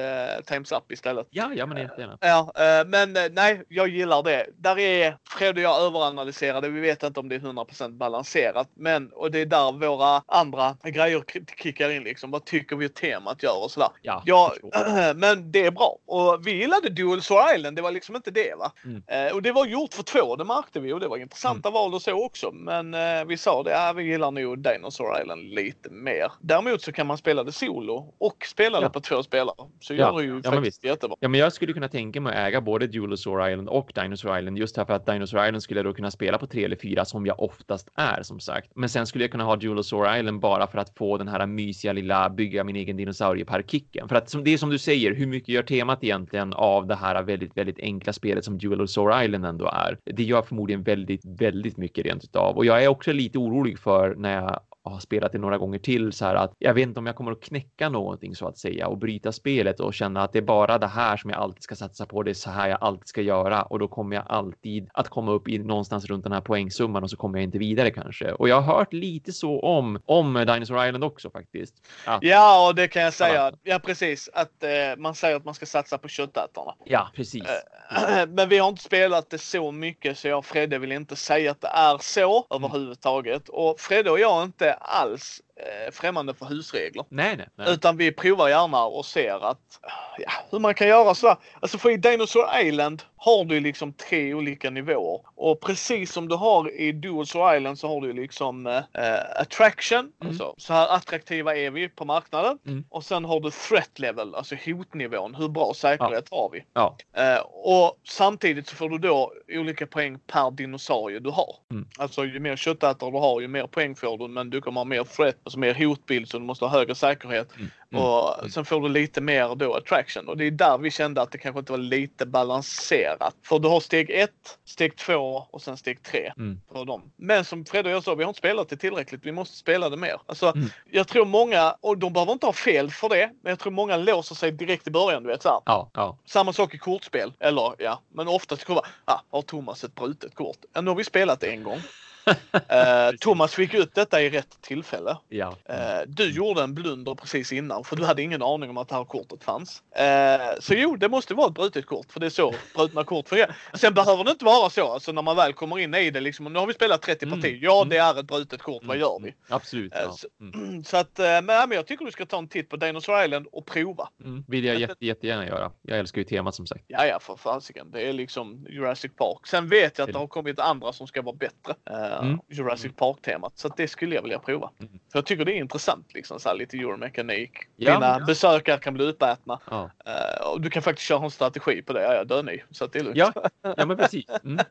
Times 0.45 0.71
Up 0.71 0.91
istället. 0.91 1.27
Ja, 1.29 1.51
ja 1.55 1.65
men 1.65 1.77
jättegärna. 1.77 2.17
Ja, 2.21 2.51
men 2.87 3.17
nej, 3.31 3.63
jag 3.67 3.87
gillar 3.87 4.23
det. 4.23 4.45
Där 4.57 4.79
är 4.79 5.17
Fred 5.29 5.55
och 5.55 5.61
jag 5.61 5.81
överanalyserade. 5.81 6.69
Vi 6.69 6.81
vet 6.81 7.03
inte 7.03 7.19
om 7.19 7.29
det 7.29 7.35
är 7.35 7.39
100% 7.39 7.97
balanserat, 7.97 8.69
men 8.73 9.09
och 9.11 9.31
det 9.31 9.39
är 9.39 9.45
där 9.45 9.71
våra 9.71 10.23
andra 10.27 10.77
grejer 10.83 11.23
kickar 11.57 11.89
in 11.89 12.03
liksom. 12.03 12.31
Vad 12.31 12.45
tycker 12.45 12.75
vi 12.75 12.89
temat 12.89 13.43
gör 13.43 13.63
och 13.63 13.71
sådär. 13.71 13.89
Ja, 14.01 14.23
ja 14.25 14.53
men 15.15 15.51
det 15.51 15.65
är 15.65 15.71
bra. 15.71 15.97
Och 16.05 16.47
vi 16.47 16.51
gillade 16.51 16.89
Dual 16.89 17.21
Soul 17.21 17.55
Island. 17.55 17.75
Det 17.75 17.81
var 17.81 17.91
liksom 17.91 18.15
inte 18.15 18.31
det 18.31 18.55
va. 18.57 18.71
Mm. 18.85 19.35
och 19.35 19.41
det 19.41 19.51
var 19.51 19.65
gjort 19.65 19.93
för 19.93 20.03
två, 20.03 20.35
det 20.35 20.45
märkte 20.45 20.79
vi 20.79 20.93
och 20.93 20.99
det 20.99 21.07
var 21.07 21.17
intressanta 21.17 21.69
mm. 21.69 21.73
val 21.73 21.93
och 21.93 22.01
så 22.01 22.25
också. 22.25 22.51
Men 22.51 22.95
vi 23.27 23.37
sa 23.37 23.63
det, 23.63 23.71
ja, 23.71 23.93
vi 23.93 24.03
gillar 24.03 24.31
nog 24.31 24.59
Dinosaur 24.59 25.04
Island 25.21 25.53
lite 25.53 25.89
mer. 25.89 26.31
Däremot 26.41 26.81
så 26.81 26.91
kan 26.91 27.07
man 27.07 27.17
spela 27.17 27.43
det 27.43 27.51
solo 27.51 28.13
och 28.17 28.45
spela 28.45 28.77
ja. 28.77 28.81
det 28.81 28.89
på 28.89 28.99
två 28.99 29.23
spelare. 29.23 29.55
Så 29.79 29.93
ja. 29.93 29.97
gör 29.97 30.17
det 30.17 30.23
ju 30.23 30.41
ja, 30.43 30.51
faktiskt 30.51 30.83
men 30.83 30.91
jättebra. 30.91 31.15
Ja, 31.19 31.27
men 31.27 31.39
jag 31.39 31.53
skulle 31.53 31.73
kunna 31.73 31.87
tänka 31.87 32.21
mig 32.21 32.33
att 32.33 32.47
äga 32.47 32.61
både 32.61 32.87
Duelosaur 32.87 33.49
Island 33.49 33.69
och 33.69 33.91
Dinosaur 33.95 34.39
Island 34.39 34.57
just 34.57 34.75
för 34.75 34.91
att 34.91 35.05
Dinosaur 35.05 35.45
Island 35.45 35.63
skulle 35.63 35.79
jag 35.79 35.85
då 35.85 35.93
kunna 35.93 36.11
spela 36.11 36.37
på 36.37 36.47
tre 36.47 36.63
eller 36.63 36.75
fyra 36.75 37.05
som 37.05 37.25
jag 37.25 37.39
oftast 37.39 37.89
är 37.95 38.23
som 38.23 38.39
sagt. 38.39 38.71
Men 38.75 38.89
sen 38.89 39.07
skulle 39.07 39.23
jag 39.23 39.31
kunna 39.31 39.43
ha 39.43 39.55
Duelosaur 39.55 40.17
Island 40.17 40.39
bara 40.39 40.67
för 40.67 40.77
att 40.77 40.97
få 40.97 41.17
den 41.17 41.27
här 41.27 41.45
mysiga 41.45 41.93
lilla 41.93 42.29
bygga 42.29 42.63
min 42.63 42.75
egen 42.75 42.97
dinosauriepark-kicken. 42.97 44.07
För 44.07 44.15
att 44.15 44.29
som, 44.29 44.43
det 44.43 44.53
är 44.53 44.57
som 44.57 44.69
du 44.69 44.77
säger, 44.77 45.15
hur 45.15 45.27
mycket 45.27 45.49
gör 45.49 45.63
temat 45.63 46.03
egentligen 46.03 46.53
av 46.53 46.87
det 46.87 46.95
här 46.95 47.23
väldigt, 47.23 47.57
väldigt 47.57 47.79
enkla 47.79 48.13
spelet 48.13 48.45
som 48.45 48.57
Duelosaur 48.57 49.23
Island 49.23 49.45
ändå 49.45 49.65
är? 49.65 49.97
Det 50.03 50.23
gör 50.23 50.41
förmodligen 50.41 50.83
väldigt, 50.83 51.25
väldigt 51.25 51.77
mycket 51.77 52.05
rent 52.05 52.23
utav. 52.23 52.57
Och 52.57 52.65
jag 52.65 52.83
är 52.83 52.87
också 52.87 53.11
lite 53.11 53.37
orolig 53.37 53.79
för 53.79 54.15
när 54.15 54.35
jag 54.35 54.59
har 54.91 54.99
spelat 54.99 55.31
det 55.31 55.37
några 55.37 55.57
gånger 55.57 55.79
till 55.79 56.13
så 56.13 56.25
här 56.25 56.35
att 56.35 56.53
jag 56.59 56.73
vet 56.73 56.83
inte 56.83 56.99
om 56.99 57.05
jag 57.05 57.15
kommer 57.15 57.31
att 57.31 57.41
knäcka 57.41 57.89
någonting 57.89 58.35
så 58.35 58.47
att 58.47 58.57
säga 58.57 58.87
och 58.87 58.97
bryta 58.97 59.31
spelet 59.31 59.79
och 59.79 59.93
känna 59.93 60.23
att 60.23 60.33
det 60.33 60.39
är 60.39 60.43
bara 60.43 60.77
det 60.77 60.87
här 60.87 61.17
som 61.17 61.29
jag 61.29 61.39
alltid 61.39 61.63
ska 61.63 61.75
satsa 61.75 62.05
på. 62.05 62.23
Det 62.23 62.31
är 62.31 62.33
så 62.33 62.49
här 62.49 62.69
jag 62.69 62.77
alltid 62.81 63.07
ska 63.07 63.21
göra 63.21 63.63
och 63.63 63.79
då 63.79 63.87
kommer 63.87 64.15
jag 64.15 64.25
alltid 64.27 64.89
att 64.93 65.09
komma 65.09 65.31
upp 65.31 65.47
i 65.47 65.57
någonstans 65.57 66.05
runt 66.05 66.23
den 66.23 66.33
här 66.33 66.41
poängsumman 66.41 67.03
och 67.03 67.09
så 67.09 67.17
kommer 67.17 67.37
jag 67.37 67.43
inte 67.43 67.57
vidare 67.57 67.91
kanske. 67.91 68.31
Och 68.31 68.49
jag 68.49 68.61
har 68.61 68.77
hört 68.77 68.93
lite 68.93 69.33
så 69.33 69.59
om 69.59 69.99
om 70.05 70.33
Dinosaur 70.33 70.87
Island 70.87 71.03
också 71.03 71.29
faktiskt. 71.29 71.75
Att, 72.05 72.23
ja, 72.23 72.67
och 72.67 72.75
det 72.75 72.87
kan 72.87 73.01
jag 73.01 73.13
säga. 73.13 73.51
Ja, 73.63 73.79
precis 73.79 74.29
att 74.33 74.63
eh, 74.63 74.69
man 74.97 75.15
säger 75.15 75.35
att 75.35 75.45
man 75.45 75.53
ska 75.53 75.65
satsa 75.65 75.97
på 75.97 76.07
köttätarna. 76.07 76.75
Ja, 76.83 77.09
precis. 77.15 77.43
Eh, 77.43 78.27
men 78.27 78.49
vi 78.49 78.57
har 78.57 78.69
inte 78.69 78.83
spelat 78.83 79.29
det 79.29 79.37
så 79.37 79.71
mycket 79.71 80.17
så 80.17 80.27
jag 80.27 80.37
och 80.37 80.45
Fredde 80.45 80.79
vill 80.79 80.91
inte 80.91 81.15
säga 81.15 81.51
att 81.51 81.61
det 81.61 81.67
är 81.67 81.97
så 81.97 82.45
mm. 82.49 82.63
överhuvudtaget. 82.63 83.49
Och 83.49 83.79
Fredde 83.79 84.11
och 84.11 84.19
jag 84.19 84.43
inte 84.43 84.74
alls 84.81 85.41
främmande 85.91 86.33
för 86.33 86.45
husregler. 86.45 87.05
Nej, 87.09 87.37
nej, 87.37 87.47
nej. 87.55 87.73
Utan 87.73 87.97
vi 87.97 88.11
provar 88.11 88.49
gärna 88.49 88.85
och 88.85 89.05
ser 89.05 89.49
att 89.49 89.79
ja, 90.17 90.31
hur 90.51 90.59
man 90.59 90.73
kan 90.73 90.87
göra 90.87 91.15
sådär. 91.15 91.37
Alltså 91.59 91.77
för 91.77 91.89
i 91.89 91.97
Dinosaur 91.97 92.59
Island 92.59 93.03
har 93.25 93.45
du 93.45 93.59
liksom 93.59 93.93
tre 93.93 94.33
olika 94.33 94.69
nivåer. 94.69 95.21
Och 95.35 95.61
precis 95.61 96.11
som 96.11 96.27
du 96.27 96.35
har 96.35 96.79
i 96.79 96.91
Dinosaur 96.91 97.55
Island 97.55 97.79
så 97.79 97.87
har 97.87 98.01
du 98.01 98.13
liksom 98.13 98.67
eh, 98.67 99.41
attraction. 99.41 99.99
Mm. 99.99 100.11
Alltså, 100.19 100.53
så 100.57 100.73
här 100.73 100.87
attraktiva 100.87 101.55
är 101.55 101.71
vi 101.71 101.89
på 101.89 102.05
marknaden. 102.05 102.57
Mm. 102.67 102.85
Och 102.89 103.03
sen 103.03 103.25
har 103.25 103.39
du 103.39 103.51
threat 103.51 103.99
level, 103.99 104.35
alltså 104.35 104.55
hotnivån. 104.65 105.35
Hur 105.35 105.49
bra 105.49 105.73
säkerhet 105.75 106.27
ja. 106.31 106.37
har 106.37 106.49
vi? 106.49 106.65
Ja. 106.73 106.97
Eh, 107.17 107.39
och 107.51 107.99
samtidigt 108.03 108.67
så 108.67 108.75
får 108.75 108.89
du 108.89 108.97
då 108.97 109.33
olika 109.49 109.87
poäng 109.87 110.19
per 110.27 110.51
dinosaurie 110.51 111.19
du 111.19 111.29
har. 111.29 111.55
Mm. 111.71 111.87
Alltså 111.97 112.25
ju 112.25 112.39
mer 112.39 112.55
köttätare 112.55 113.11
du 113.11 113.17
har 113.17 113.41
ju 113.41 113.47
mer 113.47 113.67
poäng 113.67 113.95
får 113.95 114.17
du 114.17 114.27
men 114.27 114.49
du 114.49 114.61
kommer 114.61 114.79
ha 114.79 114.85
mer 114.85 115.03
threat 115.03 115.35
och 115.43 115.51
alltså 115.55 115.79
mer 115.81 115.87
hotbild 115.87 116.29
så 116.29 116.37
du 116.39 116.43
måste 116.45 116.65
ha 116.65 116.69
högre 116.69 116.95
säkerhet. 116.95 117.55
Mm. 117.55 117.71
Mm. 117.91 118.03
Och 118.03 118.39
Mm. 118.39 118.51
sen 118.51 118.65
får 118.65 118.81
du 118.81 118.89
lite 118.89 119.21
mer 119.21 119.55
då 119.55 119.73
attraction 119.75 120.27
och 120.27 120.37
det 120.37 120.45
är 120.45 120.51
där 120.51 120.77
vi 120.77 120.91
kände 120.91 121.21
att 121.21 121.31
det 121.31 121.37
kanske 121.37 121.59
inte 121.59 121.71
var 121.71 121.79
lite 121.79 122.25
balanserat. 122.25 123.35
För 123.43 123.59
du 123.59 123.67
har 123.67 123.79
steg 123.79 124.09
ett, 124.09 124.57
steg 124.65 124.95
två 124.97 125.47
och 125.51 125.61
sen 125.61 125.77
steg 125.77 126.03
tre 126.03 126.31
Mm. 126.37 126.61
på 126.73 126.83
dem. 126.83 127.11
Men 127.17 127.45
som 127.45 127.65
Fred 127.65 127.85
och 127.85 127.91
jag 127.91 128.03
sa, 128.03 128.15
vi 128.15 128.23
har 128.23 128.29
inte 128.29 128.37
spelat 128.37 128.69
det 128.69 128.77
tillräckligt. 128.77 129.25
Vi 129.25 129.31
måste 129.31 129.57
spela 129.57 129.89
det 129.89 129.97
mer. 129.97 130.15
Alltså, 130.25 130.47
Mm. 130.55 130.69
jag 130.91 131.07
tror 131.07 131.25
många, 131.25 131.75
och 131.81 131.97
de 131.97 132.13
behöver 132.13 132.33
inte 132.33 132.45
ha 132.45 132.53
fel 132.53 132.91
för 132.91 133.09
det, 133.09 133.31
men 133.43 133.49
jag 133.49 133.59
tror 133.59 133.71
många 133.71 133.97
låser 133.97 134.35
sig 134.35 134.51
direkt 134.51 134.87
i 134.87 134.91
början. 134.91 135.23
Du 135.23 135.29
vet, 135.29 135.41
så. 135.43 135.61
Ja, 135.65 135.89
ja. 135.93 136.17
Samma 136.25 136.53
sak 136.53 136.73
i 136.73 136.77
kortspel. 136.77 137.33
Eller 137.39 137.75
ja, 137.77 138.01
men 138.13 138.27
oftast 138.27 138.63
kommer 138.65 138.81
ah, 139.05 139.19
har 139.31 139.41
Thomas 139.41 139.83
ett 139.83 139.95
brutet 139.95 140.35
kort? 140.35 140.57
Ja, 140.73 140.81
nu 140.81 140.89
har 140.89 140.95
vi 140.95 141.03
spelat 141.03 141.39
det 141.39 141.47
en 141.47 141.63
gång. 141.63 141.79
Eh, 142.69 143.11
Thomas 143.19 143.53
fick 143.55 143.73
ut 143.73 143.95
detta 143.95 144.21
i 144.21 144.29
rätt 144.29 144.61
tillfälle. 144.61 145.17
ja. 145.29 145.55
Eh, 145.65 145.75
du 146.07 146.31
gjorde 146.31 146.61
en 146.63 146.73
blunder 146.73 147.15
precis 147.15 147.51
innan 147.51 147.83
för 147.83 147.95
du 147.95 148.05
hade 148.05 148.21
ingen 148.21 148.41
aning 148.41 148.69
om 148.69 148.77
att 148.77 148.87
det 148.89 148.95
här 148.95 149.03
kortet 149.05 149.43
fanns. 149.43 149.83
Eh, 149.95 150.59
så 150.59 150.73
jo, 150.73 150.95
det 150.95 151.09
måste 151.09 151.33
vara 151.33 151.47
ett 151.47 151.53
brutet 151.53 151.85
kort 151.85 152.11
för 152.11 152.19
det 152.19 152.25
är 152.25 152.29
så 152.29 152.53
brutna 152.75 153.03
kort 153.03 153.29
fungerar. 153.29 153.55
Sen 153.73 153.93
behöver 153.93 154.23
det 154.23 154.31
inte 154.31 154.45
vara 154.45 154.69
så, 154.69 154.91
alltså 154.93 155.11
när 155.11 155.21
man 155.21 155.35
väl 155.35 155.53
kommer 155.53 155.79
in 155.79 155.93
i 155.93 156.11
det 156.11 156.19
liksom. 156.19 156.53
Nu 156.53 156.59
har 156.59 156.67
vi 156.67 156.73
spelat 156.73 157.01
30 157.01 157.25
Mm. 157.25 157.39
partier. 157.41 157.59
Ja, 157.61 157.75
Mm. 157.81 157.89
det 157.89 157.97
är 157.97 158.19
ett 158.19 158.25
brutet 158.27 158.61
kort. 158.61 158.83
Vad 158.83 158.97
gör 158.97 159.19
vi? 159.23 159.33
Absolut. 159.49 159.93
Ja. 159.95 160.11
så- 160.11 160.27
Mm. 160.41 160.83
Så 160.83 160.97
att, 160.97 161.19
men, 161.43 161.71
jag 161.71 161.87
tycker 161.87 162.05
du 162.05 162.11
ska 162.11 162.25
ta 162.25 162.37
en 162.37 162.47
titt 162.47 162.69
på 162.69 162.75
Dinosaur 162.75 163.23
Island 163.25 163.47
och 163.51 163.65
prova. 163.65 164.09
Mm. 164.23 164.43
Vill 164.47 164.65
jag 164.65 164.79
jätte, 164.79 165.05
jättegärna 165.05 165.47
göra. 165.47 165.71
Jag 165.81 165.99
älskar 165.99 166.19
ju 166.21 166.25
temat 166.25 166.55
som 166.55 166.67
sagt. 166.67 166.83
Ja, 166.87 167.05
ja, 167.05 167.19
för 167.19 167.35
fasiken. 167.35 167.91
Det 167.91 168.01
är 168.09 168.13
liksom 168.13 168.65
Jurassic 168.69 169.11
Park. 169.15 169.47
Sen 169.47 169.69
vet 169.69 169.97
jag 169.97 170.07
att 170.07 170.13
det 170.13 170.19
har 170.19 170.27
kommit 170.27 170.59
andra 170.59 170.93
som 170.93 171.07
ska 171.07 171.21
vara 171.21 171.35
bättre. 171.35 171.73
Mm. 172.21 172.39
Jurassic 172.49 172.91
Park-temat. 172.95 173.53
Så 173.55 173.67
det 173.67 173.87
skulle 173.87 174.15
jag 174.15 174.21
vilja 174.21 174.39
prova. 174.39 174.71
Mm. 174.79 174.91
För 175.11 175.19
jag 175.19 175.25
tycker 175.25 175.45
det 175.45 175.53
är 175.53 175.57
intressant, 175.57 176.13
liksom 176.13 176.39
så 176.39 176.49
här, 176.49 176.55
lite 176.55 176.77
euromekanik. 176.77 177.51
Ja, 177.75 177.93
Dina 177.93 178.17
ja. 178.19 178.25
besökare 178.25 178.77
kan 178.77 178.93
bli 178.93 179.05
uppätna. 179.05 179.59
Ja. 179.69 179.91
Eh, 180.05 180.47
och 180.47 180.61
du 180.61 180.69
kan 180.69 180.81
faktiskt 180.81 181.07
köra 181.07 181.23
en 181.23 181.31
strategi 181.31 181.81
på 181.81 181.93
det. 181.93 182.01
Ja, 182.01 182.13
jag 182.13 182.27
dör 182.27 182.43
ny. 182.43 182.61
Så 182.71 182.87
det 182.87 182.99
är 182.99 183.03
lugnt. 183.03 183.17
Ja. 183.17 183.33
ja, 183.77 183.85
men 183.85 183.97
precis. 183.97 184.25
Mm. 184.43 184.65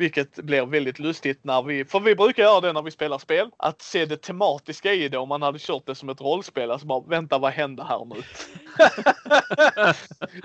Vilket 0.00 0.36
blir 0.36 0.66
väldigt 0.66 0.98
lustigt 0.98 1.44
när 1.44 1.62
vi, 1.62 1.84
för 1.84 2.00
vi 2.00 2.14
brukar 2.14 2.42
göra 2.42 2.60
det 2.60 2.72
när 2.72 2.82
vi 2.82 2.90
spelar 2.90 3.18
spel. 3.18 3.50
Att 3.56 3.82
se 3.82 4.06
det 4.06 4.16
tematiska 4.16 4.94
i 4.94 5.08
det 5.08 5.18
om 5.18 5.28
man 5.28 5.42
hade 5.42 5.58
kört 5.58 5.86
det 5.86 5.94
som 5.94 6.08
ett 6.08 6.20
rollspel. 6.20 6.70
Alltså 6.70 6.86
bara 6.86 7.00
vänta 7.08 7.38
vad 7.38 7.52
hände 7.52 7.84
här 7.84 8.04
nu? 8.04 8.22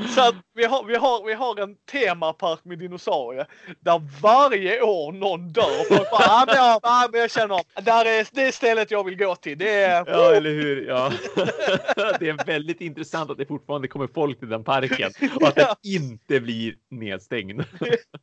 Så 0.16 0.22
att 0.22 0.36
vi 0.54 0.66
har, 0.66 0.84
vi, 0.84 0.96
har, 0.96 1.26
vi 1.26 1.34
har 1.34 1.60
en 1.60 1.76
temapark 1.92 2.66
med 2.66 2.80
dinosaurier 2.80 3.48
där 3.80 4.02
varje 4.22 4.82
år 4.82 5.12
någon 5.12 5.48
dör. 5.54 5.90
Bara, 6.12 6.46
men 6.46 6.56
jag, 6.56 7.12
men 7.12 7.22
jag 7.22 7.32
känner 7.32 7.62
här 7.92 8.06
är 8.06 8.28
det 8.32 8.42
är 8.42 8.52
stället 8.52 8.92
jag 8.92 9.04
vill 9.04 9.18
gå 9.18 9.36
till. 9.36 9.58
Det 9.58 9.84
är, 9.84 10.04
Ja, 10.08 10.34
eller 10.34 10.50
hur? 10.50 10.88
Ja. 10.88 11.12
Det 12.20 12.30
är 12.30 12.46
väldigt 12.46 12.82
intressant 12.82 13.32
att 13.32 13.38
det 13.38 13.46
fortfarande 13.46 13.88
kommer 13.88 14.08
folk 14.14 14.40
till 14.40 14.50
den 14.50 14.64
parken 14.64 15.12
och 15.36 15.48
att 15.48 15.56
den 15.56 15.76
inte 15.84 16.40
blir 16.40 16.76
nedstängd. 16.90 17.64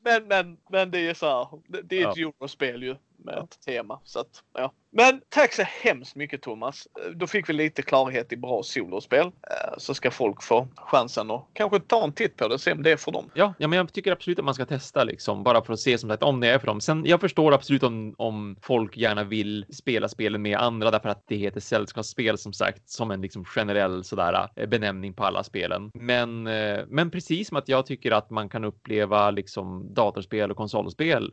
men, 0.05 0.27
men, 0.29 0.57
men 0.71 0.91
det 0.91 0.99
är 0.99 1.15
så 1.23 1.27
här, 1.27 1.61
det, 1.69 1.83
det 1.83 2.03
är 2.03 2.11
ett 2.11 2.17
eurospel 2.17 2.83
ju 2.83 2.97
med 3.25 3.39
ett 3.39 3.61
tema. 3.67 4.01
Så 4.05 4.21
att, 4.21 4.43
ja. 4.55 4.73
Men 4.95 5.21
tack 5.29 5.53
så 5.53 5.63
hemskt 5.63 6.17
mycket 6.17 6.43
Thomas. 6.43 6.89
Eh, 7.05 7.11
Då 7.11 7.27
fick 7.27 7.49
vi 7.49 7.53
lite 7.53 7.83
klarhet 7.83 8.33
i 8.33 8.37
bra 8.37 8.63
solospel. 8.63 9.27
Eh, 9.27 9.79
Så 9.79 9.95
ska 9.95 10.11
folk 10.11 10.43
få 10.43 10.69
chansen 10.77 11.31
att 11.31 11.47
kanske 11.53 11.81
ta 11.81 12.05
en 12.05 12.13
titt 12.13 12.37
på 12.37 12.49
det 12.49 12.55
och 12.55 12.61
se 12.61 12.73
om 12.73 12.83
det 12.83 12.91
är 12.91 12.97
för 12.97 13.13
dem. 13.13 13.31
Ja, 13.35 13.55
ja, 13.59 13.69
men 13.69 13.77
jag 13.77 13.93
tycker 13.93 14.13
absolut 14.13 14.39
att 14.39 14.45
man 14.45 14.55
ska 14.55 14.67
testa 14.67 15.05
liksom 15.05 15.43
bara 15.43 15.65
för 15.65 15.73
att 15.73 15.81
se 15.81 15.99
som 15.99 16.11
sagt 16.11 16.23
om 16.23 16.41
det 16.41 16.49
är 16.49 16.59
för 16.59 16.67
dem. 16.67 16.81
Sen 16.81 17.05
jag 17.07 17.21
förstår 17.21 17.53
absolut 17.53 17.83
om, 17.83 18.15
om 18.19 18.57
folk 18.63 18.97
gärna 18.97 19.25
vill 19.25 19.67
spela 19.73 20.09
spelen 20.09 20.43
med 20.43 20.59
andra 20.59 20.91
därför 20.91 21.09
att 21.09 21.25
det 21.27 21.37
heter 21.37 21.61
sällskapsspel 21.61 22.39
som 22.39 22.53
sagt 22.53 22.91
som 22.91 23.11
en 23.11 23.21
liksom 23.21 23.45
generell 23.45 24.05
sådär 24.05 24.49
eh, 24.57 24.69
benämning 24.69 25.15
på 25.15 25.25
alla 25.25 25.45
spelen. 25.45 25.91
Men, 25.95 26.43
men 26.89 27.11
precis 27.11 27.49
som 27.49 27.57
att 27.57 27.69
jag 27.69 27.87
tycker 27.87 28.11
att 28.11 28.31
man 28.31 28.49
kan 28.49 28.65
uppleva 28.65 29.31
liksom 29.31 29.95
datorspel 29.95 30.51
och 30.51 30.57
konsolspel 30.57 31.33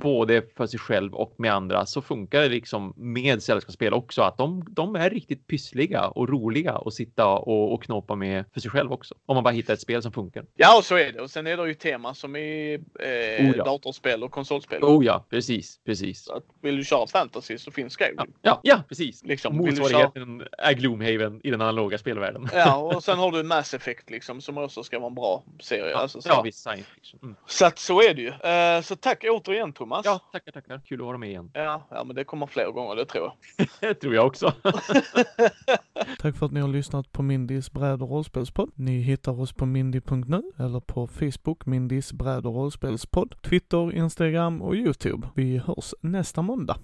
både 0.00 0.42
för 0.56 0.66
sig 0.66 0.80
själv 0.80 1.14
och 1.14 1.25
med 1.36 1.52
andra 1.52 1.86
så 1.86 2.02
funkar 2.02 2.40
det 2.40 2.48
liksom 2.48 2.92
med 2.96 3.42
sällskapsspel 3.42 3.94
också 3.94 4.22
att 4.22 4.38
de, 4.38 4.66
de 4.70 4.96
är 4.96 5.10
riktigt 5.10 5.46
pyssliga 5.46 6.08
och 6.08 6.28
roliga 6.28 6.72
att 6.72 6.94
sitta 6.94 7.26
och, 7.26 7.72
och 7.72 7.82
knåpa 7.82 8.14
med 8.14 8.44
för 8.52 8.60
sig 8.60 8.70
själv 8.70 8.92
också. 8.92 9.14
Om 9.26 9.34
man 9.36 9.44
bara 9.44 9.54
hittar 9.54 9.74
ett 9.74 9.80
spel 9.80 10.02
som 10.02 10.12
funkar. 10.12 10.44
Ja, 10.54 10.78
och 10.78 10.84
så 10.84 10.96
är 10.96 11.12
det. 11.12 11.20
Och 11.20 11.30
sen 11.30 11.46
är 11.46 11.56
det 11.56 11.68
ju 11.68 11.74
tema 11.74 12.14
som 12.14 12.36
i 12.36 12.74
eh, 13.00 13.46
Oh, 13.46 13.56
ja. 13.56 13.64
datorspel 13.64 14.22
och 14.22 14.30
konsolspel. 14.30 14.82
Oh 14.82 15.04
ja, 15.04 15.26
precis, 15.30 15.80
precis. 15.84 16.28
Att 16.28 16.44
vill 16.62 16.76
du 16.76 16.84
köra 16.84 17.06
fantasy 17.06 17.58
så 17.58 17.70
finns 17.70 17.96
Skyrim. 17.96 18.16
Ja, 18.16 18.26
ja, 18.42 18.60
ja 18.62 18.82
precis. 18.88 19.24
Liksom, 19.24 19.56
Motsvarigheten 19.56 20.42
är 20.58 20.72
Gloomhaven 20.72 21.40
i 21.44 21.50
den 21.50 21.60
analoga 21.60 21.98
spelvärlden. 21.98 22.48
Ja, 22.52 22.76
och 22.76 23.04
sen 23.04 23.18
har 23.18 23.32
du 23.32 23.42
Mass 23.42 23.74
Effect 23.74 24.10
liksom 24.10 24.40
som 24.40 24.58
också 24.58 24.82
ska 24.82 24.98
vara 24.98 25.08
en 25.08 25.14
bra 25.14 25.44
serie. 25.60 25.96
Alltså, 25.96 26.20
så. 26.20 26.28
ja, 26.28 26.42
visst. 26.42 26.58
Science 26.58 26.90
fiction. 26.94 27.20
Mm. 27.22 27.36
så 27.46 27.66
att 27.66 27.78
så 27.78 28.02
är 28.02 28.14
det 28.14 28.22
ju. 28.22 28.28
Eh, 28.28 28.82
så 28.82 28.96
tack 28.96 29.24
återigen 29.28 29.72
Thomas. 29.72 30.06
Ja, 30.06 30.20
tackar, 30.32 30.52
tackar. 30.52 30.80
Kul 30.88 31.00
att 31.00 31.06
vara 31.06 31.15
med 31.18 31.28
igen. 31.28 31.50
Ja, 31.52 31.86
ja, 31.90 32.04
men 32.04 32.16
det 32.16 32.24
kommer 32.24 32.46
fler 32.46 32.70
gånger, 32.70 32.96
det 32.96 33.04
tror 33.04 33.24
jag. 33.24 33.68
Det 33.80 33.94
tror 33.94 34.14
jag 34.14 34.26
också. 34.26 34.52
Tack 36.18 36.36
för 36.36 36.46
att 36.46 36.52
ni 36.52 36.60
har 36.60 36.68
lyssnat 36.68 37.12
på 37.12 37.22
Mindys 37.22 37.72
bräd 37.72 38.02
och 38.02 38.10
rollspelspodd. 38.10 38.70
Ni 38.74 39.00
hittar 39.00 39.40
oss 39.40 39.52
på 39.52 39.66
mindy.nu 39.66 40.42
eller 40.58 40.80
på 40.80 41.06
Facebook, 41.06 41.66
Mindys 41.66 42.12
bräd 42.12 42.46
och 42.46 42.54
rollspelspodd, 42.54 43.34
Twitter, 43.42 43.92
Instagram 43.92 44.62
och 44.62 44.74
Youtube. 44.74 45.28
Vi 45.34 45.58
hörs 45.58 45.94
nästa 46.00 46.42
måndag. 46.42 46.76